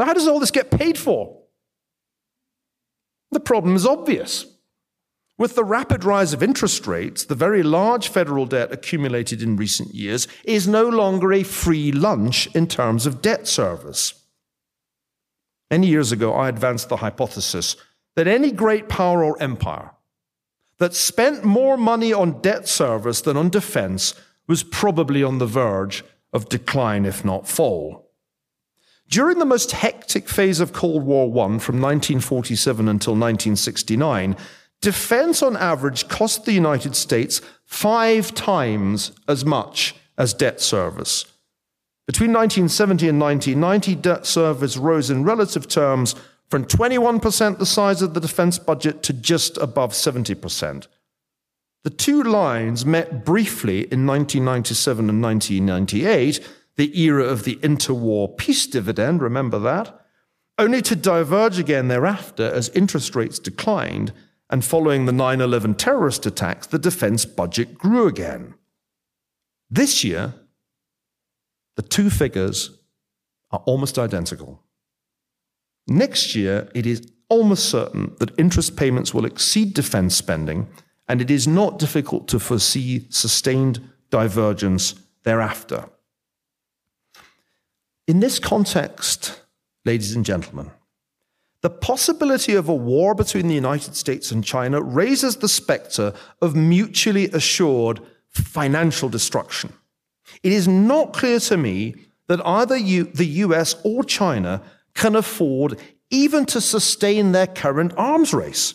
So, 0.01 0.07
how 0.07 0.15
does 0.15 0.27
all 0.27 0.41
this 0.41 0.51
get 0.51 0.71
paid 0.71 0.97
for? 0.97 1.43
The 3.33 3.39
problem 3.39 3.77
is 3.77 3.85
obvious. 3.85 4.47
With 5.37 5.57
the 5.57 5.63
rapid 5.63 6.05
rise 6.05 6.33
of 6.33 6.43
interest 6.43 6.87
rates, 6.87 7.27
the 7.27 7.35
very 7.35 7.63
large 7.63 8.09
federal 8.09 8.47
debt 8.47 8.73
accumulated 8.73 9.43
in 9.43 9.57
recent 9.57 9.95
years 9.95 10.27
is 10.43 10.67
no 10.67 10.89
longer 10.89 11.35
a 11.35 11.43
free 11.43 11.93
lunch 11.93 12.47
in 12.55 12.67
terms 12.67 13.05
of 13.05 13.21
debt 13.21 13.47
service. 13.47 14.15
Many 15.71 15.89
years 15.89 16.13
ago, 16.13 16.33
I 16.33 16.49
advanced 16.49 16.89
the 16.89 16.97
hypothesis 16.97 17.77
that 18.17 18.27
any 18.27 18.53
great 18.53 18.89
power 18.89 19.23
or 19.23 19.37
empire 19.39 19.91
that 20.79 20.95
spent 20.95 21.45
more 21.45 21.77
money 21.77 22.11
on 22.11 22.41
debt 22.41 22.67
service 22.67 23.21
than 23.21 23.37
on 23.37 23.51
defense 23.51 24.15
was 24.47 24.63
probably 24.63 25.23
on 25.23 25.37
the 25.37 25.45
verge 25.45 26.03
of 26.33 26.49
decline, 26.49 27.05
if 27.05 27.23
not 27.23 27.47
fall. 27.47 28.10
During 29.11 29.41
the 29.41 29.45
most 29.45 29.73
hectic 29.73 30.29
phase 30.29 30.61
of 30.61 30.73
Cold 30.73 31.03
War 31.03 31.27
I, 31.27 31.59
from 31.59 31.81
1947 31.81 32.89
until 32.89 33.15
1969, 33.15 34.37
defense 34.81 35.43
on 35.43 35.57
average 35.57 36.07
cost 36.07 36.45
the 36.45 36.53
United 36.53 36.95
States 36.95 37.41
five 37.65 38.33
times 38.33 39.11
as 39.27 39.45
much 39.45 39.97
as 40.17 40.33
debt 40.33 40.61
service. 40.61 41.25
Between 42.07 42.33
1970 42.33 43.09
and 43.09 43.21
1990, 43.21 43.95
debt 43.97 44.27
service 44.27 44.77
rose 44.77 45.11
in 45.11 45.25
relative 45.25 45.67
terms 45.67 46.15
from 46.49 46.65
21% 46.65 47.59
the 47.59 47.67
size 47.67 48.03
of 48.03 48.15
the 48.15 48.21
defense 48.21 48.61
budget 48.61 49.03
to 49.03 49.13
just 49.13 49.57
above 49.59 49.91
70%. 49.91 50.87
The 51.83 51.91
two 51.91 52.23
lines 52.23 52.87
met 52.87 53.25
briefly 53.25 53.81
in 53.91 54.07
1997 54.07 55.09
and 55.09 55.23
1998, 55.23 56.41
the 56.81 56.99
era 56.99 57.25
of 57.25 57.45
the 57.45 57.57
interwar 57.57 58.35
peace 58.39 58.67
dividend, 58.67 59.21
remember 59.21 59.59
that? 59.59 60.01
Only 60.57 60.81
to 60.81 60.97
diverge 60.97 61.59
again 61.59 61.89
thereafter 61.89 62.51
as 62.51 62.71
interest 62.71 63.15
rates 63.15 63.39
declined 63.39 64.15
and 64.49 64.65
following 64.65 65.05
the 65.05 65.13
9 65.13 65.43
11 65.43 65.75
terrorist 65.75 66.25
attacks, 66.25 66.67
the 66.67 66.79
defense 66.79 67.27
budget 67.27 67.77
grew 67.77 68.07
again. 68.07 68.55
This 69.69 70.03
year, 70.05 70.33
the 71.77 71.83
two 71.83 72.09
figures 72.09 72.71
are 73.51 73.63
almost 73.67 73.99
identical. 73.99 74.63
Next 75.87 76.35
year, 76.35 76.71
it 76.75 76.87
is 76.87 77.07
almost 77.29 77.69
certain 77.69 78.17
that 78.21 78.39
interest 78.39 78.75
payments 78.75 79.13
will 79.13 79.27
exceed 79.27 79.75
defense 79.75 80.15
spending, 80.17 80.67
and 81.11 81.21
it 81.21 81.31
is 81.31 81.47
not 81.47 81.79
difficult 81.79 82.27
to 82.29 82.41
foresee 82.41 83.07
sustained 83.11 83.87
divergence 84.09 84.95
thereafter. 85.25 85.85
In 88.11 88.19
this 88.19 88.41
context, 88.41 89.41
ladies 89.85 90.17
and 90.17 90.25
gentlemen, 90.25 90.73
the 91.61 91.71
possibility 91.71 92.57
of 92.57 92.69
a 92.69 92.75
war 92.75 93.15
between 93.15 93.47
the 93.47 93.55
United 93.55 93.95
States 93.95 94.33
and 94.33 94.43
China 94.43 94.83
raises 94.83 95.37
the 95.37 95.49
specter 95.49 96.13
of 96.43 96.57
mutually 96.57 97.27
assured 97.27 98.01
financial 98.29 99.09
destruction. 99.09 99.73
It 100.43 100.51
is 100.51 100.67
not 100.67 101.13
clear 101.13 101.39
to 101.39 101.57
me 101.57 101.95
that 102.27 102.45
either 102.45 102.77
you, 102.77 103.05
the 103.05 103.45
US 103.47 103.77
or 103.85 104.03
China 104.03 104.61
can 104.95 105.15
afford 105.15 105.79
even 106.11 106.47
to 106.47 106.61
sustain 106.61 107.31
their 107.31 107.47
current 107.47 107.95
arms 107.97 108.35
race. 108.35 108.75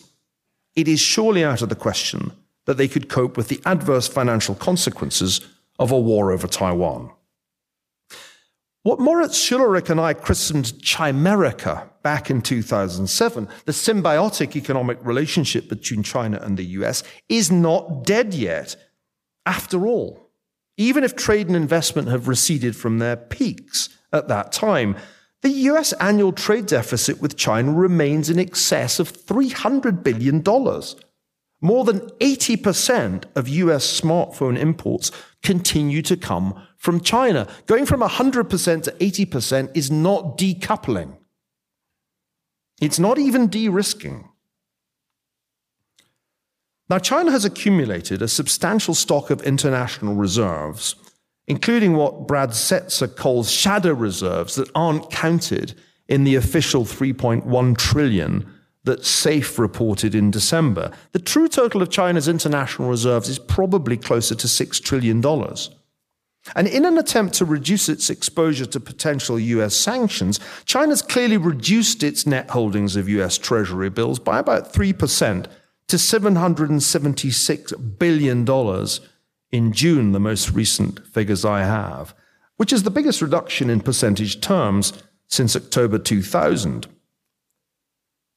It 0.74 0.88
is 0.88 0.98
surely 0.98 1.44
out 1.44 1.60
of 1.60 1.68
the 1.68 1.74
question 1.74 2.32
that 2.64 2.78
they 2.78 2.88
could 2.88 3.10
cope 3.10 3.36
with 3.36 3.48
the 3.48 3.60
adverse 3.66 4.08
financial 4.08 4.54
consequences 4.54 5.42
of 5.78 5.92
a 5.92 6.00
war 6.00 6.32
over 6.32 6.46
Taiwan. 6.46 7.10
What 8.86 9.00
Moritz 9.00 9.36
Schularick 9.36 9.90
and 9.90 10.00
I 10.00 10.14
christened 10.14 10.66
Chimerica 10.80 11.88
back 12.04 12.30
in 12.30 12.40
2007, 12.40 13.48
the 13.64 13.72
symbiotic 13.72 14.54
economic 14.54 15.04
relationship 15.04 15.68
between 15.68 16.04
China 16.04 16.38
and 16.40 16.56
the 16.56 16.64
US, 16.66 17.02
is 17.28 17.50
not 17.50 18.04
dead 18.04 18.32
yet. 18.32 18.76
After 19.44 19.88
all, 19.88 20.30
even 20.76 21.02
if 21.02 21.16
trade 21.16 21.48
and 21.48 21.56
investment 21.56 22.06
have 22.06 22.28
receded 22.28 22.76
from 22.76 23.00
their 23.00 23.16
peaks 23.16 23.88
at 24.12 24.28
that 24.28 24.52
time, 24.52 24.94
the 25.42 25.50
US 25.50 25.92
annual 25.94 26.30
trade 26.30 26.66
deficit 26.66 27.20
with 27.20 27.36
China 27.36 27.72
remains 27.72 28.30
in 28.30 28.38
excess 28.38 29.00
of 29.00 29.12
$300 29.12 30.04
billion. 30.04 30.44
More 31.60 31.84
than 31.84 32.00
80% 32.20 33.24
of 33.34 33.48
US 33.48 34.00
smartphone 34.00 34.58
imports 34.58 35.10
continue 35.42 36.02
to 36.02 36.16
come 36.16 36.60
from 36.76 37.00
China. 37.00 37.48
Going 37.66 37.86
from 37.86 38.00
100% 38.00 38.82
to 38.82 38.90
80% 38.92 39.70
is 39.74 39.90
not 39.90 40.36
decoupling. 40.36 41.16
It's 42.80 42.98
not 42.98 43.18
even 43.18 43.48
de 43.48 43.68
risking. 43.68 44.28
Now, 46.88 46.98
China 46.98 47.32
has 47.32 47.44
accumulated 47.44 48.22
a 48.22 48.28
substantial 48.28 48.94
stock 48.94 49.30
of 49.30 49.42
international 49.42 50.14
reserves, 50.14 50.94
including 51.48 51.94
what 51.96 52.28
Brad 52.28 52.50
Setser 52.50 53.08
calls 53.08 53.50
shadow 53.50 53.92
reserves 53.92 54.54
that 54.54 54.70
aren't 54.74 55.10
counted 55.10 55.74
in 56.06 56.22
the 56.22 56.36
official 56.36 56.84
3.1 56.84 57.76
trillion 57.76 58.52
that 58.86 59.04
SAFE 59.04 59.58
reported 59.58 60.14
in 60.14 60.30
December. 60.30 60.90
The 61.12 61.18
true 61.18 61.48
total 61.48 61.82
of 61.82 61.90
China's 61.90 62.28
international 62.28 62.88
reserves 62.88 63.28
is 63.28 63.38
probably 63.38 63.96
closer 63.96 64.36
to 64.36 64.46
$6 64.46 64.82
trillion. 64.82 65.22
And 66.54 66.68
in 66.68 66.84
an 66.84 66.96
attempt 66.96 67.34
to 67.34 67.44
reduce 67.44 67.88
its 67.88 68.08
exposure 68.08 68.66
to 68.66 68.78
potential 68.78 69.38
US 69.38 69.74
sanctions, 69.74 70.38
China's 70.64 71.02
clearly 71.02 71.36
reduced 71.36 72.04
its 72.04 72.26
net 72.26 72.50
holdings 72.50 72.94
of 72.94 73.08
US 73.08 73.36
Treasury 73.36 73.90
bills 73.90 74.20
by 74.20 74.38
about 74.38 74.72
3% 74.72 75.46
to 75.88 75.96
$776 75.96 77.98
billion 77.98 78.46
in 79.50 79.72
June, 79.72 80.12
the 80.12 80.20
most 80.20 80.52
recent 80.52 81.04
figures 81.08 81.44
I 81.44 81.62
have, 81.62 82.14
which 82.56 82.72
is 82.72 82.84
the 82.84 82.90
biggest 82.90 83.20
reduction 83.20 83.68
in 83.68 83.80
percentage 83.80 84.40
terms 84.40 84.92
since 85.26 85.56
October 85.56 85.98
2000. 85.98 86.86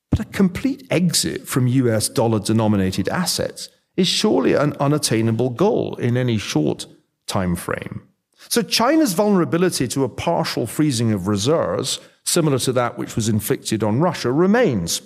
But 0.09 0.19
a 0.19 0.25
complete 0.25 0.87
exit 0.89 1.47
from 1.47 1.67
US 1.67 2.09
dollar 2.09 2.39
denominated 2.39 3.07
assets 3.09 3.69
is 3.95 4.07
surely 4.07 4.53
an 4.53 4.73
unattainable 4.79 5.49
goal 5.49 5.95
in 5.95 6.17
any 6.17 6.37
short 6.37 6.85
time 7.27 7.55
frame. 7.55 8.07
So 8.47 8.61
China's 8.61 9.13
vulnerability 9.13 9.87
to 9.89 10.03
a 10.03 10.09
partial 10.09 10.65
freezing 10.65 11.11
of 11.11 11.27
reserves, 11.27 11.99
similar 12.23 12.59
to 12.59 12.71
that 12.73 12.97
which 12.97 13.15
was 13.15 13.29
inflicted 13.29 13.83
on 13.83 13.99
Russia, 13.99 14.31
remains. 14.31 15.01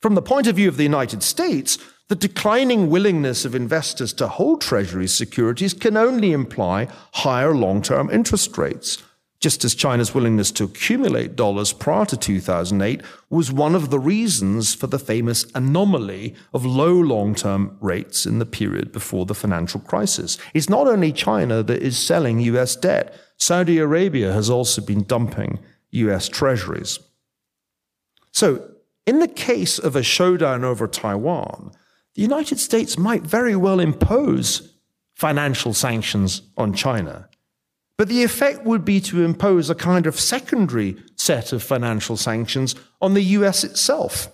From 0.00 0.14
the 0.14 0.22
point 0.22 0.46
of 0.46 0.56
view 0.56 0.68
of 0.68 0.78
the 0.78 0.82
United 0.82 1.22
States, 1.22 1.78
the 2.08 2.16
declining 2.16 2.90
willingness 2.90 3.44
of 3.44 3.54
investors 3.54 4.12
to 4.14 4.26
hold 4.26 4.62
Treasury 4.62 5.06
securities 5.06 5.74
can 5.74 5.96
only 5.96 6.32
imply 6.32 6.88
higher 7.12 7.54
long 7.54 7.82
term 7.82 8.10
interest 8.10 8.56
rates 8.56 9.02
just 9.40 9.64
as 9.64 9.74
China's 9.74 10.14
willingness 10.14 10.50
to 10.52 10.64
accumulate 10.64 11.34
dollars 11.34 11.72
prior 11.72 12.04
to 12.04 12.16
2008 12.16 13.00
was 13.30 13.50
one 13.50 13.74
of 13.74 13.88
the 13.88 13.98
reasons 13.98 14.74
for 14.74 14.86
the 14.86 14.98
famous 14.98 15.46
anomaly 15.54 16.34
of 16.52 16.66
low 16.66 16.92
long 16.92 17.34
term 17.34 17.76
rates 17.80 18.26
in 18.26 18.38
the 18.38 18.46
period 18.46 18.92
before 18.92 19.24
the 19.24 19.34
financial 19.34 19.80
crisis. 19.80 20.36
It's 20.52 20.68
not 20.68 20.86
only 20.86 21.10
China 21.10 21.62
that 21.62 21.82
is 21.82 21.98
selling 21.98 22.40
US 22.40 22.76
debt, 22.76 23.14
Saudi 23.38 23.78
Arabia 23.78 24.32
has 24.32 24.50
also 24.50 24.82
been 24.82 25.04
dumping 25.04 25.58
US 25.90 26.28
treasuries. 26.28 26.98
So, 28.32 28.68
in 29.06 29.20
the 29.20 29.28
case 29.28 29.78
of 29.78 29.96
a 29.96 30.02
showdown 30.02 30.62
over 30.62 30.86
Taiwan, 30.86 31.72
the 32.14 32.22
United 32.22 32.60
States 32.60 32.98
might 32.98 33.22
very 33.22 33.56
well 33.56 33.80
impose 33.80 34.74
financial 35.14 35.72
sanctions 35.72 36.42
on 36.58 36.74
China 36.74 37.29
but 38.00 38.08
the 38.08 38.24
effect 38.24 38.64
would 38.64 38.82
be 38.82 38.98
to 38.98 39.22
impose 39.22 39.68
a 39.68 39.74
kind 39.74 40.06
of 40.06 40.18
secondary 40.18 40.96
set 41.16 41.52
of 41.52 41.62
financial 41.62 42.16
sanctions 42.16 42.74
on 43.02 43.12
the 43.12 43.20
US 43.36 43.62
itself. 43.62 44.28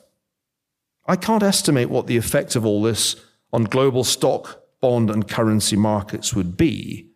I 1.06 1.16
can't 1.16 1.42
estimate 1.42 1.90
what 1.90 2.06
the 2.06 2.16
effect 2.16 2.54
of 2.54 2.64
all 2.64 2.80
this 2.80 3.16
on 3.52 3.64
global 3.64 4.04
stock, 4.04 4.62
bond, 4.80 5.10
and 5.10 5.26
currency 5.26 5.74
markets 5.74 6.32
would 6.32 6.56
be, 6.56 7.10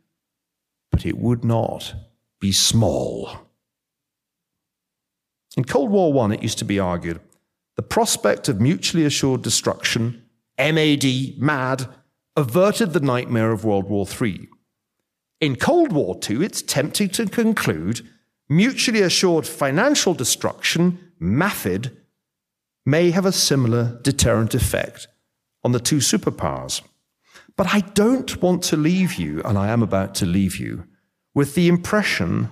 but 0.90 1.06
it 1.06 1.18
would 1.18 1.44
not 1.44 1.94
be 2.40 2.50
small. 2.50 3.30
In 5.56 5.62
Cold 5.62 5.90
War 5.90 6.24
I, 6.24 6.34
it 6.34 6.42
used 6.42 6.58
to 6.58 6.64
be 6.64 6.80
argued 6.80 7.20
the 7.76 7.82
prospect 7.82 8.48
of 8.48 8.60
mutually 8.60 9.04
assured 9.04 9.42
destruction 9.42 10.24
MAD, 10.58 11.04
MAD, 11.38 11.86
averted 12.34 12.92
the 12.92 12.98
nightmare 12.98 13.52
of 13.52 13.64
World 13.64 13.88
War 13.88 14.04
III. 14.20 14.48
In 15.40 15.56
Cold 15.56 15.90
War 15.90 16.18
II, 16.28 16.44
it's 16.44 16.60
tempting 16.60 17.08
to 17.10 17.26
conclude 17.26 18.06
mutually 18.50 19.00
assured 19.00 19.46
financial 19.46 20.12
destruction, 20.12 21.12
MAFID, 21.18 21.96
may 22.84 23.10
have 23.10 23.24
a 23.24 23.32
similar 23.32 23.98
deterrent 24.02 24.54
effect 24.54 25.08
on 25.64 25.72
the 25.72 25.80
two 25.80 25.98
superpowers. 25.98 26.82
But 27.56 27.74
I 27.74 27.80
don't 27.80 28.42
want 28.42 28.62
to 28.64 28.76
leave 28.76 29.14
you, 29.14 29.40
and 29.44 29.56
I 29.56 29.68
am 29.68 29.82
about 29.82 30.14
to 30.16 30.26
leave 30.26 30.56
you, 30.56 30.84
with 31.34 31.54
the 31.54 31.68
impression 31.68 32.50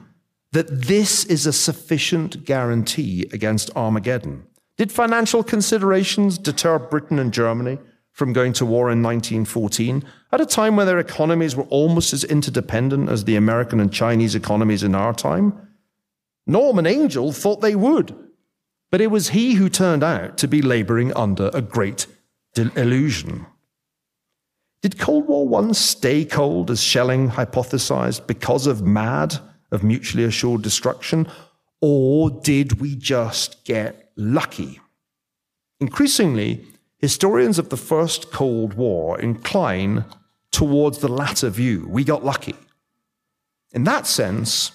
that 0.53 0.83
this 0.87 1.25
is 1.25 1.47
a 1.47 1.53
sufficient 1.53 2.45
guarantee 2.45 3.29
against 3.33 3.71
Armageddon. 3.77 4.47
Did 4.79 4.93
financial 4.93 5.43
considerations 5.43 6.39
deter 6.39 6.79
Britain 6.79 7.19
and 7.19 7.35
Germany 7.35 7.79
from 8.19 8.33
going 8.33 8.53
to 8.53 8.67
war 8.67 8.91
in 8.91 9.01
1914 9.01 10.05
at 10.33 10.41
a 10.41 10.47
time 10.47 10.75
when 10.75 10.89
their 10.89 10.99
economies 10.99 11.55
were 11.55 11.69
almost 11.71 12.13
as 12.13 12.25
interdependent 12.25 13.09
as 13.09 13.25
the 13.25 13.37
American 13.37 13.79
and 13.79 13.93
Chinese 13.93 14.35
economies 14.35 14.83
in 14.83 14.93
our 14.93 15.15
time? 15.15 15.53
Norman 16.45 16.85
Angell 16.85 17.31
thought 17.31 17.61
they 17.61 17.77
would, 17.77 18.17
but 18.91 19.01
it 19.01 19.13
was 19.13 19.29
he 19.29 19.55
who 19.55 19.69
turned 19.69 20.03
out 20.03 20.37
to 20.39 20.49
be 20.49 20.61
laboring 20.61 21.15
under 21.15 21.49
a 21.55 21.63
great 21.63 22.09
illusion. 22.57 23.47
Did 24.83 24.99
Cold 24.99 25.29
War 25.29 25.63
I 25.63 25.71
stay 25.71 26.25
cold, 26.25 26.73
as 26.73 26.81
Schelling 26.81 27.31
hypothesized, 27.31 28.27
because 28.27 28.67
of 28.67 28.83
MAD, 28.83 29.39
of 29.71 29.85
mutually 29.85 30.25
assured 30.25 30.63
destruction, 30.63 31.29
or 31.81 32.31
did 32.31 32.81
we 32.81 32.97
just 32.97 33.65
get 33.65 34.11
lucky? 34.17 34.81
Increasingly, 35.79 36.65
historians 36.99 37.59
of 37.59 37.69
the 37.69 37.77
First 37.77 38.31
Cold 38.31 38.75
War 38.75 39.19
incline 39.21 40.05
towards 40.51 40.99
the 40.99 41.09
latter 41.09 41.51
view. 41.51 41.87
We 41.89 42.05
got 42.05 42.25
lucky. 42.25 42.55
In 43.73 43.85
that 43.85 44.07
sense, 44.07 44.73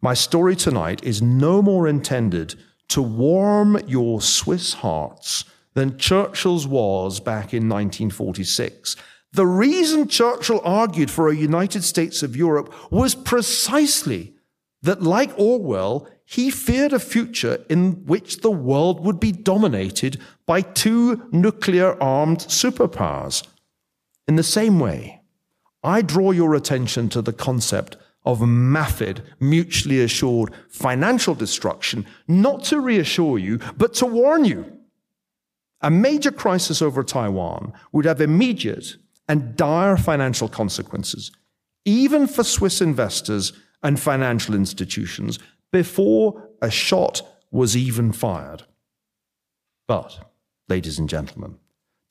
my 0.00 0.14
story 0.14 0.56
tonight 0.56 1.02
is 1.02 1.20
no 1.20 1.60
more 1.60 1.88
intended 1.88 2.54
to 2.88 3.02
warm 3.02 3.78
your 3.86 4.20
Swiss 4.22 4.74
hearts 4.74 5.44
than 5.74 5.98
Churchill's 5.98 6.66
was 6.66 7.20
back 7.20 7.52
in 7.52 7.68
1946. 7.68 8.96
The 9.32 9.46
reason 9.46 10.08
Churchill 10.08 10.60
argued 10.64 11.10
for 11.10 11.28
a 11.28 11.36
United 11.36 11.84
States 11.84 12.22
of 12.22 12.36
Europe 12.36 12.72
was 12.90 13.14
precisely 13.14 14.34
that, 14.82 15.02
like 15.02 15.32
Orwell, 15.36 16.08
he 16.24 16.50
feared 16.50 16.92
a 16.92 16.98
future 16.98 17.64
in 17.68 18.04
which 18.04 18.42
the 18.42 18.50
world 18.50 19.04
would 19.04 19.18
be 19.18 19.32
dominated 19.32 20.20
by 20.46 20.60
two 20.60 21.26
nuclear 21.32 22.00
armed 22.02 22.40
superpowers. 22.40 23.46
In 24.26 24.36
the 24.36 24.42
same 24.42 24.78
way, 24.78 25.22
I 25.82 26.02
draw 26.02 26.32
your 26.32 26.54
attention 26.54 27.08
to 27.10 27.22
the 27.22 27.32
concept 27.32 27.96
of 28.24 28.40
MAFID, 28.40 29.22
mutually 29.40 30.00
assured 30.02 30.52
financial 30.68 31.34
destruction, 31.34 32.04
not 32.26 32.62
to 32.64 32.80
reassure 32.80 33.38
you, 33.38 33.58
but 33.76 33.94
to 33.94 34.06
warn 34.06 34.44
you. 34.44 34.78
A 35.80 35.90
major 35.90 36.32
crisis 36.32 36.82
over 36.82 37.02
Taiwan 37.02 37.72
would 37.92 38.04
have 38.04 38.20
immediate 38.20 38.96
and 39.28 39.56
dire 39.56 39.96
financial 39.96 40.48
consequences, 40.48 41.30
even 41.84 42.26
for 42.26 42.44
Swiss 42.44 42.80
investors 42.82 43.52
and 43.82 43.98
financial 43.98 44.54
institutions, 44.54 45.38
before 45.70 46.48
a 46.60 46.70
shot 46.70 47.22
was 47.50 47.76
even 47.76 48.12
fired. 48.12 48.64
But, 49.86 50.30
ladies 50.68 50.98
and 50.98 51.08
gentlemen, 51.08 51.56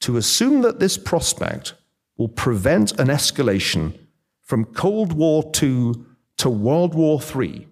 to 0.01 0.17
assume 0.17 0.61
that 0.61 0.79
this 0.79 0.97
prospect 0.97 1.73
will 2.17 2.29
prevent 2.29 2.91
an 2.99 3.07
escalation 3.07 3.97
from 4.41 4.65
Cold 4.65 5.13
War 5.13 5.43
II 5.61 5.93
to 6.37 6.49
World 6.49 6.95
War 6.95 7.19
III 7.21 7.67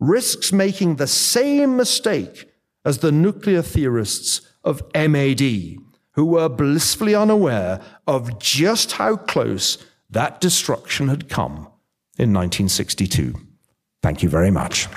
risks 0.00 0.52
making 0.52 0.96
the 0.96 1.06
same 1.06 1.76
mistake 1.76 2.48
as 2.84 2.98
the 2.98 3.12
nuclear 3.12 3.62
theorists 3.62 4.40
of 4.64 4.82
MAD, 4.94 5.76
who 6.12 6.24
were 6.24 6.48
blissfully 6.48 7.14
unaware 7.14 7.80
of 8.06 8.38
just 8.38 8.92
how 8.92 9.16
close 9.16 9.78
that 10.10 10.40
destruction 10.40 11.08
had 11.08 11.28
come 11.28 11.67
in 12.18 12.32
1962. 12.32 13.34
Thank 14.02 14.22
you 14.22 14.28
very 14.28 14.50
much. 14.50 14.88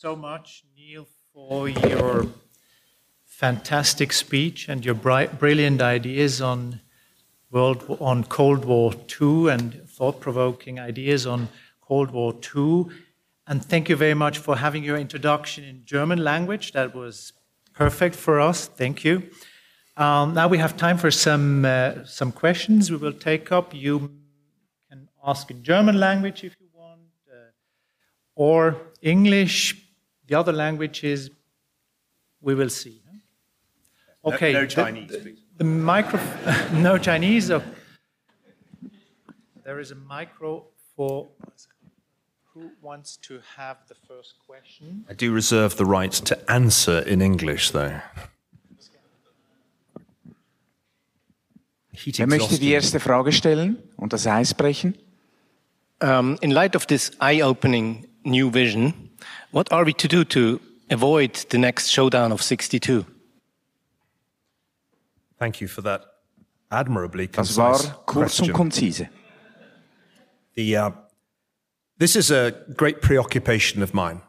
So 0.00 0.16
much, 0.16 0.64
Niall, 0.74 1.06
for 1.34 1.68
your 1.68 2.26
fantastic 3.26 4.14
speech 4.14 4.66
and 4.66 4.82
your 4.82 4.94
brilliant 4.94 5.82
ideas 5.82 6.40
on 6.40 6.80
world 7.50 7.98
on 8.00 8.24
Cold 8.24 8.64
War 8.64 8.94
II 9.20 9.50
and 9.50 9.86
thought-provoking 9.86 10.80
ideas 10.80 11.26
on 11.26 11.48
Cold 11.82 12.12
War 12.12 12.32
II. 12.32 12.86
And 13.46 13.62
thank 13.62 13.90
you 13.90 13.96
very 13.96 14.14
much 14.14 14.38
for 14.38 14.56
having 14.56 14.82
your 14.84 14.96
introduction 14.96 15.64
in 15.64 15.82
German 15.84 16.24
language. 16.24 16.72
That 16.72 16.94
was 16.94 17.34
perfect 17.74 18.16
for 18.16 18.40
us. 18.40 18.68
Thank 18.68 19.04
you. 19.04 19.28
Um, 19.98 20.32
now 20.32 20.48
we 20.48 20.56
have 20.56 20.78
time 20.78 20.96
for 20.96 21.10
some 21.10 21.66
uh, 21.66 22.06
some 22.06 22.32
questions. 22.32 22.90
We 22.90 22.96
will 22.96 23.12
take 23.12 23.52
up. 23.52 23.74
You 23.74 24.10
can 24.88 25.10
ask 25.22 25.50
in 25.50 25.62
German 25.62 26.00
language 26.00 26.42
if 26.42 26.56
you 26.58 26.68
want, 26.72 27.02
uh, 27.30 27.50
or 28.34 28.78
English. 29.02 29.79
The 30.30 30.38
other 30.38 30.52
languages, 30.52 31.28
we 32.40 32.54
will 32.54 32.70
see. 32.70 33.02
Okay. 34.24 34.52
No, 34.52 34.60
no 34.60 34.66
Chinese, 34.66 35.10
the, 35.10 35.18
please. 35.18 35.38
The 35.56 35.64
micro, 35.64 36.20
no 36.74 36.98
Chinese. 36.98 37.50
Oh. 37.50 37.62
There 39.64 39.80
is 39.80 39.90
a 39.90 39.96
micro 39.96 40.66
for 40.94 41.26
who 42.54 42.70
wants 42.80 43.16
to 43.22 43.40
have 43.56 43.78
the 43.88 43.96
first 44.06 44.34
question. 44.46 45.04
I 45.08 45.14
do 45.14 45.32
reserve 45.32 45.76
the 45.76 45.84
right 45.84 46.12
to 46.12 46.38
answer 46.48 47.00
in 47.00 47.20
English, 47.20 47.72
though. 47.72 48.00
Wer 52.06 52.26
möchte 52.28 52.58
die 52.60 52.70
erste 52.70 53.00
Frage 53.00 53.32
stellen 53.32 53.78
und 53.96 54.12
das 54.12 54.28
Eis 54.28 54.54
brechen? 54.54 54.94
Um, 56.00 56.38
in 56.40 56.52
light 56.52 56.76
of 56.76 56.86
this 56.86 57.10
eye-opening 57.20 58.06
new 58.24 58.50
vision, 58.52 59.09
what 59.50 59.72
are 59.72 59.84
we 59.84 59.92
to 59.94 60.08
do 60.08 60.24
to 60.24 60.60
avoid 60.90 61.34
the 61.50 61.58
next 61.58 61.88
showdown 61.88 62.32
of 62.32 62.42
62? 62.42 63.04
Thank 65.38 65.60
you 65.60 65.68
for 65.68 65.82
that 65.82 66.04
admirably 66.70 67.26
Das 67.26 67.48
concise 67.48 67.86
war 67.86 68.02
kurz 68.06 68.40
und 68.40 68.52
question. 68.52 68.54
konzise. 68.54 69.08
The, 70.54 70.76
uh, 70.76 70.90
this 71.98 72.16
is 72.16 72.30
a 72.30 72.52
great 72.76 73.00
preoccupation 73.00 73.82
of 73.82 73.94
mine 73.94 74.20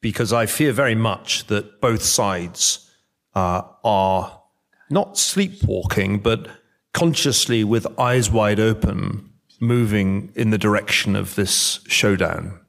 because 0.00 0.32
I 0.32 0.46
fear 0.46 0.72
very 0.72 0.94
much 0.94 1.46
that 1.46 1.80
both 1.80 2.02
sides 2.02 2.90
uh, 3.34 3.62
are 3.82 4.42
not 4.90 5.18
sleepwalking, 5.18 6.20
but 6.20 6.46
consciously, 6.92 7.64
with 7.64 7.86
eyes 7.98 8.30
wide 8.30 8.60
open, 8.60 9.30
moving 9.60 10.30
in 10.36 10.50
the 10.50 10.58
direction 10.58 11.16
of 11.16 11.34
this 11.34 11.80
showdown. 11.88 12.60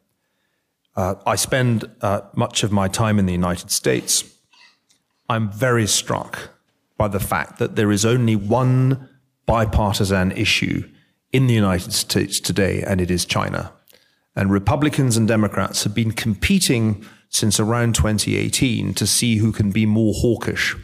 Uh, 0.96 1.16
I 1.26 1.36
spend 1.36 1.90
uh, 2.02 2.22
much 2.36 2.64
of 2.64 2.72
my 2.72 2.88
time 2.88 3.20
in 3.20 3.26
the 3.26 3.34
United 3.34 3.70
States. 3.70 4.24
I'm 5.30 5.52
very 5.52 5.88
struck 5.88 6.50
by 6.98 7.08
the 7.10 7.20
fact 7.20 7.60
that 7.60 7.76
there 7.76 7.92
is 7.92 8.06
only 8.06 8.36
one 8.36 9.10
bipartisan 9.46 10.32
issue 10.32 10.90
in 11.34 11.48
the 11.48 11.54
United 11.54 11.92
States 11.92 12.40
today, 12.40 12.82
and 12.82 13.02
it 13.02 13.12
is 13.12 13.26
China. 13.26 13.74
And 14.36 14.52
Republicans 14.52 15.18
and 15.18 15.28
Democrats 15.28 15.84
have 15.84 15.94
been 15.94 16.12
competing 16.12 17.06
since 17.30 17.60
around 17.60 17.96
2018 17.96 18.94
to 18.94 19.06
see 19.06 19.38
who 19.38 19.52
can 19.52 19.72
be 19.72 19.86
more 19.86 20.14
hawkish. 20.14 20.76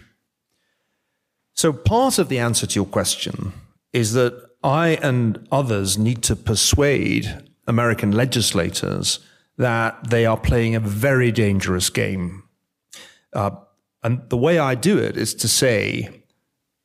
So, 1.53 1.71
part 1.71 2.17
of 2.17 2.27
the 2.27 2.39
answer 2.39 2.67
to 2.67 2.75
your 2.75 2.85
question 2.85 3.53
is 3.93 4.13
that 4.13 4.33
I 4.63 4.99
and 5.01 5.47
others 5.51 5.97
need 5.97 6.21
to 6.23 6.35
persuade 6.35 7.43
American 7.67 8.11
legislators 8.11 9.19
that 9.61 10.09
they 10.09 10.25
are 10.25 10.37
playing 10.37 10.75
a 10.75 10.79
very 10.79 11.31
dangerous 11.31 11.89
game. 11.89 12.43
Uh, 13.31 13.51
And 14.03 14.21
the 14.29 14.37
way 14.37 14.57
I 14.57 14.75
do 14.75 14.97
it 14.97 15.15
is 15.15 15.35
to 15.35 15.47
say 15.47 16.09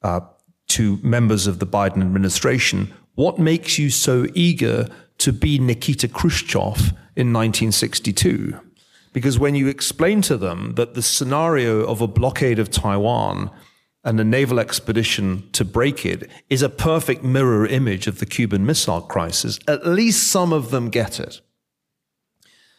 uh, 0.03 0.21
to 0.69 0.99
members 1.03 1.47
of 1.47 1.59
the 1.59 1.67
Biden 1.67 2.03
administration, 2.03 2.93
what 3.15 3.39
makes 3.39 3.79
you 3.79 3.89
so 3.91 4.27
eager 4.35 4.87
to 5.19 5.33
be 5.33 5.59
Nikita 5.59 6.09
Khrushchev 6.09 6.93
in 7.17 7.33
1962? 7.33 8.61
Because 9.13 9.39
when 9.39 9.55
you 9.55 9.69
explain 9.69 10.21
to 10.23 10.37
them 10.37 10.75
that 10.75 10.93
the 10.93 11.03
scenario 11.03 11.87
of 11.87 12.03
a 12.03 12.07
blockade 12.07 12.59
of 12.59 12.71
Taiwan 12.71 13.51
and 14.05 14.21
a 14.21 14.25
naval 14.25 14.61
expedition 14.61 15.49
to 15.53 15.65
break 15.65 16.05
it 16.05 16.31
is 16.51 16.63
a 16.63 16.69
perfect 16.69 17.25
mirror 17.25 17.67
image 17.67 18.07
of 18.07 18.19
the 18.19 18.27
Cuban 18.27 18.67
Missile 18.67 19.01
Crisis, 19.01 19.59
at 19.67 19.87
least 19.87 20.31
some 20.31 20.53
of 20.53 20.71
them 20.71 20.91
get 20.91 21.19
it. 21.19 21.41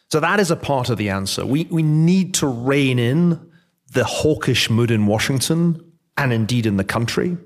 So 0.10 0.20
that 0.20 0.40
is 0.40 0.52
a 0.52 0.56
part 0.56 0.90
of 0.90 0.98
the 0.98 1.10
answer. 1.10 1.46
We, 1.46 1.66
we 1.70 1.84
need 1.84 2.34
to 2.36 2.48
rein 2.48 3.00
in 3.00 3.52
the 3.92 4.06
hawkish 4.06 4.70
mood 4.70 4.92
in 4.92 5.06
Washington 5.06 5.94
and 6.16 6.32
indeed 6.32 6.66
in 6.66 6.78
the 6.78 6.84
country. 6.84 7.38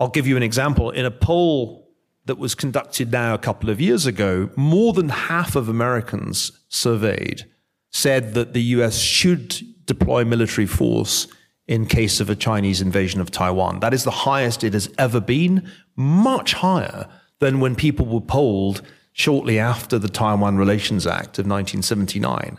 I'll 0.00 0.08
give 0.08 0.26
you 0.26 0.36
an 0.36 0.42
example. 0.42 0.90
In 0.90 1.04
a 1.04 1.10
poll 1.10 1.88
that 2.24 2.38
was 2.38 2.54
conducted 2.54 3.12
now 3.12 3.34
a 3.34 3.38
couple 3.38 3.70
of 3.70 3.80
years 3.80 4.06
ago, 4.06 4.50
more 4.56 4.92
than 4.92 5.08
half 5.08 5.56
of 5.56 5.68
Americans 5.68 6.52
surveyed 6.68 7.44
said 7.90 8.34
that 8.34 8.52
the 8.52 8.62
US 8.62 8.98
should 8.98 9.60
deploy 9.86 10.24
military 10.24 10.66
force 10.66 11.28
in 11.68 11.86
case 11.86 12.20
of 12.20 12.28
a 12.28 12.36
Chinese 12.36 12.80
invasion 12.80 13.20
of 13.20 13.30
Taiwan. 13.30 13.80
That 13.80 13.94
is 13.94 14.04
the 14.04 14.10
highest 14.10 14.64
it 14.64 14.72
has 14.72 14.92
ever 14.98 15.20
been, 15.20 15.70
much 15.94 16.54
higher 16.54 17.08
than 17.38 17.60
when 17.60 17.76
people 17.76 18.06
were 18.06 18.20
polled 18.20 18.82
shortly 19.12 19.58
after 19.58 19.98
the 19.98 20.08
Taiwan 20.08 20.56
Relations 20.56 21.06
Act 21.06 21.38
of 21.38 21.46
1979. 21.46 22.58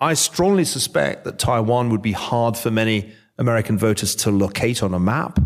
I 0.00 0.14
strongly 0.14 0.64
suspect 0.64 1.24
that 1.24 1.38
Taiwan 1.38 1.90
would 1.90 2.02
be 2.02 2.12
hard 2.12 2.56
for 2.56 2.70
many 2.70 3.12
American 3.38 3.78
voters 3.78 4.14
to 4.16 4.30
locate 4.30 4.82
on 4.82 4.94
a 4.94 4.98
map, 4.98 5.38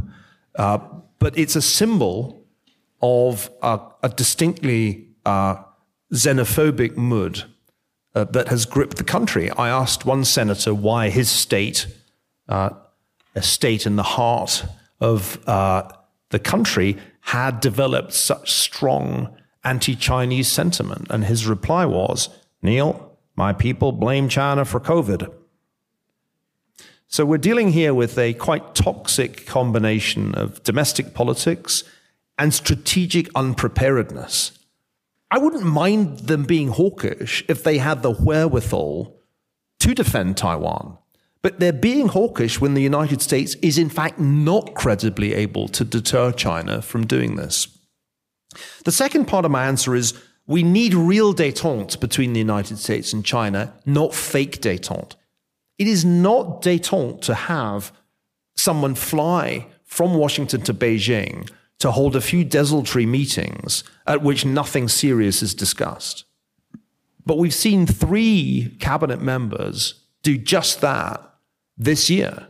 uh, 0.57 0.79
but 1.19 1.37
it's 1.39 1.57
a 1.57 1.63
symbol 1.63 2.43
of 3.03 3.51
a, 3.63 3.79
a 4.03 4.09
distinctly 4.09 5.09
uh, 5.27 5.57
xenophobic 6.13 6.97
mood 6.97 7.45
uh, 8.15 8.25
that 8.25 8.49
has 8.49 8.65
gripped 8.65 8.97
the 8.97 9.05
country. 9.05 9.51
I 9.51 9.69
asked 9.69 10.07
one 10.07 10.25
senator 10.25 10.75
why 10.75 11.11
his 11.11 11.29
state, 11.29 11.87
uh, 12.49 12.71
a 13.35 13.43
state 13.43 13.85
in 13.85 13.97
the 13.97 14.03
heart 14.03 14.65
of 15.01 15.39
uh, 15.47 15.91
the 16.31 16.39
country, 16.39 16.97
had 17.21 17.61
developed 17.61 18.15
such 18.15 18.53
strong 18.53 19.37
anti 19.67 19.95
Chinese 19.95 20.49
sentiment. 20.49 21.09
And 21.11 21.25
his 21.25 21.47
reply 21.47 21.85
was 21.85 22.31
Niall, 22.63 23.19
my 23.37 23.53
people 23.53 23.93
blame 23.93 24.29
China 24.29 24.65
for 24.65 24.81
COVID. 24.81 25.31
So 27.09 27.25
we're 27.25 27.39
dealing 27.39 27.73
here 27.73 27.95
with 27.95 28.19
a 28.19 28.35
quite 28.35 28.75
toxic 28.75 29.47
combination 29.47 30.35
of 30.35 30.63
domestic 30.63 31.15
politics 31.15 31.85
and 32.39 32.53
strategic 32.53 33.29
unpreparedness. 33.35 34.53
I 35.31 35.39
wouldn't 35.39 35.65
mind 35.65 36.21
them 36.21 36.45
being 36.45 36.69
hawkish 36.69 37.45
if 37.49 37.63
they 37.63 37.79
had 37.79 38.03
the 38.03 38.11
wherewithal 38.13 39.17
to 39.81 39.95
defend 39.95 40.37
Taiwan. 40.37 40.99
But 41.43 41.61
they're 41.61 41.73
being 41.73 42.09
hawkish 42.09 42.61
when 42.61 42.75
the 42.75 42.83
United 42.83 43.23
States 43.23 43.55
is, 43.57 43.79
in 43.79 43.89
fact, 43.89 44.19
not 44.19 44.75
credibly 44.75 45.35
able 45.35 45.69
to 45.69 45.85
deter 45.85 46.33
China 46.33 46.83
from 46.83 47.07
doing 47.07 47.37
this. 47.37 47.76
The 48.85 48.93
second 48.93 49.27
part 49.27 49.45
of 49.45 49.51
my 49.51 49.67
answer 49.67 49.95
is 49.95 50.15
we 50.47 50.63
need 50.63 50.95
real 50.95 51.35
detente 51.35 51.99
between 51.99 52.33
the 52.33 52.39
United 52.41 52.79
States 52.79 53.13
and 53.13 53.25
China, 53.25 53.75
not 53.85 54.15
fake 54.15 54.61
detente. 54.61 55.15
It 55.79 55.89
is 55.89 56.05
not 56.05 56.63
detente 56.63 57.21
to 57.23 57.35
have 57.35 57.93
someone 58.55 58.95
fly 58.95 59.67
from 59.85 60.15
Washington 60.15 60.63
to 60.63 60.75
Beijing 60.75 61.51
to 61.79 61.91
hold 61.91 62.17
a 62.17 62.21
few 62.21 62.45
desultory 62.45 63.07
meetings 63.07 63.85
at 64.07 64.23
which 64.23 64.45
nothing 64.45 64.89
serious 64.89 65.43
is 65.43 65.55
discussed. 65.55 66.25
But 67.25 67.39
we've 67.39 67.55
seen 67.55 67.87
three 67.87 68.77
cabinet 68.81 69.21
members 69.21 70.05
do 70.23 70.39
just 70.39 70.81
that 70.81 71.21
this 71.77 72.09
year. 72.09 72.49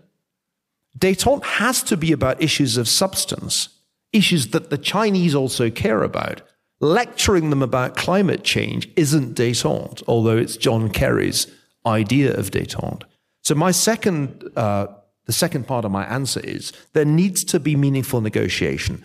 Detente 0.98 1.44
has 1.44 1.82
to 1.84 1.96
be 1.96 2.12
about 2.12 2.42
issues 2.42 2.76
of 2.76 2.88
substance, 2.88 3.75
issues 4.12 4.48
that 4.48 4.70
the 4.70 4.78
Chinese 4.78 5.34
also 5.34 5.70
care 5.70 6.02
about. 6.02 6.42
Lecturing 6.80 7.50
them 7.50 7.62
about 7.62 7.96
climate 7.96 8.44
change 8.44 8.88
isn't 8.96 9.34
detente, 9.34 10.02
although 10.06 10.36
it's 10.36 10.56
John 10.56 10.90
Kerry's 10.90 11.46
idea 11.86 12.34
of 12.36 12.50
detente. 12.50 13.04
So 13.42 13.54
my 13.54 13.70
second, 13.70 14.50
uh, 14.56 14.88
the 15.24 15.32
second 15.32 15.66
part 15.66 15.84
of 15.84 15.90
my 15.90 16.04
answer 16.04 16.40
is 16.40 16.72
there 16.92 17.04
needs 17.04 17.44
to 17.44 17.60
be 17.60 17.76
meaningful 17.76 18.20
negotiation. 18.20 19.04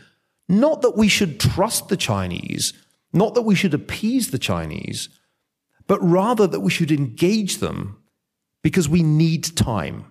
Not 0.49 0.81
that 0.81 0.97
we 0.97 1.07
should 1.07 1.39
trust 1.39 1.87
the 1.87 1.97
Chinese, 1.97 2.73
not 3.13 3.35
that 3.35 3.43
we 3.43 3.55
should 3.55 3.73
appease 3.73 4.31
the 4.31 4.39
Chinese, 4.39 5.09
but 5.87 6.01
rather 6.01 6.47
that 6.47 6.59
we 6.61 6.71
should 6.71 6.91
engage 6.91 7.57
them 7.57 8.01
because 8.63 8.89
we 8.89 9.03
need 9.03 9.43
time. 9.55 10.05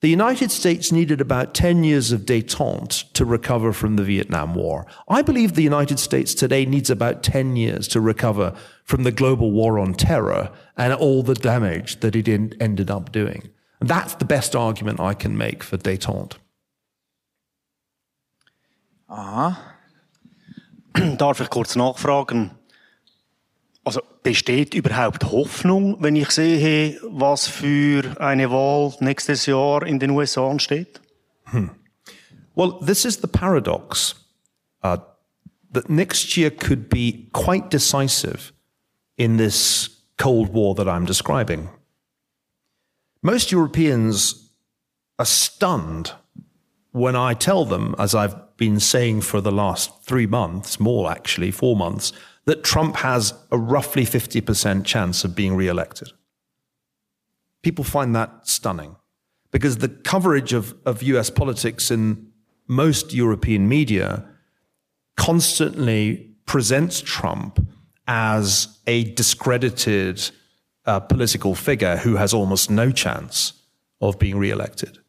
The 0.00 0.08
United 0.08 0.52
States 0.52 0.92
needed 0.92 1.20
about 1.20 1.54
10 1.54 1.82
years 1.82 2.12
of 2.12 2.20
detente 2.20 3.12
to 3.14 3.24
recover 3.24 3.72
from 3.72 3.96
the 3.96 4.04
Vietnam 4.04 4.54
War. 4.54 4.86
I 5.08 5.22
believe 5.22 5.54
the 5.54 5.62
United 5.62 5.98
States 5.98 6.34
today 6.34 6.64
needs 6.64 6.88
about 6.88 7.24
10 7.24 7.56
years 7.56 7.88
to 7.88 8.00
recover 8.00 8.54
from 8.84 9.02
the 9.02 9.10
global 9.10 9.50
war 9.50 9.76
on 9.76 9.94
terror 9.94 10.52
and 10.76 10.92
all 10.92 11.24
the 11.24 11.34
damage 11.34 11.98
that 11.98 12.14
it 12.14 12.28
in, 12.28 12.54
ended 12.60 12.92
up 12.92 13.10
doing. 13.10 13.50
And 13.80 13.88
that's 13.88 14.14
the 14.14 14.24
best 14.24 14.54
argument 14.54 15.00
I 15.00 15.14
can 15.14 15.36
make 15.36 15.64
for 15.64 15.76
detente. 15.76 16.36
Aha. 19.08 19.74
Darf 21.16 21.40
ich 21.40 21.50
kurz 21.50 21.74
nachfragen? 21.74 22.57
Besteht 24.28 24.74
überhaupt 24.74 25.24
Hoffnung, 25.32 25.96
wenn 26.02 26.14
ich 26.14 26.30
sehe, 26.32 27.00
was 27.02 27.48
für 27.48 28.20
eine 28.20 28.50
Wahl 28.50 28.94
nächstes 29.00 29.46
Jahr 29.46 29.86
in 29.86 29.98
den 29.98 30.10
USA 30.10 30.50
ansteht? 30.50 31.00
Hmm. 31.44 31.70
Well, 32.54 32.78
this 32.84 33.06
is 33.06 33.22
the 33.22 33.26
paradox 33.26 34.16
uh, 34.84 34.98
that 35.72 35.88
next 35.88 36.36
year 36.36 36.50
could 36.50 36.90
be 36.90 37.30
quite 37.32 37.70
decisive 37.70 38.52
in 39.16 39.38
this 39.38 39.88
Cold 40.18 40.52
War 40.52 40.74
that 40.74 40.86
I'm 40.86 41.06
describing. 41.06 41.70
Most 43.22 43.50
Europeans 43.50 44.50
are 45.18 45.24
stunned 45.24 46.12
when 46.92 47.16
I 47.16 47.32
tell 47.32 47.64
them, 47.64 47.94
as 47.98 48.14
I've 48.14 48.36
been 48.58 48.78
saying 48.78 49.22
for 49.22 49.40
the 49.40 49.52
last 49.52 50.04
three 50.04 50.26
months, 50.26 50.78
more 50.78 51.10
actually, 51.10 51.50
four 51.50 51.74
months, 51.76 52.12
that 52.48 52.64
Trump 52.64 52.96
has 52.96 53.34
a 53.52 53.58
roughly 53.58 54.04
50% 54.04 54.82
chance 54.86 55.22
of 55.22 55.36
being 55.36 55.54
re-elected. 55.54 56.08
People 57.62 57.84
find 57.84 58.16
that 58.16 58.48
stunning 58.48 58.96
because 59.50 59.76
the 59.76 59.90
coverage 59.90 60.54
of, 60.54 60.74
of 60.86 61.02
US 61.02 61.28
politics 61.28 61.90
in 61.90 62.32
most 62.66 63.12
European 63.12 63.68
media 63.68 64.24
constantly 65.18 66.30
presents 66.46 67.02
Trump 67.02 67.60
as 68.06 68.78
a 68.86 69.04
discredited 69.12 70.30
uh, 70.86 71.00
political 71.00 71.54
figure 71.54 71.98
who 71.98 72.16
has 72.16 72.32
almost 72.32 72.70
no 72.70 72.90
chance 72.90 73.52
of 74.00 74.18
being 74.18 74.38
re-elected. 74.38 75.00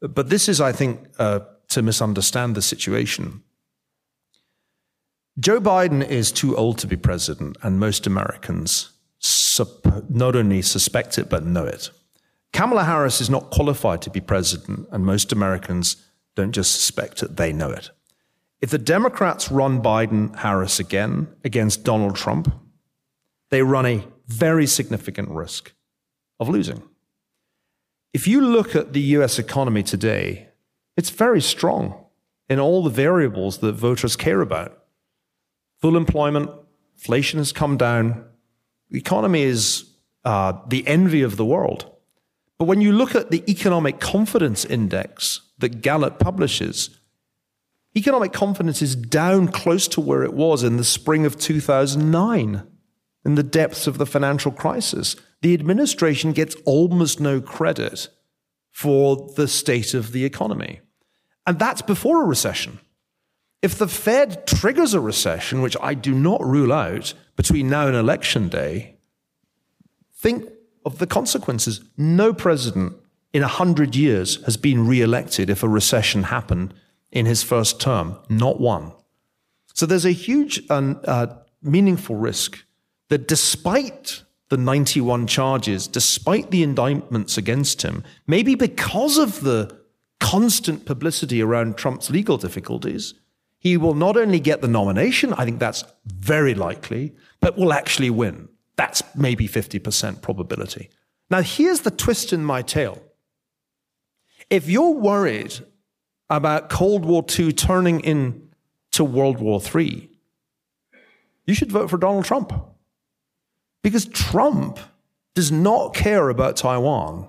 But 0.00 0.30
this 0.30 0.48
is, 0.48 0.60
I 0.60 0.72
think, 0.72 0.98
uh, 1.16 1.40
to 1.68 1.80
misunderstand 1.80 2.56
the 2.56 2.62
situation. 2.62 3.44
Joe 5.38 5.60
Biden 5.60 6.06
is 6.06 6.32
too 6.32 6.56
old 6.56 6.78
to 6.78 6.86
be 6.86 6.96
president, 6.96 7.56
and 7.62 7.78
most 7.78 8.06
Americans 8.06 8.90
sup- 9.18 10.10
not 10.10 10.34
only 10.34 10.60
suspect 10.62 11.18
it, 11.18 11.28
but 11.30 11.44
know 11.44 11.64
it. 11.64 11.90
Kamala 12.52 12.84
Harris 12.84 13.20
is 13.20 13.30
not 13.30 13.50
qualified 13.50 14.02
to 14.02 14.10
be 14.10 14.20
president, 14.20 14.88
and 14.90 15.04
most 15.04 15.32
Americans 15.32 15.96
don't 16.34 16.52
just 16.52 16.72
suspect 16.72 17.22
it, 17.22 17.36
they 17.36 17.52
know 17.52 17.70
it. 17.70 17.90
If 18.60 18.70
the 18.70 18.78
Democrats 18.78 19.50
run 19.50 19.82
Biden 19.82 20.36
Harris 20.36 20.80
again 20.80 21.28
against 21.44 21.84
Donald 21.84 22.16
Trump, 22.16 22.52
they 23.50 23.62
run 23.62 23.86
a 23.86 24.04
very 24.26 24.66
significant 24.66 25.28
risk 25.30 25.72
of 26.38 26.48
losing. 26.48 26.82
If 28.12 28.26
you 28.26 28.40
look 28.40 28.74
at 28.74 28.92
the 28.92 29.00
US 29.00 29.38
economy 29.38 29.82
today, 29.82 30.48
it's 30.96 31.10
very 31.10 31.40
strong 31.40 32.04
in 32.48 32.58
all 32.58 32.82
the 32.82 32.90
variables 32.90 33.58
that 33.58 33.72
voters 33.72 34.16
care 34.16 34.40
about 34.40 34.79
full 35.80 35.96
employment, 35.96 36.50
inflation 36.96 37.38
has 37.38 37.52
come 37.52 37.76
down, 37.76 38.24
the 38.90 38.98
economy 38.98 39.42
is 39.42 39.90
uh, 40.24 40.52
the 40.68 40.86
envy 40.86 41.22
of 41.22 41.36
the 41.36 41.44
world. 41.44 41.90
But 42.58 42.66
when 42.66 42.80
you 42.80 42.92
look 42.92 43.14
at 43.14 43.30
the 43.30 43.42
economic 43.50 44.00
confidence 44.00 44.64
index 44.64 45.40
that 45.58 45.80
Gallup 45.80 46.18
publishes, 46.18 46.90
economic 47.96 48.32
confidence 48.32 48.82
is 48.82 48.94
down 48.94 49.48
close 49.48 49.88
to 49.88 50.00
where 50.00 50.22
it 50.22 50.34
was 50.34 50.62
in 50.62 50.76
the 50.76 50.84
spring 50.84 51.24
of 51.24 51.38
2009, 51.38 52.66
in 53.24 53.34
the 53.34 53.42
depths 53.42 53.86
of 53.86 53.98
the 53.98 54.06
financial 54.06 54.52
crisis. 54.52 55.16
The 55.42 55.54
administration 55.54 56.32
gets 56.32 56.54
almost 56.66 57.20
no 57.20 57.40
credit 57.40 58.08
for 58.70 59.30
the 59.36 59.48
state 59.48 59.94
of 59.94 60.12
the 60.12 60.24
economy. 60.24 60.80
And 61.46 61.58
that's 61.58 61.82
before 61.82 62.22
a 62.22 62.26
recession. 62.26 62.78
If 63.62 63.76
the 63.76 63.88
Fed 63.88 64.46
triggers 64.46 64.94
a 64.94 65.00
recession, 65.00 65.60
which 65.60 65.76
I 65.82 65.94
do 65.94 66.14
not 66.14 66.44
rule 66.44 66.72
out 66.72 67.12
between 67.36 67.68
now 67.68 67.86
and 67.86 67.96
election 67.96 68.48
day, 68.48 68.96
think 70.14 70.50
of 70.84 70.98
the 70.98 71.06
consequences. 71.06 71.82
No 71.96 72.32
president 72.32 72.94
in 73.32 73.42
a 73.42 73.48
hundred 73.48 73.94
years 73.94 74.42
has 74.44 74.56
been 74.56 74.86
re-elected 74.86 75.50
if 75.50 75.62
a 75.62 75.68
recession 75.68 76.24
happened 76.24 76.74
in 77.12 77.26
his 77.26 77.42
first 77.42 77.80
term. 77.80 78.18
Not 78.28 78.60
one. 78.60 78.92
So 79.74 79.86
there's 79.86 80.06
a 80.06 80.12
huge 80.12 80.62
and 80.70 80.98
uh, 81.06 81.26
meaningful 81.62 82.16
risk 82.16 82.64
that 83.08 83.28
despite 83.28 84.22
the 84.48 84.56
91 84.56 85.26
charges, 85.26 85.86
despite 85.86 86.50
the 86.50 86.62
indictments 86.62 87.36
against 87.36 87.82
him, 87.82 88.04
maybe 88.26 88.54
because 88.54 89.16
of 89.16 89.42
the 89.42 89.76
constant 90.18 90.86
publicity 90.86 91.42
around 91.42 91.76
Trump's 91.76 92.10
legal 92.10 92.36
difficulties, 92.36 93.14
he 93.60 93.76
will 93.76 93.94
not 93.94 94.16
only 94.16 94.40
get 94.40 94.62
the 94.62 94.68
nomination, 94.68 95.34
I 95.34 95.44
think 95.44 95.60
that's 95.60 95.84
very 96.06 96.54
likely, 96.54 97.14
but 97.40 97.58
will 97.58 97.74
actually 97.74 98.08
win. 98.08 98.48
That's 98.76 99.02
maybe 99.14 99.46
50% 99.46 100.22
probability. 100.22 100.88
Now, 101.30 101.42
here's 101.42 101.80
the 101.80 101.90
twist 101.90 102.32
in 102.32 102.42
my 102.42 102.62
tale. 102.62 103.00
If 104.48 104.68
you're 104.68 104.94
worried 104.94 105.54
about 106.30 106.70
Cold 106.70 107.04
War 107.04 107.22
II 107.38 107.52
turning 107.52 108.00
into 108.00 109.04
World 109.04 109.38
War 109.38 109.60
III, 109.62 110.10
you 111.46 111.54
should 111.54 111.70
vote 111.70 111.90
for 111.90 111.98
Donald 111.98 112.24
Trump. 112.24 112.52
Because 113.82 114.06
Trump 114.06 114.78
does 115.34 115.52
not 115.52 115.94
care 115.94 116.30
about 116.30 116.56
Taiwan 116.56 117.28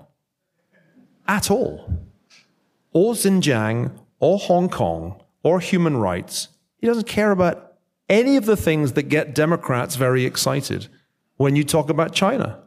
at 1.27 1.51
all, 1.51 1.93
or 2.93 3.13
Xinjiang, 3.13 3.91
or 4.19 4.38
Hong 4.39 4.69
Kong, 4.69 5.20
or 5.43 5.59
human 5.59 5.97
rights. 5.97 6.49
He 6.77 6.87
doesn't 6.87 7.07
care 7.07 7.31
about 7.31 7.73
any 8.09 8.35
of 8.35 8.45
the 8.45 8.57
things 8.57 8.93
that 8.93 9.03
get 9.03 9.35
Democrats 9.35 9.95
very 9.95 10.25
excited 10.25 10.87
when 11.37 11.55
you 11.55 11.63
talk 11.63 11.89
about 11.89 12.13
China. 12.13 12.59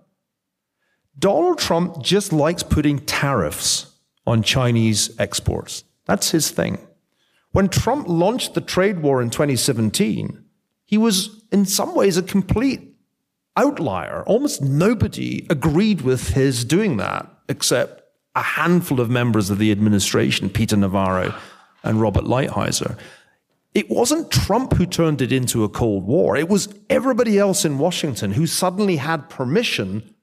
Donald 1.18 1.58
Trump 1.58 2.02
just 2.02 2.32
likes 2.32 2.62
putting 2.62 2.98
tariffs 3.00 3.92
on 4.26 4.42
Chinese 4.42 5.14
exports. 5.18 5.84
That's 6.06 6.30
his 6.30 6.50
thing. 6.50 6.78
When 7.52 7.68
Trump 7.68 8.08
launched 8.08 8.54
the 8.54 8.60
trade 8.60 9.00
war 9.00 9.22
in 9.22 9.30
2017, 9.30 10.44
he 10.84 10.98
was 10.98 11.44
in 11.52 11.66
some 11.66 11.94
ways 11.94 12.16
a 12.16 12.22
complete 12.22 12.96
outlier. 13.56 14.24
Almost 14.26 14.62
nobody 14.62 15.46
agreed 15.48 16.00
with 16.00 16.30
his 16.30 16.64
doing 16.64 16.96
that, 16.96 17.30
except 17.48 18.02
a 18.34 18.42
handful 18.42 19.00
of 19.00 19.08
members 19.08 19.50
of 19.50 19.58
the 19.58 19.70
administration, 19.70 20.50
Peter 20.50 20.76
Navarro 20.76 21.32
and 21.84 22.00
Robert 22.00 22.24
Lighthizer. 22.24 22.98
It 23.74 23.90
wasn't 23.90 24.30
Trump 24.30 24.74
who 24.74 24.86
turned 24.86 25.20
it 25.20 25.32
into 25.32 25.64
a 25.64 25.68
Cold 25.68 26.04
War. 26.04 26.36
It 26.36 26.48
was 26.48 26.68
everybody 26.88 27.38
else 27.38 27.64
in 27.64 27.78
Washington 27.78 28.32
who 28.32 28.46
suddenly 28.46 28.96
had 28.96 29.28
permission 29.28 30.14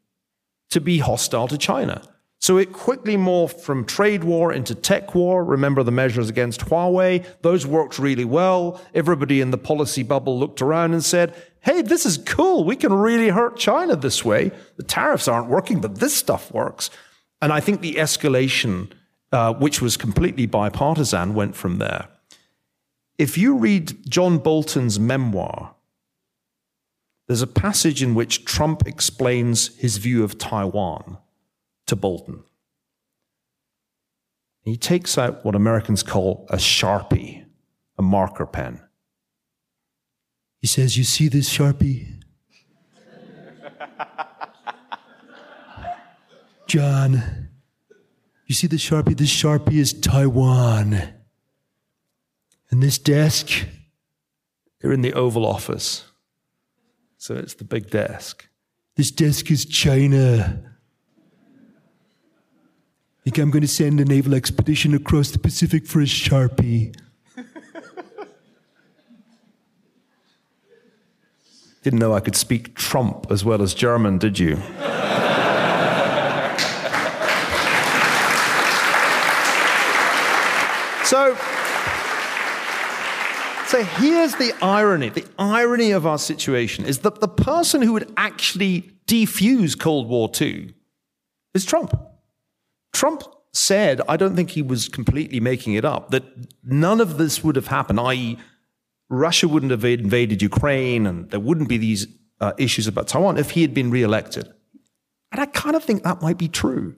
to 0.69 0.79
be 0.79 0.99
hostile 0.99 1.47
to 1.49 1.57
China. 1.57 2.01
So 2.39 2.57
it 2.57 2.73
quickly 2.73 3.17
morphed 3.17 3.59
from 3.59 3.85
trade 3.85 4.23
war 4.23 4.51
into 4.51 4.73
tech 4.73 5.13
war. 5.13 5.43
Remember 5.43 5.83
the 5.83 5.91
measures 5.91 6.27
against 6.27 6.61
Huawei? 6.61 7.23
Those 7.41 7.67
worked 7.67 7.99
really 7.99 8.25
well. 8.25 8.81
Everybody 8.95 9.41
in 9.41 9.51
the 9.51 9.59
policy 9.59 10.01
bubble 10.01 10.39
looked 10.39 10.59
around 10.59 10.93
and 10.93 11.05
said, 11.05 11.35
hey, 11.59 11.83
this 11.83 12.03
is 12.05 12.17
cool. 12.17 12.63
We 12.63 12.75
can 12.75 12.93
really 12.93 13.29
hurt 13.29 13.57
China 13.57 13.95
this 13.95 14.25
way. 14.25 14.51
The 14.77 14.83
tariffs 14.83 15.27
aren't 15.27 15.49
working, 15.49 15.81
but 15.81 15.99
this 15.99 16.15
stuff 16.15 16.51
works. 16.51 16.89
And 17.43 17.53
I 17.53 17.59
think 17.59 17.81
the 17.81 17.95
escalation, 17.95 18.91
uh, 19.31 19.53
which 19.53 19.81
was 19.81 19.97
completely 19.97 20.45
bipartisan, 20.45 21.33
went 21.33 21.55
from 21.55 21.77
there. 21.77 22.07
If 23.17 23.37
you 23.37 23.57
read 23.57 24.09
John 24.09 24.39
Bolton's 24.39 24.99
memoir, 24.99 25.75
there's 27.27 27.41
a 27.41 27.47
passage 27.47 28.03
in 28.03 28.13
which 28.13 28.45
Trump 28.45 28.85
explains 28.85 29.75
his 29.77 29.97
view 29.97 30.23
of 30.23 30.37
Taiwan 30.37 31.17
to 31.87 31.95
Bolton. 31.95 32.43
He 34.63 34.77
takes 34.77 35.17
out 35.17 35.43
what 35.43 35.55
Americans 35.55 36.03
call 36.03 36.45
a 36.49 36.57
Sharpie, 36.57 37.45
a 37.97 38.01
marker 38.01 38.45
pen. 38.45 38.81
He 40.59 40.67
says, 40.67 40.97
You 40.97 41.03
see 41.03 41.27
this 41.27 41.49
Sharpie? 41.49 42.21
John, 46.67 47.40
you 48.51 48.55
see 48.55 48.67
the 48.67 48.75
Sharpie? 48.75 49.17
This 49.17 49.31
Sharpie 49.31 49.79
is 49.79 49.93
Taiwan. 49.93 51.01
And 52.69 52.83
this 52.83 52.97
desk, 52.97 53.65
they're 54.79 54.91
in 54.91 55.01
the 55.01 55.13
Oval 55.13 55.45
Office. 55.45 56.05
So 57.17 57.35
it's 57.35 57.53
the 57.53 57.63
big 57.63 57.89
desk. 57.89 58.47
This 58.95 59.11
desk 59.11 59.49
is 59.51 59.65
China 59.65 60.71
think 63.23 63.37
I'm 63.37 63.51
going 63.51 63.61
to 63.61 63.67
send 63.67 63.99
a 63.99 64.05
naval 64.05 64.33
expedition 64.33 64.95
across 64.95 65.29
the 65.31 65.39
Pacific 65.39 65.85
for 65.85 66.01
a 66.01 66.05
Sharpie. 66.05 66.95
Didn't 71.83 71.99
know 71.99 72.13
I 72.13 72.19
could 72.19 72.35
speak 72.35 72.75
Trump 72.75 73.27
as 73.31 73.45
well 73.45 73.61
as 73.61 73.73
German, 73.73 74.17
did 74.17 74.37
you? 74.37 74.61
So, 81.11 81.35
so 83.67 83.83
here's 83.83 84.33
the 84.35 84.53
irony. 84.61 85.09
The 85.09 85.25
irony 85.37 85.91
of 85.91 86.07
our 86.07 86.17
situation 86.17 86.85
is 86.85 86.99
that 86.99 87.19
the 87.19 87.27
person 87.27 87.81
who 87.81 87.91
would 87.91 88.09
actually 88.15 88.91
defuse 89.07 89.77
Cold 89.77 90.07
War 90.07 90.31
II 90.39 90.73
is 91.53 91.65
Trump. 91.65 91.93
Trump 92.93 93.23
said, 93.51 93.99
I 94.07 94.15
don't 94.15 94.37
think 94.37 94.51
he 94.51 94.61
was 94.61 94.87
completely 94.87 95.41
making 95.41 95.73
it 95.73 95.83
up, 95.83 96.11
that 96.11 96.23
none 96.63 97.01
of 97.01 97.17
this 97.17 97.43
would 97.43 97.57
have 97.57 97.67
happened, 97.67 97.99
i.e., 97.99 98.37
Russia 99.09 99.49
wouldn't 99.49 99.71
have 99.71 99.83
invaded 99.83 100.41
Ukraine 100.41 101.05
and 101.05 101.29
there 101.29 101.41
wouldn't 101.41 101.67
be 101.67 101.77
these 101.77 102.07
uh, 102.39 102.53
issues 102.57 102.87
about 102.87 103.09
Taiwan 103.09 103.37
if 103.37 103.51
he 103.51 103.63
had 103.63 103.73
been 103.73 103.91
reelected. 103.91 104.49
And 105.33 105.41
I 105.41 105.45
kind 105.47 105.75
of 105.75 105.83
think 105.83 106.03
that 106.03 106.21
might 106.21 106.37
be 106.37 106.47
true 106.47 106.95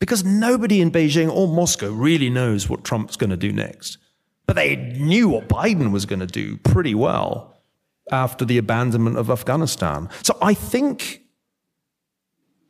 because 0.00 0.24
nobody 0.24 0.80
in 0.80 0.90
Beijing 0.90 1.30
or 1.30 1.46
Moscow 1.46 1.92
really 1.92 2.30
knows 2.30 2.68
what 2.68 2.82
Trump's 2.82 3.16
going 3.16 3.30
to 3.30 3.36
do 3.36 3.52
next. 3.52 3.98
But 4.46 4.56
they 4.56 4.74
knew 4.74 5.28
what 5.28 5.48
Biden 5.48 5.92
was 5.92 6.06
going 6.06 6.18
to 6.18 6.26
do 6.26 6.56
pretty 6.56 6.94
well 6.94 7.62
after 8.10 8.44
the 8.44 8.58
abandonment 8.58 9.16
of 9.16 9.30
Afghanistan. 9.30 10.08
So 10.22 10.36
I 10.42 10.54
think 10.54 11.20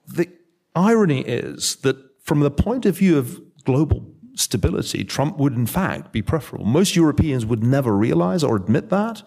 the 0.07 0.29
irony 0.75 1.23
is 1.23 1.77
that 1.77 1.97
from 2.23 2.41
the 2.41 2.51
point 2.51 2.85
of 2.85 2.99
view 2.99 3.17
of 3.17 3.41
global 3.65 4.13
stability, 4.35 5.05
Trump 5.05 5.39
would 5.39 5.55
in 5.55 5.67
fact 5.67 6.13
be 6.13 6.21
preferable. 6.21 6.67
Most 6.67 6.97
Europeans 6.97 7.47
would 7.47 7.63
never 7.63 7.97
realize 7.97 8.45
or 8.45 8.57
admit 8.57 8.91
that, 8.91 9.23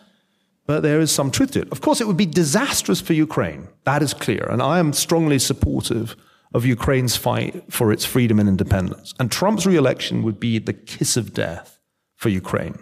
but 0.68 0.82
there 0.82 1.00
is 1.00 1.12
some 1.12 1.32
truth 1.32 1.52
to 1.52 1.62
it. 1.62 1.72
Of 1.72 1.82
course, 1.82 2.02
it 2.02 2.08
would 2.08 2.18
be 2.18 2.26
disastrous 2.26 3.02
for 3.02 3.14
Ukraine. 3.14 3.68
That 3.86 4.04
is 4.04 4.14
clear. 4.14 4.46
And 4.50 4.62
I 4.62 4.80
am 4.80 4.94
strongly 4.94 5.40
supportive 5.40 6.16
of 6.54 6.66
Ukraine's 6.66 7.16
fight 7.16 7.64
for 7.70 7.92
its 7.92 8.06
freedom 8.06 8.40
and 8.40 8.48
independence. 8.48 9.14
And 9.20 9.32
Trump's 9.32 9.66
reelection 9.66 10.24
would 10.24 10.40
be 10.40 10.60
the 10.60 10.74
kiss 10.74 11.18
of 11.18 11.34
death 11.34 11.80
for 12.16 12.30
Ukraine. 12.30 12.78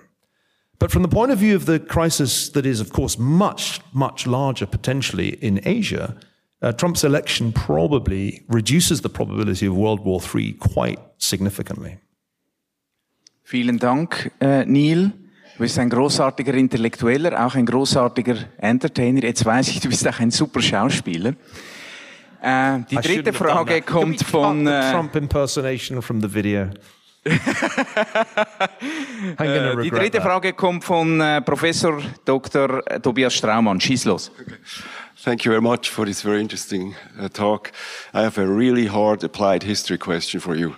But 0.79 0.91
from 0.91 1.03
the 1.03 1.07
point 1.07 1.31
of 1.31 1.37
view 1.37 1.55
of 1.55 1.65
the 1.65 1.79
crisis 1.79 2.49
that 2.49 2.65
is, 2.65 2.81
of 2.81 2.91
course, 2.91 3.17
much, 3.19 3.79
much 3.93 4.25
larger 4.25 4.65
potentially 4.65 5.29
in 5.41 5.61
Asia, 5.63 6.15
uh, 6.61 6.71
Trump's 6.71 7.03
election 7.03 7.51
probably 7.51 8.43
reduces 8.47 9.01
the 9.01 9.09
probability 9.09 9.67
of 9.67 9.75
World 9.75 9.99
War 10.01 10.19
III 10.21 10.53
quite 10.53 10.99
significantly. 11.17 11.99
Vielen 13.43 13.77
Dank, 13.77 14.31
äh, 14.39 14.65
Niall. 14.65 15.11
Du 15.57 15.63
bist 15.63 15.77
ein 15.77 15.89
großartiger 15.89 16.53
Intellektueller, 16.53 17.45
auch 17.45 17.53
ein 17.53 17.65
großartiger 17.65 18.37
Entertainer. 18.57 19.23
Jetzt 19.23 19.45
weiß 19.45 19.67
ich, 19.67 19.81
du 19.81 19.89
bist 19.89 20.07
auch 20.07 20.19
ein 20.19 20.31
super 20.31 20.61
Schauspieler. 20.61 21.35
Äh, 22.41 22.79
die 22.89 22.95
dritte 22.95 23.33
Frage 23.33 23.81
kommt 23.81 24.23
von 24.23 24.65
äh, 24.65 24.91
Trump 24.91 25.15
impersonation 25.15 26.01
from 26.01 26.21
the 26.21 26.33
video. 26.33 26.69
äh, 27.23 27.37
die 29.83 29.91
dritte 29.91 30.17
that. 30.17 30.23
Frage 30.23 30.53
kommt 30.53 30.83
von 30.83 31.21
äh, 31.21 31.37
eh, 31.37 31.41
Professor 31.41 32.01
Dr. 32.25 32.83
Tobias 33.03 33.35
Straumann. 33.35 33.79
Schieß 33.79 34.05
los. 34.05 34.31
Thank 35.23 35.45
you 35.45 35.51
very 35.51 35.61
much 35.61 35.91
for 35.91 36.03
this 36.03 36.23
very 36.23 36.41
interesting 36.41 36.95
uh, 37.19 37.29
talk. 37.29 37.71
I 38.11 38.23
have 38.23 38.41
a 38.41 38.45
really 38.45 38.87
hard 38.87 39.23
applied 39.23 39.61
history 39.61 39.99
question 39.99 40.41
for 40.41 40.55
you. 40.55 40.73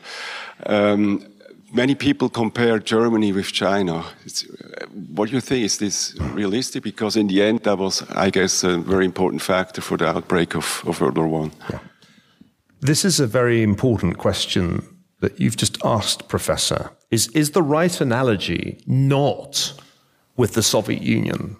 Um, 0.65 1.25
many 1.73 1.95
people 1.95 2.29
compare 2.29 2.79
Germany 2.79 3.33
with 3.33 3.51
China. 3.51 4.05
It's, 4.25 4.45
uh, 4.45 4.85
what 5.15 5.29
do 5.29 5.35
you 5.35 5.41
think? 5.41 5.65
Is 5.65 5.77
this 5.77 6.15
realistic? 6.33 6.83
Because 6.83 7.19
in 7.19 7.27
the 7.27 7.41
end, 7.41 7.63
that 7.63 7.77
was, 7.77 8.03
I 8.09 8.29
guess, 8.29 8.63
a 8.63 8.77
very 8.77 9.05
important 9.05 9.41
factor 9.41 9.81
for 9.81 9.97
the 9.97 10.07
outbreak 10.07 10.55
of, 10.55 10.83
of 10.85 11.01
World 11.01 11.17
War 11.17 11.27
One. 11.27 11.51
This 12.79 13.05
is 13.05 13.19
a 13.19 13.27
very 13.27 13.63
important 13.63 14.17
question 14.17 14.83
that 15.19 15.39
you've 15.39 15.57
just 15.57 15.77
asked, 15.85 16.27
Professor, 16.27 16.91
is 17.09 17.27
is 17.33 17.51
the 17.51 17.63
right 17.63 18.01
analogy 18.01 18.77
not 18.85 19.73
with 20.35 20.53
the 20.53 20.63
Soviet 20.63 21.01
Union 21.01 21.55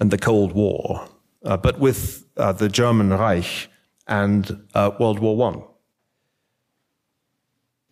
and 0.00 0.10
the 0.10 0.18
Cold 0.18 0.52
War, 0.52 1.08
uh, 1.44 1.56
but 1.56 1.78
with 1.78 2.24
uh, 2.36 2.52
the 2.52 2.68
German 2.68 3.10
Reich 3.10 3.68
and 4.06 4.64
uh, 4.74 4.90
World 4.98 5.18
War 5.18 5.36
One? 5.36 5.62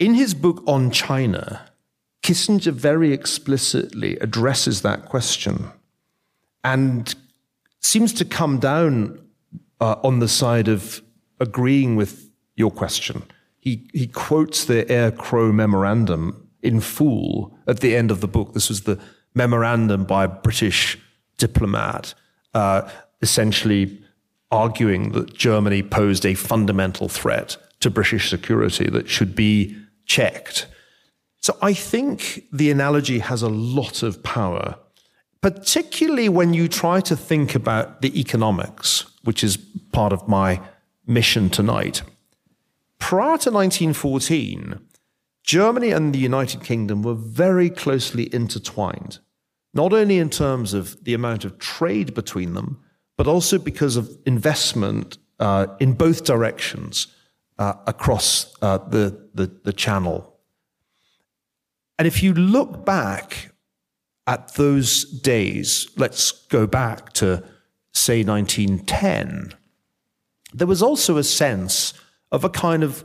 In 0.02 0.14
his 0.14 0.34
book 0.34 0.64
on 0.66 0.90
China, 0.90 1.70
Kissinger 2.24 2.72
very 2.72 3.12
explicitly 3.12 4.16
addresses 4.16 4.82
that 4.82 5.04
question 5.04 5.70
and 6.64 7.14
seems 7.78 8.12
to 8.14 8.24
come 8.24 8.58
down 8.58 9.24
uh, 9.80 9.94
on 10.02 10.18
the 10.18 10.26
side 10.26 10.66
of 10.66 11.02
agreeing 11.38 11.94
with 11.94 12.28
your 12.56 12.72
question. 12.72 13.22
He, 13.60 13.88
he 13.94 14.08
quotes 14.08 14.64
the 14.64 14.90
Eyre 14.90 15.12
Crowe 15.12 15.52
memorandum 15.52 16.48
in 16.62 16.80
full 16.80 17.56
at 17.68 17.78
the 17.78 17.94
end 17.94 18.10
of 18.10 18.20
the 18.20 18.26
book. 18.26 18.54
This 18.54 18.70
was 18.70 18.80
the 18.80 18.98
memorandum 19.36 20.02
by 20.02 20.24
a 20.24 20.28
British 20.28 20.98
diplomat, 21.38 22.14
uh, 22.54 22.90
essentially 23.20 24.02
arguing 24.50 25.12
that 25.12 25.32
Germany 25.32 25.80
posed 25.80 26.26
a 26.26 26.34
fundamental 26.34 27.08
threat 27.08 27.56
to 27.78 27.88
British 27.88 28.28
security 28.28 28.90
that 28.90 29.08
should 29.08 29.36
be 29.36 29.76
checked. 30.12 30.66
So 31.40 31.56
I 31.62 31.72
think 31.72 32.44
the 32.52 32.70
analogy 32.70 33.18
has 33.20 33.42
a 33.42 33.48
lot 33.48 34.02
of 34.02 34.22
power, 34.22 34.76
particularly 35.40 36.28
when 36.28 36.52
you 36.52 36.68
try 36.68 37.00
to 37.00 37.16
think 37.16 37.54
about 37.54 38.02
the 38.02 38.12
economics, 38.20 39.06
which 39.24 39.42
is 39.42 39.56
part 39.90 40.12
of 40.12 40.28
my 40.28 40.60
mission 41.06 41.48
tonight. 41.48 42.02
Prior 42.98 43.38
to 43.38 43.50
1914, 43.50 44.78
Germany 45.44 45.90
and 45.90 46.14
the 46.14 46.26
United 46.30 46.62
Kingdom 46.62 47.02
were 47.02 47.14
very 47.14 47.70
closely 47.70 48.32
intertwined, 48.34 49.18
not 49.72 49.92
only 49.92 50.18
in 50.18 50.30
terms 50.30 50.74
of 50.74 51.02
the 51.04 51.14
amount 51.14 51.44
of 51.44 51.58
trade 51.58 52.14
between 52.14 52.52
them, 52.52 52.78
but 53.16 53.26
also 53.26 53.58
because 53.58 53.96
of 53.96 54.10
investment 54.26 55.18
uh, 55.40 55.66
in 55.80 55.94
both 55.94 56.24
directions 56.24 57.08
uh, 57.58 57.74
across 57.86 58.54
uh, 58.62 58.78
the, 58.78 59.28
the, 59.34 59.50
the 59.64 59.72
channel 59.72 60.32
and 62.02 62.08
if 62.08 62.20
you 62.20 62.34
look 62.34 62.84
back 62.84 63.52
at 64.26 64.54
those 64.54 65.04
days, 65.04 65.88
let's 65.96 66.32
go 66.48 66.66
back 66.66 67.12
to, 67.12 67.44
say, 67.92 68.24
1910, 68.24 69.52
there 70.52 70.66
was 70.66 70.82
also 70.82 71.16
a 71.16 71.22
sense 71.22 71.94
of 72.32 72.42
a 72.42 72.50
kind 72.50 72.82
of 72.82 73.04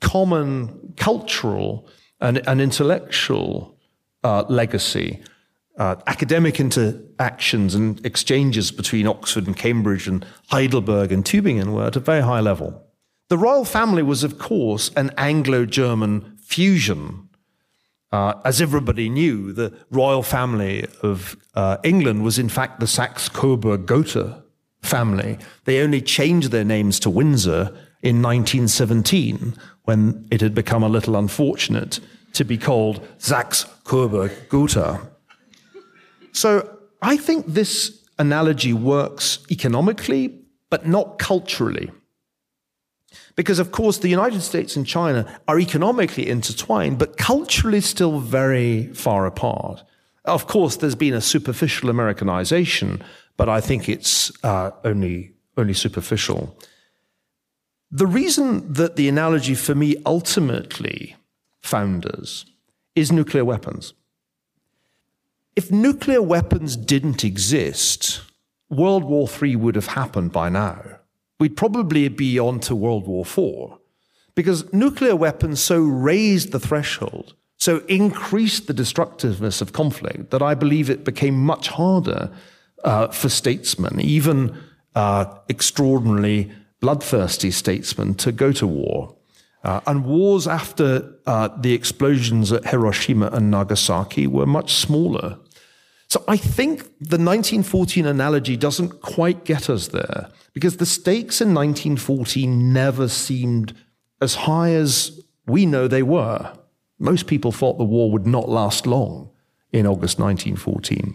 common 0.00 0.94
cultural 0.96 1.86
and, 2.18 2.38
and 2.48 2.62
intellectual 2.62 3.78
uh, 4.24 4.44
legacy. 4.48 5.22
Uh, 5.76 5.96
academic 6.06 6.58
interactions 6.58 7.74
and 7.74 8.04
exchanges 8.06 8.70
between 8.70 9.06
Oxford 9.06 9.46
and 9.46 9.54
Cambridge 9.54 10.08
and 10.08 10.24
Heidelberg 10.46 11.12
and 11.12 11.26
Tübingen 11.26 11.74
were 11.74 11.84
at 11.84 11.96
a 11.96 12.00
very 12.00 12.22
high 12.22 12.40
level. 12.40 12.87
The 13.28 13.38
royal 13.38 13.64
family 13.64 14.02
was, 14.02 14.24
of 14.24 14.38
course, 14.38 14.90
an 14.96 15.10
Anglo 15.16 15.66
German 15.66 16.38
fusion 16.42 17.28
uh, 18.10 18.34
as 18.44 18.60
everybody 18.60 19.08
knew, 19.08 19.52
the 19.52 19.72
royal 19.90 20.22
family 20.22 20.86
of 21.02 21.36
uh, 21.54 21.76
England 21.84 22.24
was 22.24 22.38
in 22.38 22.48
fact 22.48 22.80
the 22.80 22.86
Saxe 22.86 23.28
Coburg 23.28 23.86
Gotha 23.86 24.42
family. 24.82 25.38
They 25.64 25.80
only 25.80 26.00
changed 26.00 26.50
their 26.50 26.64
names 26.64 26.98
to 27.00 27.10
Windsor 27.10 27.76
in 28.02 28.22
1917 28.22 29.54
when 29.84 30.26
it 30.30 30.40
had 30.40 30.54
become 30.54 30.82
a 30.82 30.88
little 30.88 31.16
unfortunate 31.16 32.00
to 32.32 32.44
be 32.44 32.56
called 32.56 33.06
Saxe 33.18 33.64
Coburg 33.84 34.32
Gotha. 34.48 35.00
So 36.32 36.78
I 37.02 37.16
think 37.16 37.46
this 37.46 38.06
analogy 38.18 38.72
works 38.72 39.40
economically, 39.50 40.40
but 40.70 40.86
not 40.86 41.18
culturally. 41.18 41.90
Because, 43.36 43.58
of 43.58 43.72
course, 43.72 43.98
the 43.98 44.08
United 44.08 44.42
States 44.42 44.76
and 44.76 44.86
China 44.86 45.40
are 45.46 45.58
economically 45.58 46.28
intertwined, 46.28 46.98
but 46.98 47.16
culturally 47.16 47.80
still 47.80 48.20
very 48.20 48.88
far 48.94 49.26
apart. 49.26 49.82
Of 50.24 50.46
course, 50.46 50.76
there's 50.76 50.94
been 50.94 51.14
a 51.14 51.20
superficial 51.20 51.88
Americanization, 51.88 53.02
but 53.36 53.48
I 53.48 53.60
think 53.60 53.88
it's 53.88 54.32
uh, 54.44 54.72
only, 54.84 55.32
only 55.56 55.72
superficial. 55.72 56.58
The 57.90 58.06
reason 58.06 58.70
that 58.72 58.96
the 58.96 59.08
analogy 59.08 59.54
for 59.54 59.74
me 59.74 59.96
ultimately 60.04 61.16
founders 61.62 62.44
is 62.94 63.10
nuclear 63.10 63.44
weapons. 63.44 63.94
If 65.56 65.70
nuclear 65.72 66.20
weapons 66.20 66.76
didn't 66.76 67.24
exist, 67.24 68.20
World 68.68 69.04
War 69.04 69.28
III 69.42 69.56
would 69.56 69.74
have 69.76 69.88
happened 69.88 70.32
by 70.32 70.50
now 70.50 70.97
we'd 71.38 71.56
probably 71.56 72.08
be 72.08 72.38
on 72.38 72.60
to 72.60 72.74
World 72.74 73.06
War 73.06 73.24
IV 73.24 73.78
because 74.34 74.72
nuclear 74.72 75.16
weapons 75.16 75.60
so 75.60 75.80
raised 75.80 76.52
the 76.52 76.60
threshold, 76.60 77.34
so 77.56 77.78
increased 77.88 78.66
the 78.66 78.72
destructiveness 78.72 79.60
of 79.60 79.72
conflict 79.72 80.30
that 80.30 80.42
I 80.42 80.54
believe 80.54 80.88
it 80.88 81.04
became 81.04 81.38
much 81.38 81.68
harder 81.68 82.30
uh, 82.84 83.08
for 83.08 83.28
statesmen, 83.28 84.00
even 84.00 84.56
uh, 84.94 85.24
extraordinarily 85.48 86.52
bloodthirsty 86.80 87.50
statesmen, 87.50 88.14
to 88.14 88.30
go 88.30 88.52
to 88.52 88.66
war. 88.66 89.16
Uh, 89.64 89.80
and 89.88 90.04
wars 90.04 90.46
after 90.46 91.12
uh, 91.26 91.48
the 91.58 91.74
explosions 91.74 92.52
at 92.52 92.66
Hiroshima 92.66 93.28
and 93.32 93.50
Nagasaki 93.50 94.28
were 94.28 94.46
much 94.46 94.74
smaller. 94.74 95.38
So 96.08 96.24
I 96.26 96.38
think 96.38 96.80
the 97.00 97.18
1914 97.18 98.06
analogy 98.06 98.56
doesn't 98.56 99.02
quite 99.02 99.44
get 99.44 99.68
us 99.68 99.88
there 99.88 100.30
because 100.54 100.78
the 100.78 100.86
stakes 100.86 101.40
in 101.40 101.52
1914 101.52 102.72
never 102.72 103.08
seemed 103.08 103.74
as 104.20 104.34
high 104.34 104.72
as 104.72 105.20
we 105.46 105.66
know 105.66 105.86
they 105.86 106.02
were. 106.02 106.52
Most 106.98 107.26
people 107.26 107.52
thought 107.52 107.76
the 107.76 107.84
war 107.84 108.10
would 108.10 108.26
not 108.26 108.48
last 108.48 108.86
long 108.86 109.30
in 109.70 109.86
August 109.86 110.18
1914. 110.18 111.14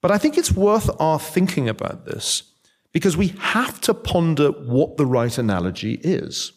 But 0.00 0.12
I 0.12 0.18
think 0.18 0.38
it's 0.38 0.52
worth 0.52 0.88
our 1.00 1.18
thinking 1.18 1.68
about 1.68 2.06
this 2.06 2.44
because 2.92 3.16
we 3.16 3.28
have 3.38 3.80
to 3.82 3.94
ponder 3.94 4.50
what 4.50 4.96
the 4.96 5.06
right 5.06 5.36
analogy 5.36 5.94
is. 6.02 6.52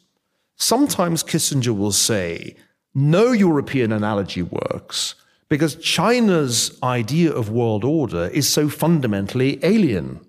Sometimes 0.56 1.24
Kissinger 1.24 1.76
will 1.76 1.92
say, 1.92 2.56
no 2.94 3.32
European 3.32 3.92
analogy 3.92 4.44
works 4.44 5.16
because 5.54 5.76
China's 5.76 6.76
idea 6.82 7.32
of 7.32 7.52
world 7.52 7.84
order 7.84 8.26
is 8.34 8.50
so 8.50 8.68
fundamentally 8.68 9.64
alien. 9.64 10.20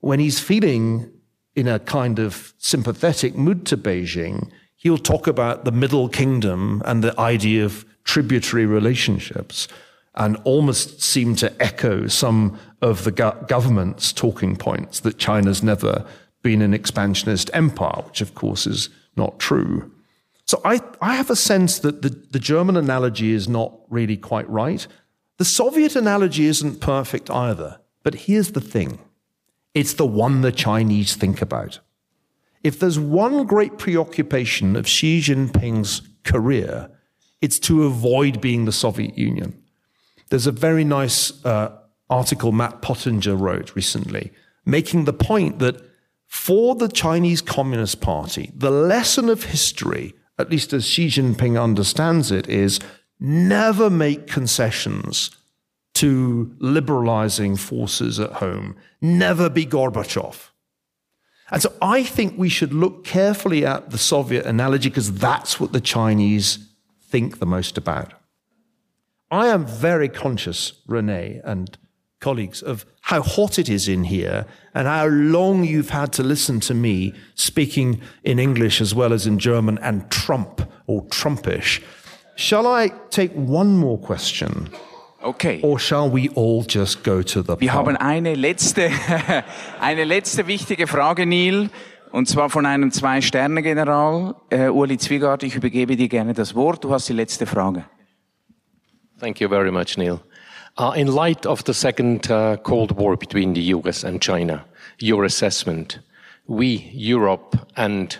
When 0.00 0.18
he's 0.18 0.40
feeling 0.40 1.08
in 1.54 1.68
a 1.68 1.78
kind 1.78 2.18
of 2.18 2.52
sympathetic 2.58 3.36
mood 3.36 3.64
to 3.66 3.76
Beijing, 3.76 4.50
he'll 4.74 4.98
talk 4.98 5.28
about 5.28 5.64
the 5.64 5.70
Middle 5.70 6.08
Kingdom 6.08 6.82
and 6.84 7.04
the 7.04 7.16
idea 7.20 7.64
of 7.64 7.84
tributary 8.02 8.66
relationships 8.66 9.68
and 10.16 10.36
almost 10.42 11.00
seem 11.00 11.36
to 11.36 11.62
echo 11.62 12.08
some 12.08 12.58
of 12.82 13.04
the 13.04 13.12
go- 13.12 13.44
government's 13.46 14.12
talking 14.12 14.56
points 14.56 14.98
that 14.98 15.16
China's 15.16 15.62
never 15.62 16.04
been 16.42 16.60
an 16.60 16.74
expansionist 16.74 17.52
empire, 17.54 18.02
which 18.04 18.20
of 18.20 18.34
course 18.34 18.66
is 18.66 18.88
not 19.14 19.38
true. 19.38 19.92
So 20.50 20.60
I, 20.64 20.80
I 21.00 21.14
have 21.14 21.30
a 21.30 21.36
sense 21.36 21.78
that 21.78 22.02
the, 22.02 22.08
the 22.08 22.40
German 22.40 22.76
analogy 22.76 23.30
is 23.30 23.48
not 23.48 23.72
really 23.88 24.16
quite 24.16 24.50
right. 24.50 24.84
The 25.36 25.44
Soviet 25.44 25.94
analogy 25.94 26.46
isn't 26.46 26.80
perfect 26.80 27.30
either. 27.30 27.78
But 28.02 28.26
here's 28.26 28.50
the 28.50 28.60
thing 28.60 28.98
it's 29.74 29.94
the 29.94 30.04
one 30.06 30.40
the 30.40 30.50
Chinese 30.50 31.14
think 31.14 31.40
about. 31.40 31.78
If 32.64 32.80
there's 32.80 32.98
one 32.98 33.46
great 33.46 33.78
preoccupation 33.78 34.74
of 34.74 34.88
Xi 34.88 35.20
Jinping's 35.20 36.02
career, 36.24 36.90
it's 37.40 37.60
to 37.60 37.84
avoid 37.84 38.40
being 38.40 38.64
the 38.64 38.72
Soviet 38.72 39.16
Union. 39.16 39.56
There's 40.30 40.48
a 40.48 40.62
very 40.66 40.82
nice 40.82 41.44
uh, 41.44 41.78
article 42.08 42.50
Matt 42.50 42.82
Pottinger 42.82 43.36
wrote 43.36 43.76
recently, 43.76 44.32
making 44.66 45.04
the 45.04 45.12
point 45.12 45.60
that 45.60 45.80
for 46.26 46.74
the 46.74 46.88
Chinese 46.88 47.40
Communist 47.40 48.00
Party, 48.00 48.50
the 48.52 48.72
lesson 48.72 49.28
of 49.28 49.44
history 49.44 50.16
at 50.40 50.50
least 50.50 50.72
as 50.72 50.86
Xi 50.86 51.06
Jinping 51.08 51.62
understands 51.62 52.30
it, 52.30 52.48
is 52.48 52.80
never 53.18 53.90
make 53.90 54.26
concessions 54.26 55.30
to 55.94 56.54
liberalizing 56.58 57.56
forces 57.56 58.18
at 58.18 58.32
home. 58.34 58.76
Never 59.00 59.50
be 59.50 59.66
Gorbachev. 59.66 60.50
And 61.50 61.60
so 61.60 61.72
I 61.82 62.04
think 62.04 62.38
we 62.38 62.48
should 62.48 62.72
look 62.72 63.04
carefully 63.04 63.66
at 63.66 63.90
the 63.90 63.98
Soviet 63.98 64.46
analogy 64.46 64.88
because 64.88 65.12
that's 65.12 65.58
what 65.58 65.72
the 65.72 65.80
Chinese 65.80 66.66
think 67.02 67.38
the 67.38 67.46
most 67.46 67.76
about. 67.76 68.14
I 69.30 69.48
am 69.48 69.66
very 69.66 70.08
conscious, 70.08 70.72
Rene 70.86 71.40
and 71.44 71.76
colleagues, 72.20 72.62
of 72.62 72.84
how 73.02 73.22
hot 73.22 73.58
it 73.58 73.68
is 73.68 73.88
in 73.88 74.04
here 74.04 74.46
and 74.74 74.86
how 74.86 75.06
long 75.06 75.64
you've 75.64 75.90
had 75.90 76.12
to 76.12 76.22
listen 76.22 76.60
to 76.60 76.74
me 76.74 77.12
speaking 77.34 78.00
in 78.22 78.38
English 78.38 78.80
as 78.80 78.94
well 78.94 79.12
as 79.12 79.26
in 79.26 79.38
German 79.38 79.78
and 79.78 80.10
trump 80.10 80.60
or 80.86 81.02
Trumpish. 81.08 81.82
Shall 82.36 82.66
I 82.66 82.90
take 83.10 83.32
one 83.34 83.76
more 83.76 83.98
question? 83.98 84.68
Okay. 85.22 85.60
Or 85.62 85.78
shall 85.78 86.08
we 86.08 86.28
all 86.30 86.62
just 86.62 87.02
go 87.02 87.20
to 87.22 87.42
the 87.42 87.56
Wir 87.60 87.70
pub? 87.70 87.86
haben 87.86 87.96
eine 87.96 88.34
letzte, 88.34 88.90
eine 89.80 90.04
letzte 90.04 90.46
wichtige 90.46 90.86
Frage, 90.86 91.26
Niall. 91.26 91.68
Und 92.12 92.26
zwar 92.26 92.50
von 92.50 92.66
einem 92.66 92.90
Zwei-Sterne-General, 92.90 94.34
äh, 94.50 94.68
Uli 94.68 94.98
Zwygart. 94.98 95.42
Ich 95.42 95.54
übergebe 95.54 95.94
dir 95.96 96.08
gerne 96.08 96.32
das 96.32 96.54
Wort. 96.54 96.82
Du 96.82 96.90
hast 96.92 97.08
die 97.08 97.12
letzte 97.12 97.46
Frage. 97.46 97.84
Thank 99.20 99.40
you 99.40 99.48
very 99.48 99.70
much, 99.70 99.96
Niall. 99.98 100.20
Uh, 100.80 100.92
in 100.92 101.08
light 101.08 101.44
of 101.44 101.62
the 101.64 101.74
second 101.74 102.30
uh, 102.30 102.56
Cold 102.56 102.92
War 102.92 103.14
between 103.14 103.52
the 103.52 103.60
US 103.76 104.02
and 104.02 104.22
China, 104.22 104.64
your 104.98 105.24
assessment, 105.24 105.98
we, 106.46 106.90
Europe, 106.94 107.68
and 107.76 108.16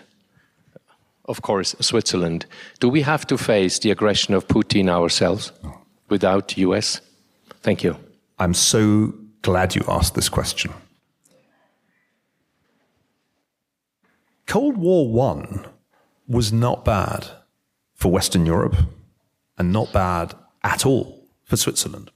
of 1.24 1.40
course 1.40 1.74
Switzerland, 1.80 2.44
do 2.78 2.86
we 2.90 3.00
have 3.00 3.26
to 3.28 3.38
face 3.38 3.78
the 3.78 3.90
aggression 3.90 4.34
of 4.34 4.46
Putin 4.46 4.90
ourselves 4.90 5.52
without 6.10 6.58
US? 6.58 7.00
Thank 7.62 7.82
you. 7.82 7.96
I'm 8.38 8.52
so 8.52 9.14
glad 9.40 9.74
you 9.74 9.82
asked 9.88 10.14
this 10.14 10.28
question. 10.28 10.70
Cold 14.46 14.76
War 14.76 15.08
One 15.08 15.64
was 16.28 16.52
not 16.52 16.84
bad 16.84 17.26
for 17.94 18.12
Western 18.12 18.44
Europe 18.44 18.76
and 19.56 19.72
not 19.72 19.94
bad 19.94 20.34
at 20.62 20.84
all 20.84 21.26
for 21.46 21.56
Switzerland. 21.56 22.10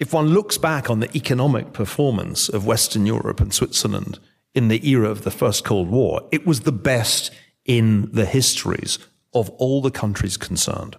If 0.00 0.12
one 0.12 0.28
looks 0.28 0.58
back 0.58 0.90
on 0.90 1.00
the 1.00 1.14
economic 1.16 1.72
performance 1.72 2.48
of 2.48 2.66
Western 2.66 3.06
Europe 3.06 3.40
and 3.40 3.52
Switzerland 3.52 4.18
in 4.54 4.68
the 4.68 4.86
era 4.88 5.08
of 5.10 5.24
the 5.24 5.30
First 5.30 5.64
Cold 5.64 5.88
War, 5.88 6.22
it 6.32 6.46
was 6.46 6.60
the 6.60 6.72
best 6.72 7.30
in 7.64 8.10
the 8.12 8.26
histories 8.26 8.98
of 9.32 9.50
all 9.50 9.80
the 9.80 9.90
countries 9.90 10.36
concerned. 10.36 10.96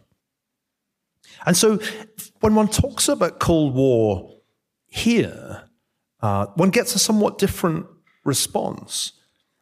And 1.45 1.55
so 1.55 1.79
when 2.39 2.55
one 2.55 2.67
talks 2.67 3.07
about 3.07 3.39
Cold 3.39 3.75
War 3.75 4.31
here, 4.87 5.63
uh, 6.21 6.47
one 6.55 6.69
gets 6.69 6.95
a 6.95 6.99
somewhat 6.99 7.37
different 7.37 7.85
response. 8.23 9.13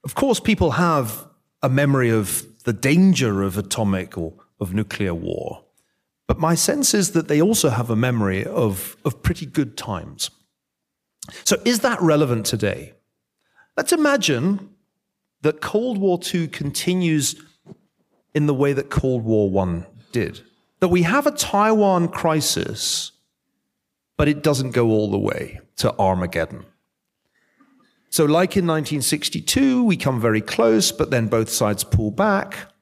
Of 0.03 0.15
course, 0.15 0.39
people 0.39 0.72
have 0.72 1.27
a 1.61 1.69
memory 1.69 2.10
of 2.10 2.45
the 2.64 2.73
danger 2.73 3.41
of 3.41 3.57
atomic 3.57 4.18
or 4.18 4.34
of 4.60 4.73
nuclear 4.73 5.14
war. 5.14 5.65
But 6.28 6.40
my 6.40 6.56
sense 6.56 6.94
is 6.94 7.12
that 7.12 7.28
they 7.28 7.41
also 7.41 7.70
have 7.70 7.90
a 7.90 7.95
memory 7.95 8.45
of, 8.45 8.95
of 9.04 9.22
pretty 9.22 9.45
good 9.45 9.78
times. 9.78 10.32
So 11.44 11.58
is 11.66 11.80
that 11.80 12.02
relevant 12.02 12.45
today? 12.45 12.94
Let's 13.78 13.91
imagine 13.91 14.70
that 15.41 15.62
Cold 15.62 15.98
War 15.98 16.20
II 16.34 16.48
continues 16.48 17.36
in 18.34 18.48
the 18.48 18.54
way 18.54 18.74
that 18.74 18.90
Cold 18.90 19.24
War 19.24 19.66
I 19.66 19.86
did. 20.12 20.41
That 20.80 20.88
we 20.90 21.04
have 21.04 21.28
a 21.28 21.32
Taiwan 21.32 22.10
crisis, 22.10 23.12
but 24.18 24.28
it 24.28 24.44
doesn't 24.44 24.72
go 24.72 24.90
all 24.90 25.10
the 25.10 25.18
way 25.18 25.60
to 25.78 25.98
Armageddon. 25.98 26.66
So, 28.10 28.26
like 28.26 28.56
in 28.56 28.68
1962, 28.68 29.84
we 29.84 29.98
come 29.98 30.22
very 30.22 30.41
close, 30.41 30.91
but 30.91 31.10
then 31.10 31.28
both 31.28 31.50
sides 31.50 31.84
pull 31.84 32.12
back. 32.12 32.73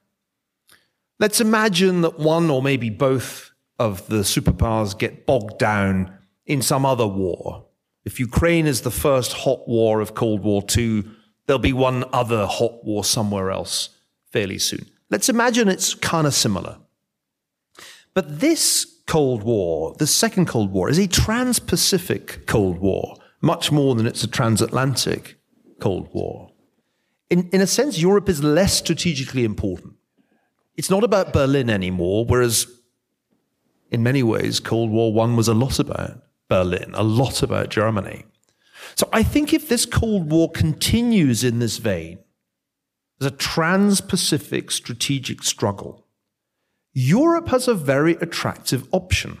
Let's 1.22 1.40
imagine 1.40 2.00
that 2.00 2.18
one 2.18 2.50
or 2.50 2.60
maybe 2.60 2.90
both 2.90 3.52
of 3.78 4.04
the 4.08 4.22
superpowers 4.22 4.98
get 4.98 5.24
bogged 5.24 5.56
down 5.56 6.18
in 6.46 6.62
some 6.62 6.84
other 6.84 7.06
war. 7.06 7.64
If 8.04 8.18
Ukraine 8.18 8.66
is 8.66 8.80
the 8.80 8.90
first 8.90 9.32
hot 9.32 9.68
war 9.68 10.00
of 10.00 10.16
Cold 10.16 10.42
War 10.42 10.64
II, 10.76 11.04
there'll 11.46 11.60
be 11.60 11.72
one 11.72 12.04
other 12.12 12.44
hot 12.46 12.84
war 12.84 13.04
somewhere 13.04 13.52
else 13.52 13.90
fairly 14.32 14.58
soon. 14.58 14.84
Let's 15.10 15.28
imagine 15.28 15.68
it's 15.68 15.94
kind 15.94 16.26
of 16.26 16.34
similar. 16.34 16.78
But 18.14 18.40
this 18.40 18.84
Cold 19.06 19.44
War, 19.44 19.94
the 20.00 20.08
Second 20.08 20.48
Cold 20.48 20.72
War, 20.72 20.90
is 20.90 20.98
a 20.98 21.06
trans 21.06 21.60
Pacific 21.60 22.48
Cold 22.48 22.80
War, 22.80 23.16
much 23.40 23.70
more 23.70 23.94
than 23.94 24.08
it's 24.08 24.24
a 24.24 24.28
transatlantic 24.28 25.38
Cold 25.78 26.08
War. 26.12 26.50
In, 27.30 27.48
in 27.50 27.60
a 27.60 27.66
sense, 27.68 28.00
Europe 28.00 28.28
is 28.28 28.42
less 28.42 28.76
strategically 28.76 29.44
important. 29.44 29.94
It's 30.76 30.90
not 30.90 31.04
about 31.04 31.32
Berlin 31.32 31.68
anymore, 31.68 32.24
whereas 32.24 32.66
in 33.90 34.02
many 34.02 34.22
ways, 34.22 34.58
Cold 34.58 34.90
War 34.90 35.22
I 35.22 35.34
was 35.34 35.48
a 35.48 35.54
lot 35.54 35.78
about 35.78 36.22
Berlin, 36.48 36.92
a 36.94 37.02
lot 37.02 37.42
about 37.42 37.68
Germany. 37.68 38.24
So 38.94 39.08
I 39.12 39.22
think 39.22 39.52
if 39.52 39.68
this 39.68 39.84
Cold 39.84 40.30
War 40.30 40.50
continues 40.50 41.44
in 41.44 41.58
this 41.58 41.76
vein, 41.76 42.18
as 43.20 43.26
a 43.26 43.30
trans 43.30 44.00
Pacific 44.00 44.70
strategic 44.70 45.42
struggle, 45.42 46.06
Europe 46.94 47.48
has 47.48 47.68
a 47.68 47.74
very 47.74 48.14
attractive 48.14 48.88
option, 48.92 49.38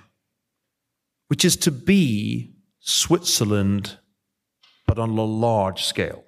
which 1.28 1.44
is 1.44 1.56
to 1.56 1.70
be 1.70 2.54
Switzerland, 2.78 3.98
but 4.86 4.98
on 4.98 5.10
a 5.10 5.24
large 5.24 5.84
scale. 5.84 6.24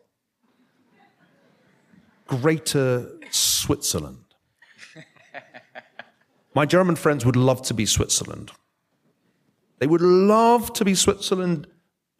Greater 2.26 3.10
Switzerland. 3.30 4.23
My 6.54 6.66
German 6.66 6.96
friends 6.96 7.26
would 7.26 7.36
love 7.36 7.62
to 7.62 7.74
be 7.74 7.84
Switzerland. 7.84 8.52
They 9.78 9.86
would 9.86 10.00
love 10.00 10.72
to 10.74 10.84
be 10.84 10.94
Switzerland. 10.94 11.66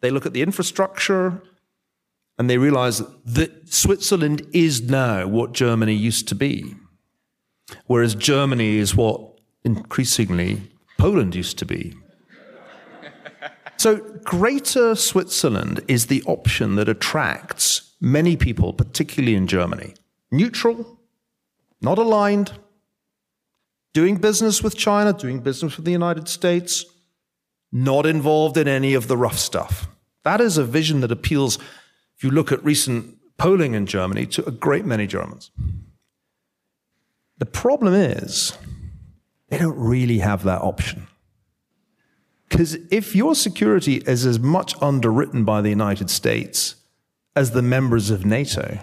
They 0.01 0.11
look 0.11 0.25
at 0.25 0.33
the 0.33 0.41
infrastructure 0.41 1.41
and 2.37 2.49
they 2.49 2.57
realize 2.57 3.01
that 3.23 3.73
Switzerland 3.73 4.45
is 4.51 4.81
now 4.81 5.25
what 5.25 5.53
Germany 5.53 5.93
used 5.93 6.27
to 6.27 6.35
be, 6.35 6.75
whereas 7.87 8.13
Germany 8.13 8.77
is 8.77 8.93
what 8.93 9.39
increasingly 9.63 10.69
Poland 10.97 11.33
used 11.33 11.57
to 11.59 11.65
be. 11.65 11.95
So, 13.77 13.97
Greater 14.23 14.95
Switzerland 14.95 15.81
is 15.87 16.07
the 16.07 16.23
option 16.23 16.75
that 16.75 16.89
attracts 16.89 17.93
many 18.01 18.35
people, 18.35 18.73
particularly 18.73 19.35
in 19.35 19.47
Germany. 19.47 19.93
Neutral, 20.31 20.99
not 21.81 21.97
aligned, 21.97 22.53
doing 23.95 24.17
business 24.17 24.61
with 24.61 24.75
China, 24.75 25.13
doing 25.13 25.39
business 25.39 25.77
with 25.77 25.85
the 25.85 25.91
United 25.91 26.27
States, 26.27 26.83
not 27.71 28.05
involved 28.05 28.57
in 28.57 28.67
any 28.67 28.93
of 28.93 29.07
the 29.07 29.15
rough 29.15 29.37
stuff. 29.37 29.87
That 30.25 30.41
is 30.41 30.57
a 30.57 30.65
vision 30.65 30.99
that 30.99 31.13
appeals, 31.13 31.57
if 32.17 32.23
you 32.23 32.29
look 32.29 32.51
at 32.51 32.61
recent 32.63 33.17
polling 33.37 33.73
in 33.73 33.85
Germany, 33.85 34.25
to 34.25 34.45
a 34.45 34.51
great 34.51 34.85
many 34.85 35.07
Germans. 35.07 35.49
The 37.37 37.45
problem 37.45 37.93
is, 37.93 38.57
they 39.47 39.59
don't 39.59 39.79
really 39.79 40.19
have 40.19 40.43
that 40.43 40.61
option. 40.61 41.07
Because 42.49 42.75
if 42.91 43.15
your 43.15 43.33
security 43.33 44.03
is 44.05 44.25
as 44.25 44.39
much 44.39 44.75
underwritten 44.81 45.45
by 45.45 45.61
the 45.61 45.69
United 45.69 46.09
States 46.09 46.75
as 47.33 47.51
the 47.51 47.61
members 47.61 48.09
of 48.09 48.25
NATO, 48.25 48.77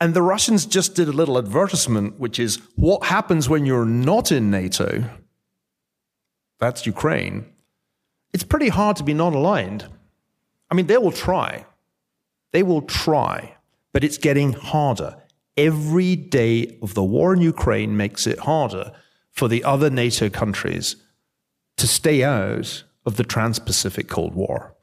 and 0.00 0.12
the 0.12 0.22
Russians 0.22 0.66
just 0.66 0.94
did 0.94 1.08
a 1.08 1.12
little 1.12 1.38
advertisement, 1.38 2.18
which 2.20 2.38
is 2.38 2.60
what 2.76 3.04
happens 3.06 3.48
when 3.48 3.64
you're 3.64 3.86
not 3.86 4.30
in 4.30 4.50
NATO? 4.50 5.04
That's 6.58 6.86
Ukraine. 6.86 7.46
It's 8.32 8.44
pretty 8.44 8.68
hard 8.68 8.96
to 8.96 9.04
be 9.04 9.14
non 9.14 9.34
aligned. 9.34 9.88
I 10.70 10.74
mean, 10.74 10.86
they 10.86 10.98
will 10.98 11.12
try. 11.12 11.64
They 12.52 12.62
will 12.62 12.82
try, 12.82 13.56
but 13.92 14.04
it's 14.04 14.18
getting 14.18 14.52
harder. 14.52 15.16
Every 15.56 16.16
day 16.16 16.78
of 16.82 16.94
the 16.94 17.04
war 17.04 17.32
in 17.32 17.40
Ukraine 17.40 17.96
makes 17.96 18.26
it 18.26 18.40
harder 18.40 18.92
for 19.30 19.48
the 19.48 19.64
other 19.64 19.88
NATO 19.88 20.28
countries 20.28 20.96
to 21.76 21.86
stay 21.86 22.22
out 22.22 22.84
of 23.06 23.16
the 23.16 23.24
Trans 23.24 23.58
Pacific 23.58 24.08
Cold 24.08 24.34
War. 24.34 24.74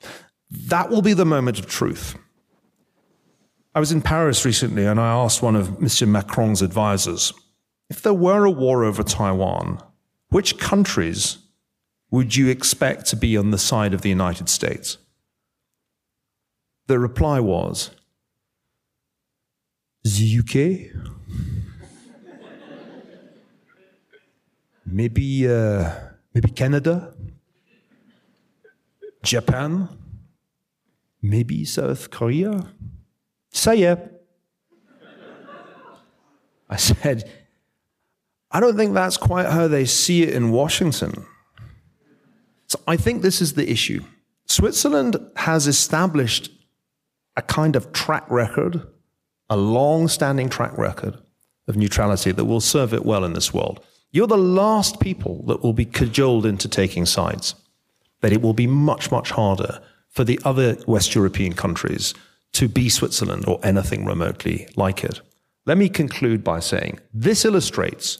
That 0.49 0.89
will 0.89 1.01
be 1.01 1.13
the 1.13 1.25
moment 1.25 1.59
of 1.59 1.67
truth. 1.67 2.15
I 3.75 3.79
was 3.79 3.91
in 3.91 4.01
Paris 4.01 4.45
recently 4.45 4.85
and 4.85 4.99
I 4.99 5.11
asked 5.11 5.41
one 5.41 5.55
of 5.55 5.81
Monsieur 5.81 6.07
Macron's 6.07 6.61
advisors 6.61 7.33
if 7.89 8.01
there 8.01 8.13
were 8.13 8.45
a 8.45 8.51
war 8.51 8.83
over 8.83 9.03
Taiwan, 9.03 9.81
which 10.29 10.57
countries 10.59 11.39
would 12.11 12.35
you 12.35 12.47
expect 12.49 13.07
to 13.07 13.15
be 13.15 13.35
on 13.35 13.51
the 13.51 13.57
side 13.57 13.93
of 13.93 14.01
the 14.01 14.09
United 14.09 14.47
States? 14.49 14.97
The 16.87 16.99
reply 16.99 17.39
was 17.39 17.89
the 20.03 20.39
UK, 20.39 20.91
maybe, 24.85 25.47
uh, 25.47 25.91
maybe 26.33 26.49
Canada, 26.51 27.13
Japan, 29.23 29.89
maybe 31.21 31.65
South 31.65 32.11
Korea. 32.11 32.67
Say 33.53 33.75
yeah. 33.75 33.95
I 36.69 36.75
said, 36.75 37.29
I 38.51 38.59
don't 38.59 38.75
think 38.75 38.93
that's 38.93 39.17
quite 39.17 39.45
how 39.45 39.67
they 39.67 39.85
see 39.85 40.23
it 40.23 40.33
in 40.33 40.51
Washington. 40.51 41.25
So 42.67 42.79
I 42.87 42.97
think 42.97 43.21
this 43.21 43.41
is 43.41 43.53
the 43.53 43.69
issue. 43.69 44.03
Switzerland 44.47 45.17
has 45.35 45.67
established 45.67 46.49
a 47.37 47.41
kind 47.41 47.75
of 47.75 47.93
track 47.93 48.25
record, 48.29 48.85
a 49.49 49.55
long 49.55 50.07
standing 50.07 50.49
track 50.49 50.77
record 50.77 51.17
of 51.67 51.77
neutrality 51.77 52.31
that 52.31 52.45
will 52.45 52.59
serve 52.59 52.93
it 52.93 53.05
well 53.05 53.23
in 53.23 53.33
this 53.33 53.53
world. 53.53 53.85
You're 54.11 54.27
the 54.27 54.37
last 54.37 54.99
people 54.99 55.43
that 55.47 55.63
will 55.63 55.73
be 55.73 55.85
cajoled 55.85 56.45
into 56.45 56.67
taking 56.67 57.05
sides. 57.05 57.55
But 58.19 58.31
it 58.31 58.41
will 58.41 58.53
be 58.53 58.67
much, 58.67 59.11
much 59.11 59.31
harder 59.31 59.81
for 60.09 60.23
the 60.23 60.39
other 60.45 60.77
West 60.87 61.13
European 61.13 61.53
countries 61.53 62.13
to 62.53 62.67
be 62.67 62.89
Switzerland 62.89 63.45
or 63.47 63.59
anything 63.63 64.05
remotely 64.05 64.67
like 64.75 65.03
it. 65.03 65.21
Let 65.65 65.77
me 65.77 65.89
conclude 65.89 66.43
by 66.43 66.59
saying 66.59 66.99
this 67.13 67.45
illustrates 67.45 68.19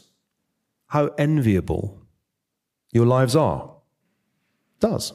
how 0.88 1.06
enviable 1.18 2.02
your 2.92 3.06
lives 3.06 3.36
are. 3.36 3.76
It 4.74 4.80
does. 4.80 5.12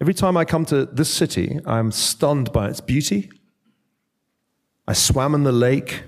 Every 0.00 0.14
time 0.14 0.36
I 0.36 0.44
come 0.44 0.64
to 0.66 0.86
this 0.86 1.12
city, 1.12 1.60
I'm 1.66 1.92
stunned 1.92 2.52
by 2.52 2.68
its 2.68 2.80
beauty. 2.80 3.30
I 4.88 4.94
swam 4.94 5.34
in 5.34 5.44
the 5.44 5.52
lake 5.52 6.02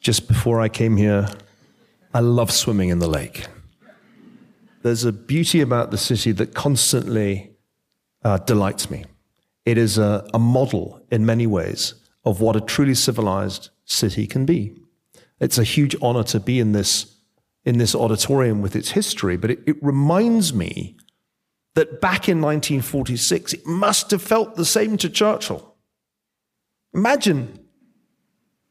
just 0.00 0.26
before 0.26 0.60
I 0.60 0.68
came 0.68 0.96
here. 0.96 1.28
I 2.12 2.20
love 2.20 2.50
swimming 2.50 2.88
in 2.88 2.98
the 2.98 3.08
lake. 3.08 3.46
There's 4.82 5.04
a 5.04 5.12
beauty 5.12 5.60
about 5.60 5.92
the 5.92 5.98
city 5.98 6.32
that 6.32 6.54
constantly 6.54 7.52
uh, 8.24 8.38
delights 8.38 8.90
me. 8.90 9.04
It 9.64 9.78
is 9.78 9.98
a, 9.98 10.28
a 10.34 10.38
model 10.38 11.04
in 11.10 11.26
many 11.26 11.46
ways 11.46 11.94
of 12.24 12.40
what 12.40 12.56
a 12.56 12.60
truly 12.60 12.94
civilized 12.94 13.70
city 13.84 14.26
can 14.26 14.46
be. 14.46 14.76
It's 15.40 15.58
a 15.58 15.64
huge 15.64 15.96
honor 16.00 16.24
to 16.24 16.40
be 16.40 16.60
in 16.60 16.72
this, 16.72 17.16
in 17.64 17.78
this 17.78 17.94
auditorium 17.94 18.62
with 18.62 18.76
its 18.76 18.90
history, 18.90 19.36
but 19.36 19.50
it, 19.50 19.60
it 19.66 19.76
reminds 19.82 20.54
me 20.54 20.96
that 21.74 22.00
back 22.00 22.28
in 22.28 22.40
1946, 22.40 23.54
it 23.54 23.66
must 23.66 24.10
have 24.10 24.22
felt 24.22 24.56
the 24.56 24.64
same 24.64 24.96
to 24.98 25.08
Churchill. 25.08 25.74
Imagine 26.94 27.58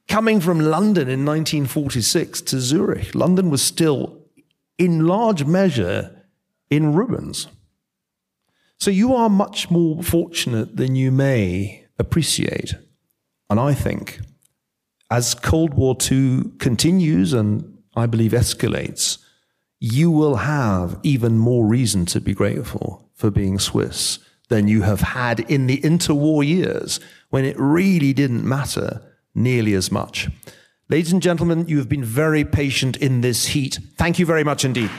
coming 0.08 0.40
from 0.40 0.60
London 0.60 1.10
in 1.10 1.26
1946 1.26 2.42
to 2.42 2.60
Zurich. 2.60 3.16
London 3.16 3.50
was 3.50 3.62
still, 3.62 4.26
in 4.78 5.08
large 5.08 5.46
measure, 5.46 6.26
in 6.70 6.94
ruins. 6.94 7.48
So 8.82 8.90
you 8.90 9.14
are 9.14 9.30
much 9.30 9.70
more 9.70 10.02
fortunate 10.02 10.76
than 10.76 10.96
you 10.96 11.12
may 11.12 11.86
appreciate. 12.00 12.74
And 13.48 13.60
I 13.60 13.76
think 13.76 14.20
as 15.12 15.36
Cold 15.36 15.76
War 15.76 15.96
II 16.12 16.46
continues 16.58 17.32
and 17.32 17.78
I 17.96 18.08
believe 18.08 18.32
escalates, 18.32 19.20
you 19.80 20.10
will 20.10 20.38
have 20.38 21.00
even 21.04 21.38
more 21.38 21.64
reason 21.64 22.08
to 22.08 22.20
be 22.20 22.34
grateful 22.34 23.08
for 23.14 23.30
being 23.30 23.60
Swiss 23.60 24.18
than 24.50 24.68
you 24.68 24.82
have 24.82 25.02
had 25.02 25.42
in 25.42 25.68
the 25.68 25.80
interwar 25.82 26.44
years 26.44 27.00
when 27.30 27.46
it 27.46 27.60
really 27.60 28.14
didn't 28.14 28.44
matter 28.44 29.00
nearly 29.36 29.76
as 29.76 29.92
much. 29.92 30.28
Ladies 30.90 31.14
and 31.14 31.22
gentlemen, 31.22 31.68
you 31.68 31.78
have 31.78 31.88
been 31.88 32.04
very 32.04 32.44
patient 32.44 32.98
in 32.98 33.22
this 33.22 33.46
heat. 33.46 33.78
Thank 34.00 34.18
you 34.18 34.26
very 34.26 34.44
much 34.44 34.66
indeed. 34.66 34.90